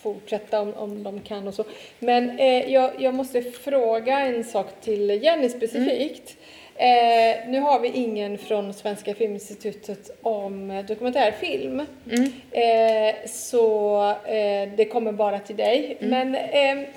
[0.02, 1.64] fortsätta om, om de kan och så.
[2.00, 6.38] Men eh, jag, jag måste fråga en sak till Jenny specifikt.
[6.76, 11.80] Eh, nu har vi ingen från Svenska Filminstitutet om dokumentärfilm.
[12.52, 15.98] Eh, så eh, det kommer bara till dig.
[16.00, 16.88] Men eh,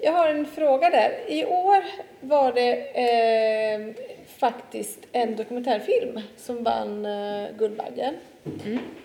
[0.00, 1.10] jag har en fråga där.
[1.28, 1.84] I år
[2.20, 3.80] var det eh,
[4.44, 8.14] faktiskt en dokumentärfilm som vann eh, Guldbaggen.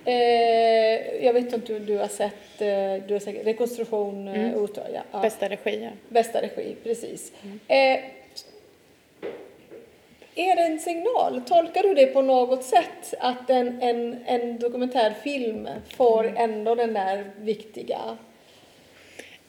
[0.05, 4.55] Eh, jag vet inte om du, har sett eh, du har säkert, rekonstruktion mm.
[4.55, 5.03] Otröja.
[5.11, 5.19] Ja.
[5.21, 5.89] Bästa regi, ja.
[6.09, 7.33] Bästa regi, precis.
[7.67, 7.99] Eh,
[10.35, 11.41] är det en signal?
[11.45, 15.67] Tolkar du det på något sätt att en, en, en dokumentärfilm
[15.97, 18.17] får ändå den där viktiga...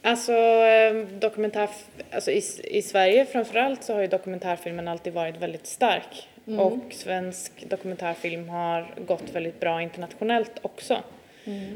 [0.02, 1.68] Alltså, eh, dokumentär,
[2.10, 6.28] alltså i, i Sverige framförallt så har ju dokumentärfilmen alltid varit väldigt stark.
[6.59, 11.02] Och svensk dokumentärfilm har gått väldigt bra internationellt också.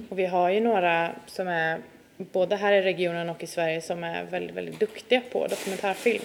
[0.08, 1.78] Och vi har ju några som är,
[2.16, 6.24] både här i regionen och i Sverige, som är väldigt, väldigt duktiga på dokumentärfilm.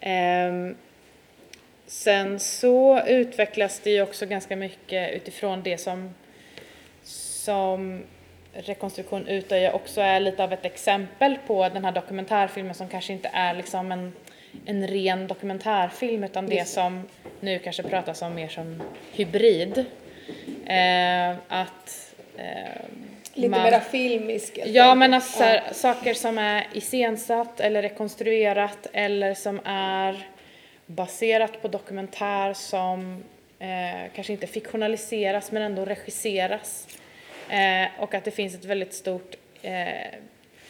[0.00, 0.76] Ehm,
[1.86, 6.14] sen så utvecklas det ju också ganska mycket utifrån det som,
[7.02, 8.02] som
[8.64, 13.30] Rekonstruktion Utöja också är lite av ett exempel på den här dokumentärfilmen som kanske inte
[13.32, 14.12] är liksom en,
[14.66, 17.02] en ren dokumentärfilm utan det som
[17.40, 18.82] nu kanske pratas om mer som
[19.12, 19.84] hybrid.
[20.66, 22.44] Eh, att eh,
[23.34, 24.58] Lite man- mera filmisk.
[24.66, 30.26] Ja, men alltså så här, saker som är iscensatt eller rekonstruerat eller som är
[30.86, 33.24] baserat på dokumentär som
[33.58, 36.88] eh, kanske inte fiktionaliseras men ändå regisseras.
[37.50, 40.14] Eh, och att det finns ett väldigt stort eh,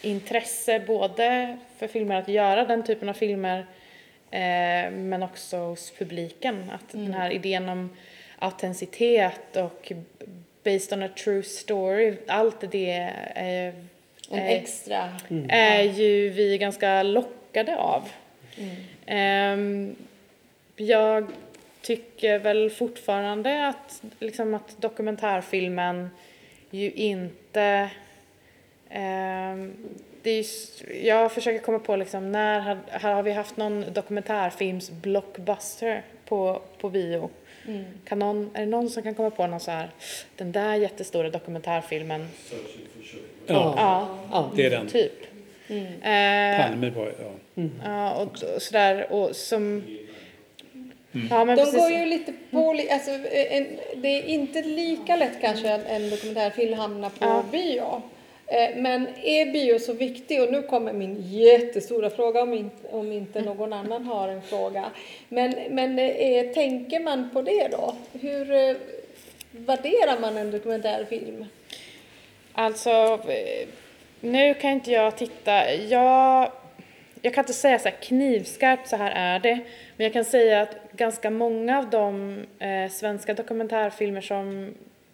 [0.01, 3.59] intresse både för filmer att göra den typen av filmer
[4.31, 6.71] eh, men också hos publiken.
[6.73, 7.89] Att den här idén om
[8.39, 9.91] autenticitet och
[10.63, 13.73] based on a true story, allt det är,
[14.31, 15.09] En är, extra.
[15.49, 18.09] är ju vi ganska lockade av.
[19.05, 19.95] Ehm,
[20.75, 21.27] jag
[21.81, 26.09] tycker väl fortfarande att, liksom att dokumentärfilmen
[26.69, 27.89] ju inte...
[28.89, 29.73] ehm,
[30.21, 30.45] det är,
[31.05, 32.77] jag försöker komma på liksom, när har,
[33.13, 37.29] har vi haft någon dokumentärfilms blockbuster på, på bio?
[38.05, 39.89] Kan någon, är det någon som kan komma på någon så här,
[40.35, 42.27] den där jättestora dokumentärfilmen?
[43.45, 44.51] Ja, Ja, Ja.
[44.55, 44.87] det är den.
[44.87, 45.11] typ.
[45.69, 47.61] Eh, Palme var ja.
[47.85, 49.83] Ja, och, och sådär och som...
[51.11, 51.79] Ja, men De precis.
[51.79, 56.73] går ju lite på, alltså, en, det är inte lika lätt kanske en, en dokumentärfilm
[56.73, 57.43] hamnar på Ja.
[57.51, 58.01] bio.
[58.47, 60.41] Eh, Men är bio så viktig?
[60.41, 64.85] Och nu kommer min jättestora fråga om inte, om inte någon annan har en fråga.
[65.29, 67.95] Men, men eh, tänker man på det då?
[68.21, 68.75] Hur eh,
[69.51, 71.45] värderar man en dokumentärfilm?
[72.53, 72.89] Alltså,
[73.27, 73.67] eh,
[74.19, 75.73] nu kan inte jag titta.
[75.75, 76.51] Jag,
[77.21, 79.59] jag kan inte säga så här knivskarpt så här är det.
[79.97, 84.73] Men jag kan säga att ganska många av de eh, svenska dokumentärfilmer som,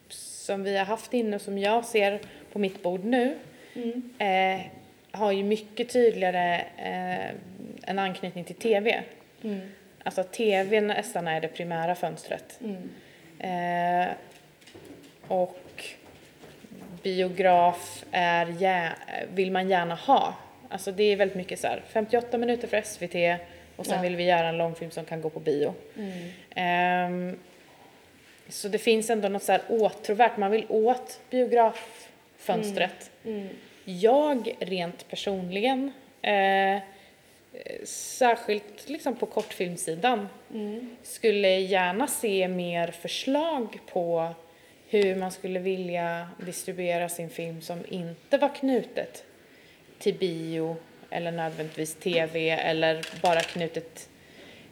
[0.10, 2.20] som vi har haft inne och som jag ser
[2.52, 3.36] på mitt bord nu
[4.18, 4.62] eh,
[5.12, 7.36] har ju mycket tydligare eh,
[7.84, 9.04] en anknytning till TV.
[10.04, 12.60] Alltså TV nästan är det primära fönstret.
[13.40, 14.08] Eh,
[15.28, 15.86] och
[17.04, 18.94] biograf är
[19.36, 20.34] vill man gärna ha.
[20.76, 23.40] Alltså det är väldigt mycket så här 58 minuter för SVT
[23.76, 24.02] och sen Ja.
[24.02, 25.74] vill vi göra en långfilm som kan gå på bio.
[26.56, 27.40] Ehm,
[28.50, 33.12] så det finns ändå något så här åtråvärt, man vill åt biograffönstret.
[33.86, 35.92] Jag rent personligen,
[36.22, 36.78] eh,
[37.84, 40.28] särskilt liksom på kortfilmsidan,
[41.04, 44.34] skulle gärna se mer förslag på
[44.90, 49.24] hur man skulle vilja distribuera sin film som inte var knutet
[50.00, 50.78] till bio
[51.10, 54.10] eller nödvändigtvis tv eller bara knutet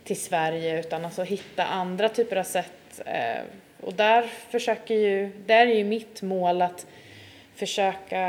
[0.03, 3.01] till Sverige utan alltså hitta andra typer av sätt.
[3.05, 3.41] Eh,
[3.81, 6.85] och där försöker ju, där är ju mitt mål att
[7.55, 8.19] försöka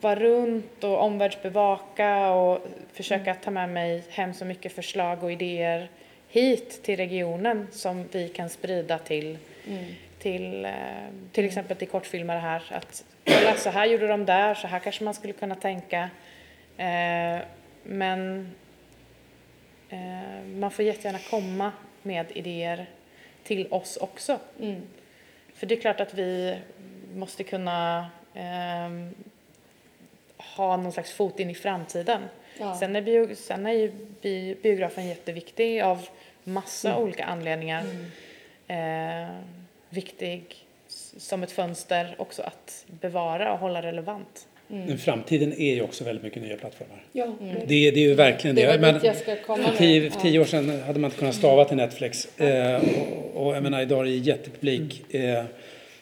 [0.00, 5.88] vara runt och omvärldsbevaka och försöka ta med mig hem så mycket förslag och idéer
[6.28, 9.84] hit till regionen som vi kan sprida till, mm
[10.20, 10.72] till, eh,
[11.32, 12.62] till exempel till kortfilmare här.
[12.70, 16.10] Att kolla, så här gjorde de där, så här kanske man skulle kunna tänka.
[16.76, 17.38] Eh,
[17.82, 18.50] men
[19.88, 21.72] eh, man får jättegärna komma
[22.02, 22.86] med idéer
[23.44, 24.38] till oss också.
[25.54, 26.58] För det är klart att vi
[27.14, 29.14] måste kunna ehm,
[30.36, 32.22] ha någon slags fot in i framtiden.
[32.58, 32.76] Ja.
[32.76, 36.08] Sen, är bio, sen är ju bi, biografen jätteviktig av
[36.44, 37.84] massa olika anledningar.
[38.66, 39.28] Eh,
[39.90, 40.42] viktig
[41.18, 44.46] som ett fönster också att bevara och hålla relevant.
[44.68, 47.02] Men framtiden är ju också väldigt mycket nya plattformar.
[47.12, 47.26] Ja,
[47.66, 48.78] Det, det är ju verkligen Det det.
[48.78, 49.78] Men för med.
[49.78, 52.38] tio, tio år sedan hade man inte kunnat stava till Netflix.
[52.40, 52.82] Eh,
[53.34, 55.44] och, och jag menar, idag är det jättepublik eh,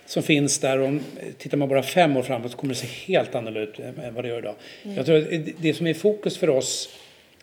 [0.06, 0.78] som finns där.
[0.78, 1.00] Och om,
[1.38, 4.24] tittar man bara fem år framåt så kommer det se helt annorlunda ut än vad
[4.24, 4.54] det gör idag.
[4.96, 6.88] Jag tror att det- det som är fokus för oss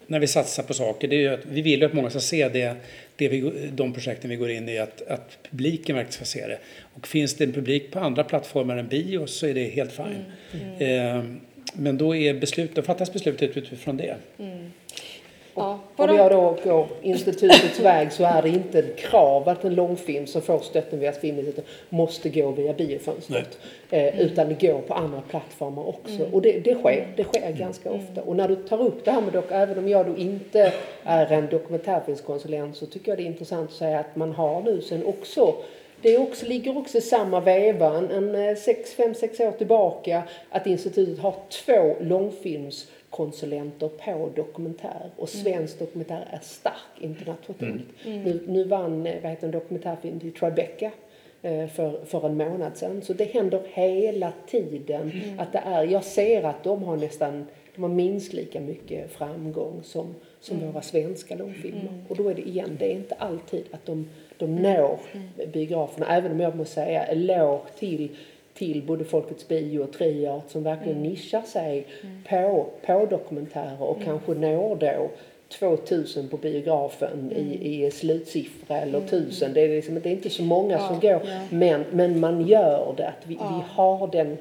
[0.08, 2.50] när vi satsar på saker, det är att vi vill ju att många ska se
[2.50, 2.76] det,
[3.16, 6.58] det vi, de projekten vi går in i, att, att publiken verkligen ska se det.
[6.94, 10.26] Och finns det en publik på andra plattformar än bio så är det helt fine.
[10.80, 11.24] Eh,
[11.74, 14.16] men då, är beslut, då fattas beslutet utifrån det.
[15.56, 19.76] Ja, Om jag då går institutets väg så är det inte ett krav att en
[19.76, 23.58] långfilm som får stötten via Filminstitutet måste gå via biofönstret.
[23.90, 26.30] Eh, utan det går på andra plattformar också.
[26.32, 28.22] Och det, det sker, det sker ganska ofta.
[28.22, 30.74] Och när du tar upp det här med dock, även om jag då inte
[31.04, 34.82] är en dokumentärfilmskonsulent så tycker jag det är intressant att säga att man har nu
[34.82, 35.56] sen också
[36.02, 40.24] det också, ligger också i samma veva, en, en eh, sex, fem, sex år tillbaka,
[40.50, 41.96] att institutet har två
[43.20, 45.10] långfilmskonsulenter på dokumentär.
[45.18, 47.86] Och svensk dokumentär är stark internationellt.
[48.06, 50.92] Nu, nu vann eh, vad heter en dokumentärfilm till Tribeca
[51.42, 53.02] eh, för, för en månad sedan.
[53.02, 55.12] Så det händer hela tiden.
[55.38, 59.84] Att det är, jag ser att de har nästan de har minst lika mycket framgång
[59.84, 62.04] som, som våra svenska långfilmer.
[62.08, 65.00] Och då är det igen, det är inte alltid att de, de når
[65.54, 66.18] biograferna.
[66.18, 68.10] Även om jag måste säga eloge till
[68.58, 71.88] till både Folkets bio och Triart som verkligen nischar sig
[72.30, 75.10] på, på dokumentärer och kanske når då
[75.50, 79.54] 2000 på biografen i, i slutsiffra eller 1000.
[79.54, 81.22] Det är, liksom, det är inte så många som går.
[81.50, 83.08] Men, men man gör det.
[83.08, 84.38] Att vi, vi har den,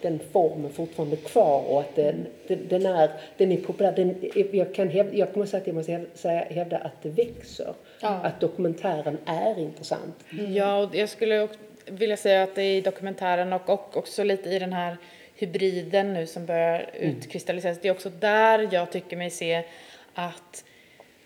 [0.00, 3.92] den formen fortfarande kvar och att den, den, den är, den är populär.
[3.96, 4.14] Den,
[4.52, 7.74] jag, kan hävda, jag kommer säga att jag måste hävda, säga, hävda att det växer.
[8.00, 10.24] Att dokumentären är intressant.
[10.48, 14.24] Ja, och jag skulle också vilja säga att det är i dokumentären och, och också
[14.24, 14.96] lite i den här
[15.34, 17.78] hybriden nu som börjar utkristalliseras.
[17.82, 19.64] Det är också där jag tycker mig se
[20.14, 20.64] att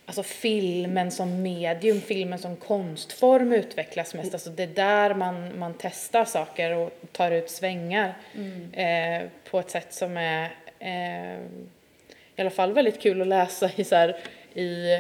[0.07, 4.35] alltså filmen som medium, filmen som konstform utvecklas mest.
[4.35, 8.15] Alltså det är där man, man testar saker och tar ut svängar
[8.73, 11.41] eh, på ett sätt som är eh,
[12.37, 14.17] i alla fall väldigt kul att läsa i, så här,
[14.55, 14.97] i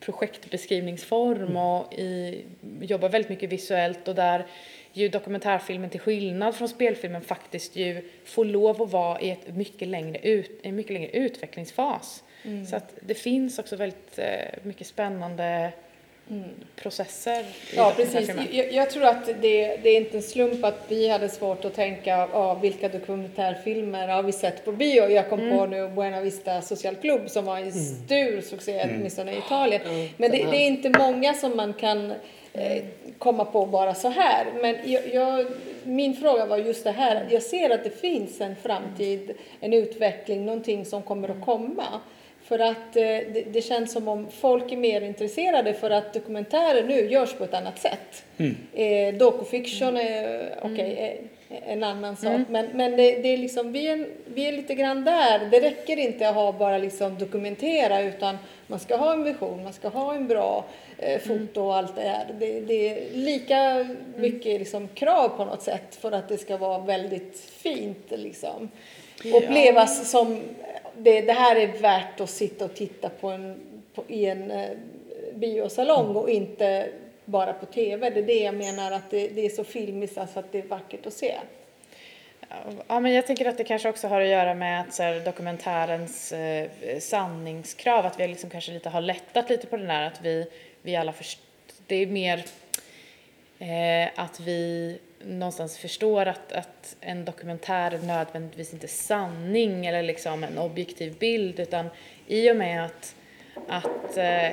[0.00, 2.44] projektbeskrivningsform och i,
[2.80, 4.46] jobbar väldigt mycket visuellt och där
[4.92, 9.88] ju dokumentärfilmen till skillnad från spelfilmen faktiskt ju får lov att vara i ett mycket
[9.88, 12.24] längre ut, en mycket längre utvecklingsfas.
[12.70, 15.72] Så att det finns också väldigt eh, mycket spännande
[16.76, 18.30] processer i Ja, precis.
[18.50, 21.74] Jag, jag tror att det, det är inte en slump att vi hade svårt att
[21.74, 25.08] tänka ja, vilka dokumentärfilmer har vi sett på bio.
[25.08, 29.38] Jag kom på nu Buena Vista Social Club som var en stor succé, åtminstone i
[29.38, 29.80] Italien.
[30.16, 32.12] Men det, det är inte många som man kan
[32.52, 32.84] eh,
[33.18, 34.46] komma på bara så här.
[34.62, 35.46] Men jag, jag,
[35.84, 40.44] min fråga var just det här, jag ser att det finns en framtid, en utveckling,
[40.44, 42.00] någonting som kommer att komma.
[42.48, 46.84] För att eh, det, det känns som om folk är mer intresserade för att dokumentärer
[46.84, 48.24] nu görs på ett annat sätt.
[48.74, 52.40] Eh, docufiction är okej, eh, en annan sak.
[52.48, 55.48] Men, men det, det är liksom, vi är, vi är lite grann där.
[55.50, 59.72] Det räcker inte att ha bara liksom dokumentera utan man ska ha en vision, man
[59.72, 60.64] ska ha en bra
[60.98, 62.26] eh, foto och allt det här.
[62.38, 66.78] Det, det är lika mycket liksom, krav på något sätt för att det ska vara
[66.78, 68.68] väldigt fint liksom.
[69.24, 70.40] Upplevas som
[70.98, 73.60] det, det här är värt att sitta och titta på, en,
[73.94, 74.70] på i en eh,
[75.34, 76.88] biosalong och inte
[77.24, 78.10] bara på tv.
[78.10, 80.68] Det är det jag menar att det, det är så filmiskt alltså att det är
[80.68, 81.34] vackert att se.
[82.88, 85.20] Ja, men jag tänker att det kanske också har att göra med att så här,
[85.20, 86.68] dokumentärens eh,
[86.98, 90.46] sanningskrav, att vi liksom kanske lite har lättat lite på den där, att vi,
[90.82, 91.40] vi alla först,
[91.86, 92.44] det är mer
[93.58, 100.44] eh, att vi någonstans förstår att, att en dokumentär är nödvändigtvis inte sanning eller liksom
[100.44, 101.88] en objektiv bild, utan
[102.26, 103.14] i och med att,
[103.68, 104.50] att eh,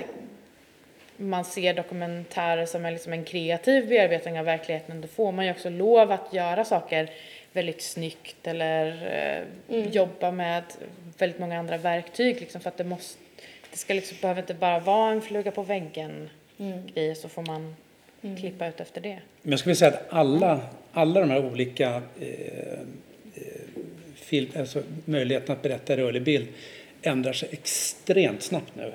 [1.17, 5.51] man ser dokumentärer som är liksom en kreativ bearbetning av verkligheten, då får man ju
[5.51, 7.09] också lov att göra saker
[7.53, 9.07] väldigt snyggt eller
[9.67, 10.63] eh, jobba med
[11.17, 13.19] väldigt många andra verktyg liksom, för att det måste,
[13.71, 16.29] det ska liksom, behöver inte bara vara en fluga på väggen
[16.93, 17.75] grej så får man
[18.39, 19.19] klippa ut efter det.
[19.41, 20.59] Men jag skulle säga att alla,
[20.91, 22.29] alla de här olika eh,
[23.35, 23.43] eh,
[24.15, 26.47] film, alltså möjligheterna att berätta i rörlig bild
[27.01, 28.93] ändrar sig extremt snabbt nu.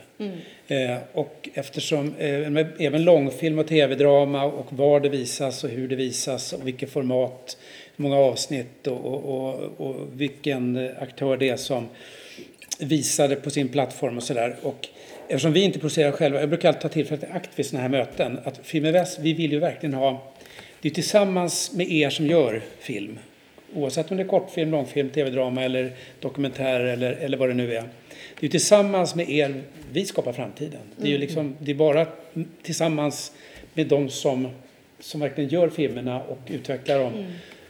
[0.68, 5.96] Eh, och eftersom eh, även långfilm och tv-drama och var det visas och hur det
[5.96, 7.56] visas och vilket format,
[7.96, 11.88] hur många avsnitt och, och, och, och vilken aktör det är som
[12.78, 14.56] visar det på sin plattform och sådär.
[14.62, 14.88] Och
[15.30, 17.88] eftersom vi inte producerar själva, jag brukar alltid ta tillfället i akt vid sådana här
[17.88, 20.32] möten, att Film Väst, vi vill ju verkligen ha,
[20.80, 23.18] det är tillsammans med er som gör film,
[23.74, 27.84] oavsett om det är kortfilm, långfilm, tv-drama eller dokumentär eller, eller vad det nu är.
[28.40, 29.62] Det är tillsammans med er
[29.92, 30.80] vi skapar framtiden.
[30.96, 32.06] Det är ju liksom, det är bara
[32.62, 33.32] tillsammans
[33.74, 34.48] med de som,
[35.00, 37.26] som verkligen gör filmerna och utvecklar dem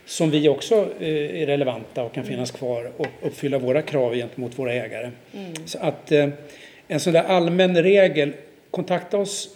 [0.06, 4.58] som vi också eh, är relevanta och kan finnas kvar och uppfylla våra krav gentemot
[4.58, 5.10] våra ägare.
[5.64, 6.28] Så att eh,
[6.90, 8.32] en sån där allmän regel,
[8.70, 9.48] kontakta oss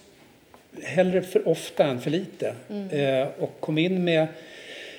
[0.82, 2.54] hellre för ofta än för lite.
[2.90, 4.26] Eh, och kom in med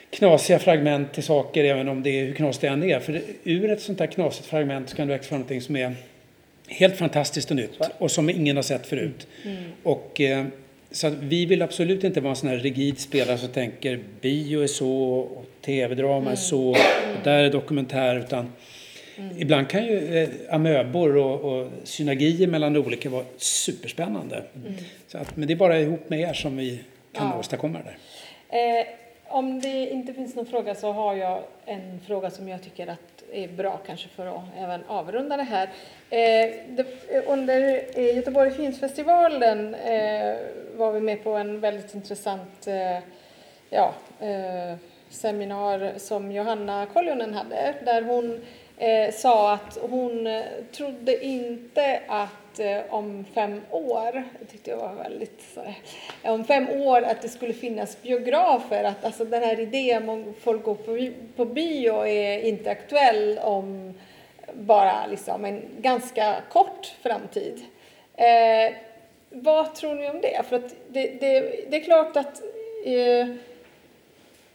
[0.10, 3.00] knasiga fragment till saker även om det är hur knasigt det än är.
[3.00, 5.96] För ur ett sånt där knasigt fragment så kan det växa fram någonting som är
[6.68, 9.28] helt fantastiskt och nytt och som ingen har sett förut.
[9.84, 10.46] Och, eh,
[10.92, 14.68] så vi vill absolut inte vara en sån här rigid spelare som tänker bio är
[14.68, 16.78] så och tv-drama är så och
[17.24, 18.52] där är dokumentär utan
[19.38, 24.44] Ibland kan ju eh, amöbor och, och synergier mellan olika vara superspännande.
[25.08, 26.80] Så att, men det är bara ihop med er som vi
[27.12, 27.40] kan Ja.
[27.40, 28.80] åstadkomma det där.
[28.80, 28.86] Eh,
[29.28, 33.24] om det inte finns någon fråga så har jag en fråga som jag tycker att
[33.34, 35.64] är bra kanske för att även avrunda det här.
[36.10, 36.86] Eh, det,
[37.28, 40.36] under eh, Göteborg Filmfestivalen eh,
[40.76, 43.04] var vi med på en väldigt intressant eh,
[43.70, 44.78] ja, eh,
[45.10, 48.42] seminar som Johanna Koljonen hade där hon
[48.78, 54.78] eh, sa att hon eh, trodde inte att eh, om fem år, det tyckte jag
[54.78, 55.62] var väldigt så
[56.24, 60.34] eh, om fem år att det skulle finnas biografer, att alltså den här idén om
[60.42, 63.94] folk går på, på bio är inte aktuell om
[64.54, 67.62] bara liksom en ganska kort framtid.
[68.16, 68.76] Eh,
[69.30, 70.42] vad tror ni om det?
[70.50, 71.40] För att det, det,
[71.70, 72.42] det är klart att
[72.86, 73.28] eh,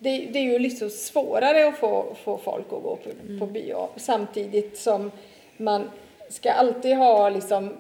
[0.03, 3.41] det, det, är ju liksom svårare att få, få folk att gå på, mm.
[3.41, 5.11] på bio samtidigt som
[5.57, 5.91] man
[6.29, 7.77] ska alltid ha liksom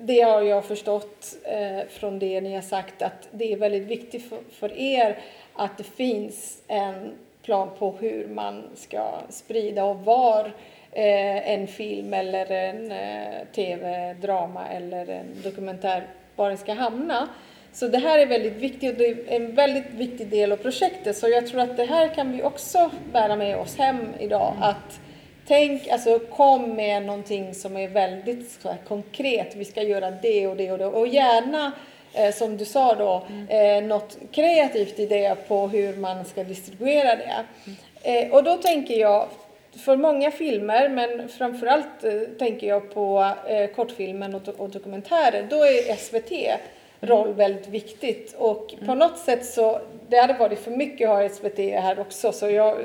[0.00, 4.28] det har jag förstått eh, från det ni har sagt att det är väldigt viktigt
[4.28, 5.18] för, för, er
[5.54, 7.12] att det finns en
[7.42, 10.52] plan på hur man ska sprida och var
[10.92, 17.28] eh, en film eller en eh, tv-drama eller en dokumentär var den ska hamna.
[17.72, 21.16] Så det här är väldigt viktigt och det är en väldigt viktig del av projektet.
[21.16, 24.52] Så jag tror att det här kan vi också bära med oss hem idag.
[24.56, 24.62] Mm.
[24.62, 25.00] Att
[25.46, 29.56] tänk, alltså kom med någonting som är väldigt här, konkret.
[29.56, 30.86] Vi ska göra det och det och det.
[30.86, 31.72] Och gärna
[32.12, 33.48] eh, som du sa då, mm.
[33.48, 37.44] eh, något kreativt idé på hur man ska distribuera det.
[37.64, 37.78] Mm.
[38.02, 39.28] Eh, och då tänker jag,
[39.84, 45.56] för många filmer, men framförallt eh, tänker jag på eh, kortfilmen och, och dokumentärer, då
[45.56, 46.32] är SVT
[47.00, 48.34] roll väldigt viktigt.
[48.38, 52.32] Och på något sätt så, det hade varit för mycket att ha SVT här också
[52.32, 52.76] så jag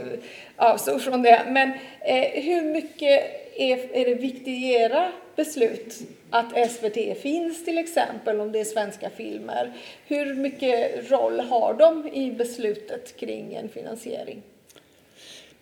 [0.55, 1.41] avstod från det.
[1.47, 1.71] Men
[2.01, 3.23] eh, hur mycket
[3.55, 5.99] är, är det viktigt i era beslut
[6.29, 9.73] att SVT finns till exempel om det är svenska filmer?
[10.07, 14.41] Hur mycket roll har de i beslutet kring en finansiering?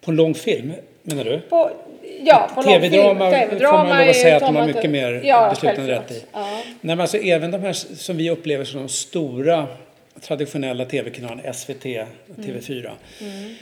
[0.01, 0.73] På en lång film
[1.03, 1.39] menar du?
[1.39, 1.71] På,
[2.25, 5.49] ja, på TV-drama TV får man lov att säga att de har mycket mer ja,
[5.49, 6.23] beslutande rätt i.
[6.31, 6.47] Ja.
[6.63, 9.67] Nej, men alltså, även de här som vi upplever som de stora
[10.21, 11.85] traditionella TV-kanalerna, SVT,
[12.37, 12.89] TV4,
[13.21, 13.55] mm.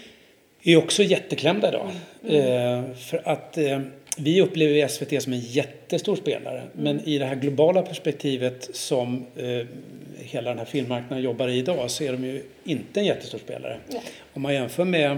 [0.63, 1.91] är också jätteklämda idag.
[2.27, 2.85] Mm.
[2.89, 3.79] Eh, för att eh,
[4.17, 6.57] vi upplever SVT som en jättestor spelare.
[6.57, 6.69] Mm.
[6.73, 9.67] Men i det här globala perspektivet som eh,
[10.17, 13.77] hela den här filmmarknaden jobbar i idag så är de ju inte en jättestor spelare.
[14.33, 15.17] Om man jämför med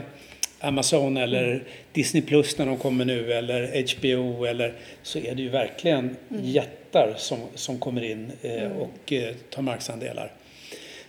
[0.62, 1.64] Amazon eller.
[1.94, 4.74] Disney Plus när de kommer nu eller HBO eller
[5.04, 6.46] så är det ju verkligen mm.
[6.46, 8.78] jättar som, som kommer in eh, mm.
[8.78, 10.32] och eh, tar marknadsandelar.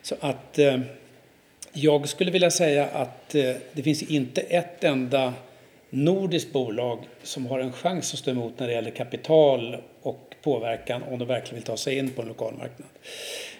[0.03, 0.81] Så att eh,
[1.73, 5.35] jag skulle vilja säga att eh, det finns inte ett enda
[5.91, 11.03] nordiskt bolag som har en chans att stå emot när det gäller kapital och påverkan
[11.03, 12.89] om de verkligen vill ta sig in på en lokal marknad.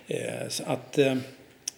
[0.09, 1.15] Eh, så att eh,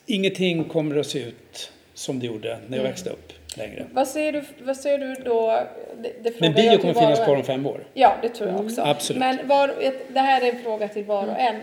[0.06, 2.82] ingenting kommer att se ut som det gjorde när jag mm.
[2.84, 3.86] växte upp längre.
[3.92, 5.60] Vad säger du, vad säger du då?
[5.96, 7.84] Det, det Men bio kommer finnas kvar om fem år.
[7.94, 8.80] Ja, det tror jag också.
[8.80, 9.20] Mm, absolut.
[9.20, 9.74] Men var,
[10.08, 11.60] det här är en fråga till var och en.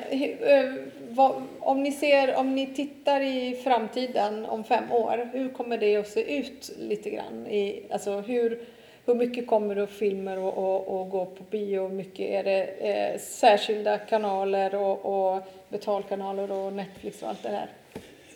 [1.59, 6.07] Om ni ser, om ni tittar i framtiden om fem år, hur kommer det att
[6.07, 7.47] se ut lite grann?
[7.47, 8.59] I, alltså hur,
[9.05, 11.81] hur mycket kommer det filmer och, och, och gå på bio?
[11.81, 17.49] Hur mycket är det eh, särskilda kanaler och, och betalkanaler och Netflix och allt det
[17.49, 17.69] där?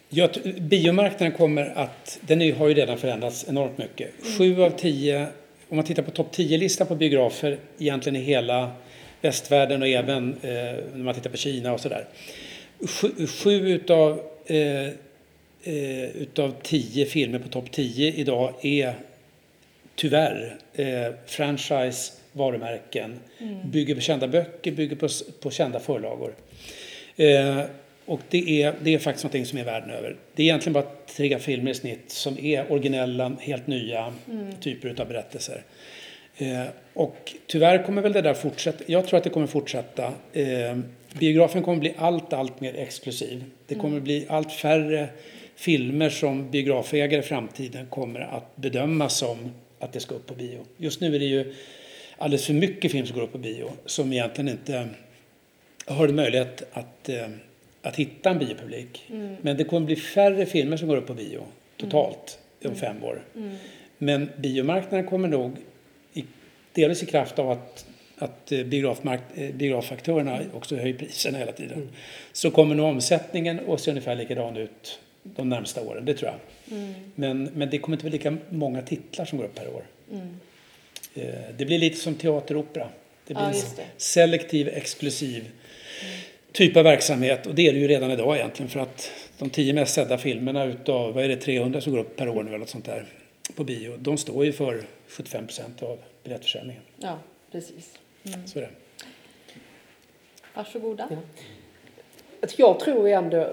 [0.09, 0.29] Ja,
[0.59, 4.09] biomarknaden kommer att, den har ju redan förändrats enormt mycket.
[4.37, 5.27] Sju av tio,
[5.69, 8.71] om man tittar på topp 10-listan på biografer egentligen i hela
[9.21, 10.51] västvärlden och även eh,
[10.93, 12.07] när man tittar på Kina och sådär.
[12.87, 14.85] Sju, sju utav, eh,
[15.63, 18.93] eh, utav tio filmer på topp 10 idag är
[19.95, 23.71] tyvärr eh, franchise varumärken, mm.
[23.71, 25.07] bygger på kända böcker, bygger på,
[25.41, 26.33] på kända förlagor.
[28.05, 30.15] Och det är, det är faktiskt någonting som är världen över.
[30.35, 34.55] Det är egentligen bara tre filmer i snitt som är originella, helt nya mm.
[34.59, 35.63] typer av berättelser.
[36.37, 36.63] Eh,
[36.93, 38.83] och tyvärr kommer väl det där fortsätta.
[38.87, 40.13] Jag tror att det kommer fortsätta.
[40.33, 40.77] Eh,
[41.19, 43.43] biografen kommer bli allt, allt mer exklusiv.
[43.67, 44.03] Det kommer mm.
[44.03, 45.07] bli allt färre
[45.55, 50.65] filmer som biografägare i framtiden kommer att bedöma som att det ska upp på bio.
[50.77, 51.53] Just nu är det ju
[52.17, 54.89] alldeles för mycket film som går upp på bio som egentligen inte
[55.85, 57.27] har möjlighet att eh,
[57.85, 59.05] att hitta en biopublik.
[59.09, 59.35] Mm.
[59.41, 61.43] Men det kommer bli färre filmer som går upp på bio
[61.77, 62.73] totalt mm.
[62.73, 63.21] om fem år.
[63.35, 63.55] Mm.
[63.97, 65.57] Men biomarknaden kommer nog,
[66.13, 66.25] i,
[66.73, 67.85] delvis i kraft av att,
[68.17, 68.65] att eh, eh,
[69.53, 71.89] biografaktörerna också höjer priserna hela tiden, mm.
[72.31, 76.77] så kommer nog omsättningen att se ungefär likadan ut de närmsta åren, det tror jag.
[76.77, 76.93] Mm.
[77.15, 79.83] Men, men det kommer inte bli lika många titlar som går upp per år.
[80.11, 80.39] Mm.
[81.13, 82.87] Eh, det blir lite som teateropera.
[83.27, 83.85] Det blir ja, det.
[83.97, 85.51] selektiv, exklusiv
[86.55, 87.47] typ av verksamhet.
[87.47, 90.65] Och det är det ju redan idag egentligen för att de tio mest sedda filmerna
[90.65, 93.05] utav, vad är det, 300 som går upp per år nu eller något sånt där
[93.55, 93.97] på bio.
[93.97, 96.81] De står ju för 75 procent av biljettförsäljningen.
[96.97, 97.19] Ja,
[97.51, 97.99] precis.
[98.23, 98.47] Mm.
[98.47, 98.69] Så är det.
[100.53, 101.07] Varsågoda.
[101.09, 101.17] Ja.
[102.45, 103.47] Alltså jag tror ändå,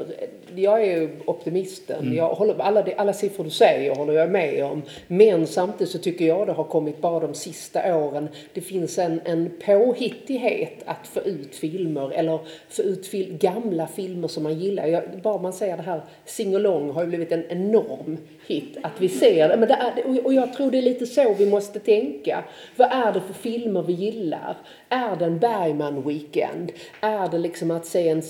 [0.54, 2.00] jag är optimisten.
[2.02, 2.16] Mm.
[2.16, 4.82] Jag håller, alla, alla siffror du säger håller jag med om.
[5.08, 8.28] Men samtidigt så tycker jag det har kommit bara de sista åren.
[8.54, 12.38] Det finns en, en påhittighet att få ut filmer eller
[12.68, 14.86] få ut fil, gamla filmer som man gillar.
[14.86, 18.76] Jag, bara man säger det här singalong har ju blivit en enorm hit.
[18.82, 19.56] Att vi ser det.
[19.56, 22.44] Men det är, och- jag tror det är lite så vi måste tänka.
[22.76, 24.56] Vad är det för filmer vi gillar?
[24.88, 26.70] Är det en Bergman-weekend?
[27.00, 28.22] Är det liksom att se en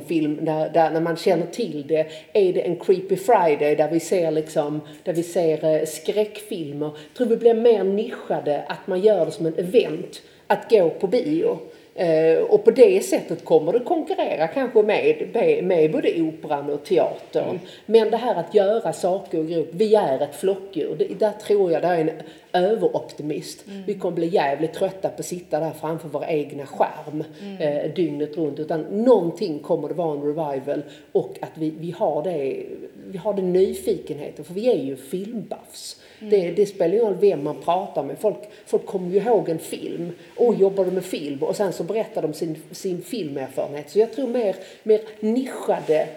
[0.00, 2.06] film där, där när man känner till det?
[2.32, 6.86] Är det en Creepy Friday där vi ser liksom, där vi ser eh, skräckfilmer?
[6.86, 10.90] Jag tror vi blir mer nischade, att man gör det som en event, att gå
[10.90, 11.58] på bio.
[11.98, 17.60] Eh, och på det sättet kommer det konkurrera kanske med, med, både operan och teatern.
[17.86, 20.96] Men det här att göra saker i grupp, vi är ett flockdjur.
[20.98, 22.10] Det, där tror jag det är en
[22.52, 23.64] överoptimist.
[23.86, 27.24] Vi kommer bli jävligt trötta på att sitta där framför vår egna skärm
[27.60, 28.58] eh, dygnet runt.
[28.58, 32.64] Utan någonting kommer det vara en revival och att vi, vi, har det,
[33.10, 36.00] vi har den nyfikenheten, för vi är ju filmbuffs.
[36.20, 38.18] Det, det spelar ingen roll vem man pratar med.
[38.18, 40.12] Folk, folk kommer ju ihåg en film.
[40.36, 41.42] Och jobbar de med film?
[41.42, 43.90] Och sen så berättar de sin, sin filmerfarenhet.
[43.90, 46.08] Så jag tror mer, mer nischade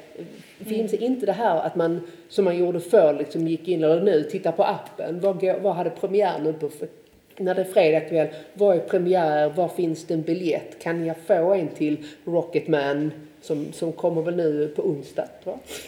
[0.65, 4.23] finns inte det här att man, som man gjorde förr, liksom gick in, eller nu,
[4.23, 5.19] titta på appen.
[5.61, 6.69] Vad, hade premiär nu på
[7.37, 11.17] när det är fredag kväll, vad är premiär, var finns det en biljett, kan jag
[11.27, 13.11] få en till Rocketman
[13.41, 15.27] som, som kommer väl nu på onsdag.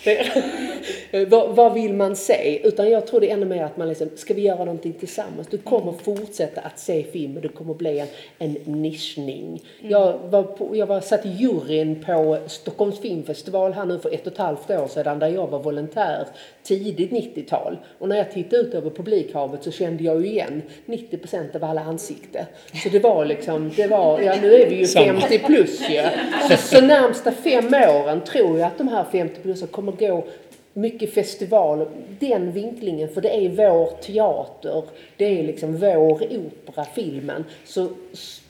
[0.03, 2.67] Det- vad, vad vill man se?
[2.67, 5.47] Utan jag tror det är ännu mer att man liksom, ska vi göra någonting tillsammans?
[5.49, 8.07] Du kommer fortsätta att se film och det kommer bli en,
[8.37, 9.63] en nischning.
[9.81, 14.27] Jag var, på, jag var satt i juryn på Stockholms filmfestival här nu för ett
[14.27, 16.27] och ett halvt år sedan där jag var volontär
[16.63, 17.77] tidigt 90-tal.
[17.99, 21.63] Och när jag tittade ut över publikhavet så kände jag ju igen 90 procent av
[21.63, 22.45] alla ansikten.
[22.83, 25.21] Så det var liksom, det var, ja nu är vi ju Samma.
[25.21, 26.01] 50 plus ju.
[26.49, 30.25] Så, så närmsta fem åren tror jag att de här 50 plus kommer gå
[30.73, 31.87] mycket festival,
[32.19, 34.83] den vinklingen, för det är vår teater,
[35.17, 37.45] det är liksom vår opera, filmen.
[37.65, 37.89] Så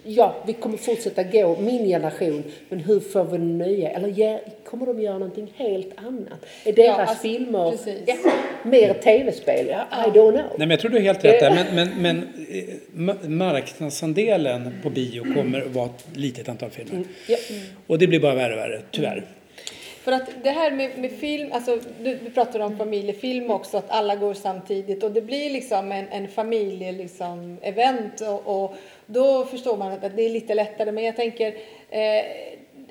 [0.04, 4.86] ja, vi kommer fortsätta gå, min generation, men hur får vi nya, eller ge, kommer
[4.86, 6.45] de göra någonting helt annat?
[6.66, 7.74] Är deras alltså, filmer
[8.06, 8.16] ja,
[8.64, 9.66] mer tv-spel?
[9.70, 10.36] Ja, I don't know.
[10.36, 11.56] Nej, men jag tror du har helt rätt där.
[11.56, 12.18] Men, men, men
[12.50, 12.64] eh,
[12.94, 17.04] ma- marknadsandelen på bio kommer att vara ett litet antal filmer.
[17.28, 17.38] Ja.
[17.88, 19.26] Och det blir bara värre och värre, tyvärr.
[20.04, 23.92] För att det här med, med film, alltså du, du pratar om familjefilm också, att
[23.92, 28.76] alla går samtidigt och det blir liksom en, en familje-event liksom, och, och
[29.06, 30.92] då förstår man att det är lite lättare.
[30.92, 31.48] Men jag tänker,
[31.90, 32.26] eh,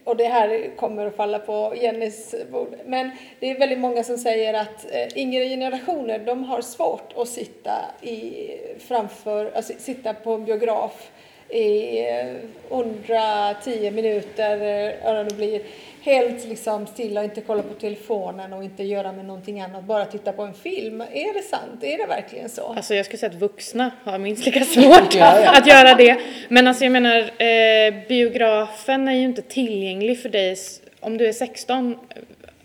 [0.04, 3.10] och det här kommer att falla på Jennys bord, men
[3.40, 7.72] det är väldigt många som säger att eh, yngre generationer, de har svårt att sitta
[8.02, 8.46] i,
[8.78, 11.10] framför, alltså sitta på en biograf
[11.48, 12.34] i eh,
[12.70, 15.62] 110 minuter, eh, eller det blir
[16.02, 20.04] helt liksom stilla och inte kolla på telefonen och inte göra med någonting annat, bara
[20.04, 21.00] titta på en film.
[21.00, 21.82] Är det sant?
[21.84, 22.62] Är det verkligen så?
[22.76, 25.58] Alltså jag skulle säga att vuxna har minst lika svårt Ja, ja.
[25.58, 26.20] att göra det.
[26.48, 30.56] Men alltså jag menar, eh, biografen är ju inte tillgänglig för dig
[31.00, 31.98] om du är 16.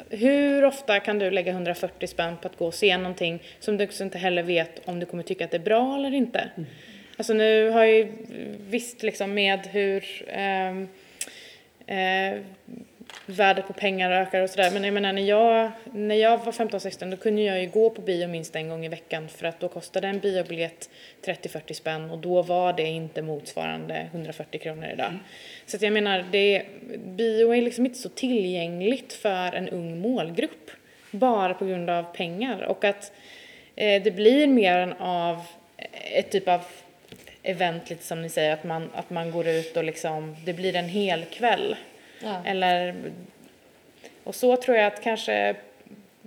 [0.10, 3.84] Hur ofta kan du lägga 140 spänn på att gå och se någonting som du
[3.84, 6.50] också inte heller vet om du kommer tycka att det är bra eller inte?
[7.18, 8.12] Alltså nu har jag ju
[8.70, 10.88] visst liksom med hur ehm,
[11.88, 12.40] eh,
[13.26, 14.72] värdet på pengar ökar och sådär.
[14.72, 18.02] Men jag menar när jag, när jag var 15-16 då kunde jag ju gå på
[18.02, 20.90] bio minst en gång i veckan för att då kostade en biobiljett
[21.26, 25.14] 30-40 spänn och då var det inte motsvarande 140 kronor idag.
[25.66, 26.66] Så att jag menar, det,
[27.06, 30.72] bio är liksom inte så tillgängligt för en ung målgrupp
[31.12, 33.12] bara på grund av pengar och att
[33.76, 35.42] eh, det blir mer än av
[36.12, 36.62] ett typ av
[37.44, 40.76] event lite som ni säger att man, att man går ut och liksom, det blir
[40.76, 41.76] en hel kväll.
[42.20, 42.42] Ja.
[42.46, 42.96] Eller,
[44.24, 45.56] och så tror jag att kanske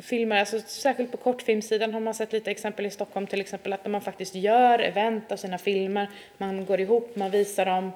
[0.03, 3.87] filmer, alltså särskilt på kortfilmsidan har man sett lite exempel i Stockholm till exempel att
[3.87, 6.09] man faktiskt gör event av sina filmer,
[6.39, 7.93] man går ihop, man visar dem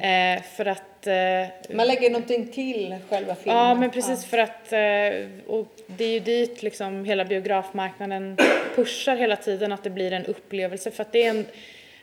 [0.00, 3.56] eh, för att eh, Man lägger någonting till själva filmen.
[3.56, 8.36] Ja, men precis för att, eh, och det är ju dit liksom hela biografmarknaden
[8.74, 11.46] pushar hela tiden att det blir en upplevelse för att det är, en,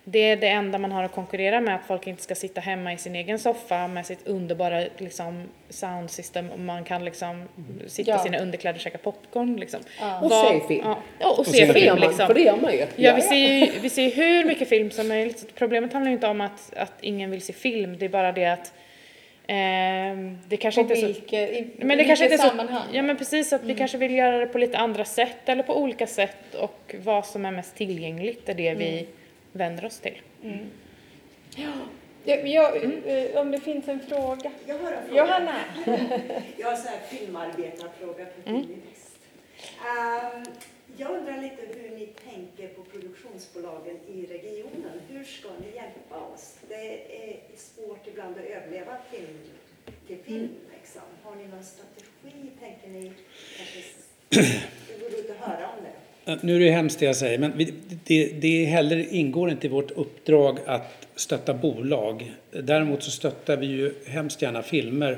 [0.04, 2.94] det är det enda man har att konkurrera med, att folk inte ska sitta hemma
[2.94, 7.48] i sin egen soffa med sitt underbara liksom, soundsystem och man kan liksom
[7.88, 8.16] sitta Ja.
[8.20, 9.80] i sina underkläder och käka popcorn liksom.
[10.22, 10.82] Och Vad- se film.
[10.86, 12.28] Ja, ja, och, se se film man, liksom.
[12.28, 12.86] för det gör man ju.
[12.96, 15.40] Ja, vi ser ju vi ser ju hur mycket film som möjligt.
[15.40, 18.32] Så Problemet handlar ju inte om att, att ingen vill se film, det är bara
[18.32, 18.74] det att
[19.48, 21.36] ehm, det kanske På inte är så...
[21.36, 22.88] i, Men det kanske inte är så, sammanhang?
[22.94, 25.78] ja men precis att vi kanske vill göra det på lite andra sätt eller på
[25.82, 29.08] olika sätt och vad som är mest tillgängligt är det vi
[29.52, 30.22] vänder oss till.
[32.24, 34.52] Jag, jag, eh, Om det finns en fråga.
[34.66, 35.18] Jag har en fråga.
[35.26, 35.60] Johanna.
[36.58, 38.62] Jag har en sån här filmarbetarfråga på Mm.
[38.62, 39.18] Filminvest.
[39.86, 40.44] Ehm,
[40.98, 45.02] jag undrar lite hur ni tänker på produktionsbolagen i regionen.
[45.10, 46.56] Hur ska ni hjälpa oss?
[46.70, 49.38] Det är svårt ibland att överleva film
[50.08, 50.38] till film.
[50.40, 50.56] Mm.
[50.80, 51.02] Liksom.
[51.24, 52.52] Har ni någon strategi?
[52.60, 53.12] Tänker ni
[53.58, 53.80] kanske...
[54.88, 56.11] Det vore roligt att höra om det.
[56.42, 59.70] Nu är det hemskt det jag säger, men vi, det, det heller ingår inte i
[59.70, 62.32] vårt uppdrag att stötta bolag.
[62.52, 65.18] Däremot så stöttar vi ju hemskt gärna filmer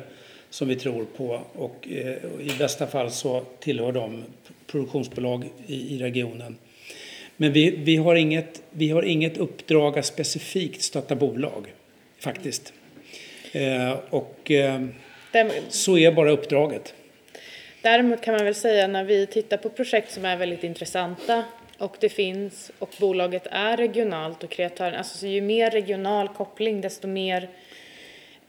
[0.50, 4.24] som vi tror på och eh, i bästa fall så tillhör de
[4.68, 6.58] produktionsbolag i, i regionen.
[7.38, 11.74] Men vi, vi, har inget, vi har inget uppdrag att specifikt stötta bolag,
[12.20, 12.74] faktiskt.
[13.52, 14.86] Eh, och eh,
[15.70, 16.94] så är bara uppdraget.
[17.84, 21.44] Däremot kan man väl säga när vi tittar på projekt som är väldigt intressanta
[21.78, 26.82] och det finns och bolaget är regionalt och kreatören, alltså så ju mer regional koppling
[26.82, 27.50] desto mer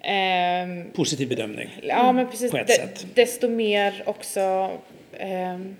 [0.01, 1.81] ehm, Positiv bedömning.
[1.83, 2.51] Ja, men precis.
[2.51, 3.07] på ett De, sätt.
[3.15, 4.71] desto mer också
[5.13, 5.77] ehm,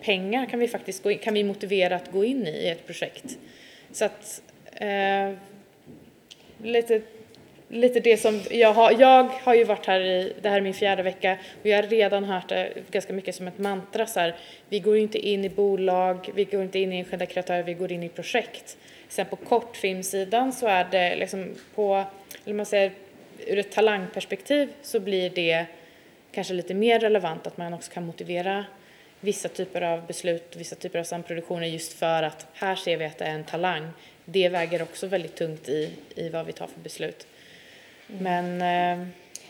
[0.00, 3.38] pengar kan vi faktiskt in, kan vi motivera att gå in i, i ett projekt.
[3.92, 4.42] Så att
[4.74, 5.32] eh,
[6.62, 7.00] lite,
[7.68, 10.74] lite det som jag har, jag har ju varit här i, det här är min
[10.74, 14.36] fjärde vecka och jag har redan hört det ganska mycket som ett mantra så här,
[14.68, 17.74] vi går ju inte in i bolag, vi går inte in i enskilda kreatörer, vi
[17.74, 18.76] går in i projekt.
[19.08, 22.04] Sen på kortfilmsidan så är det liksom på,
[22.44, 22.92] eller man säger
[23.46, 25.66] ur ett talangperspektiv så blir det
[26.32, 28.64] kanske lite mer relevant att man också kan motivera
[29.20, 33.18] vissa typer av beslut, vissa typer av samproduktioner just för att här ser vi att
[33.18, 33.90] det är en talang.
[34.24, 37.26] Det väger också väldigt tungt i, i vad vi tar för beslut.
[38.20, 38.62] Men
[39.00, 39.06] eh,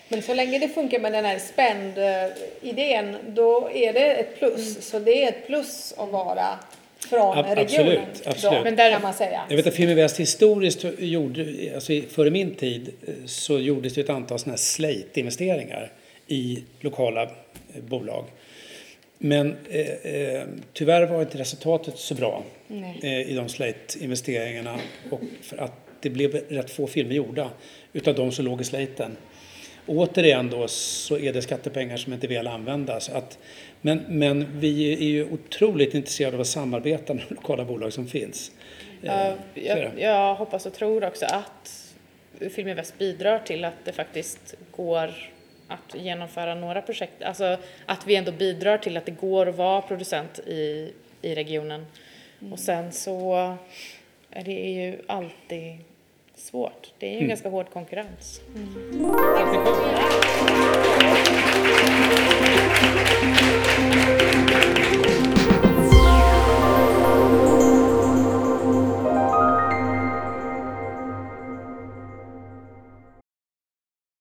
[0.09, 4.89] Men så länge det funkar med den här spänd-idén, då är det ett plus.
[4.91, 6.59] Så det är ett plus att vara
[7.11, 7.99] från Ab- regionen.
[7.99, 8.65] absolut, Då, absolut.
[8.65, 9.41] Men där- kan man säga.
[9.49, 14.01] Jag vet att Film Invest historiskt gjorde, alltså före min tid, eh, så gjordes det
[14.01, 15.93] ett antal sådana här slate-investeringar
[16.27, 17.29] i lokala eh,
[17.89, 18.25] bolag.
[19.19, 22.43] Men eh, eh, tyvärr var inte resultatet så bra
[23.03, 24.79] eh, i de slate-investeringarna
[25.11, 27.51] och för att det blev rätt få filmer gjorda
[27.99, 29.17] utav de som låg i slaten.
[29.87, 33.01] Återigen då så är det skattepengar som inte är väl använda.
[33.01, 33.39] Så att,
[33.81, 38.07] men, men vi är ju otroligt intresserade av att samarbeta med de lokala bolag som
[38.07, 38.53] finns.
[39.03, 41.95] Eh, Ja, är jag, jag hoppas och tror också att
[42.51, 45.11] Filminvest bidrar till att det faktiskt går
[45.69, 47.57] att genomföra några projekt, alltså
[47.87, 50.93] att vi ändå bidrar till att det går att vara producent i,
[51.23, 51.87] i regionen.
[52.53, 53.35] Och sen så
[54.31, 55.79] är det ju alltid
[56.39, 56.93] svårt.
[56.99, 57.29] Det är ju mm.
[57.29, 58.41] ganska hård konkurrens.
[58.55, 59.15] Mm.
[59.37, 59.55] Tack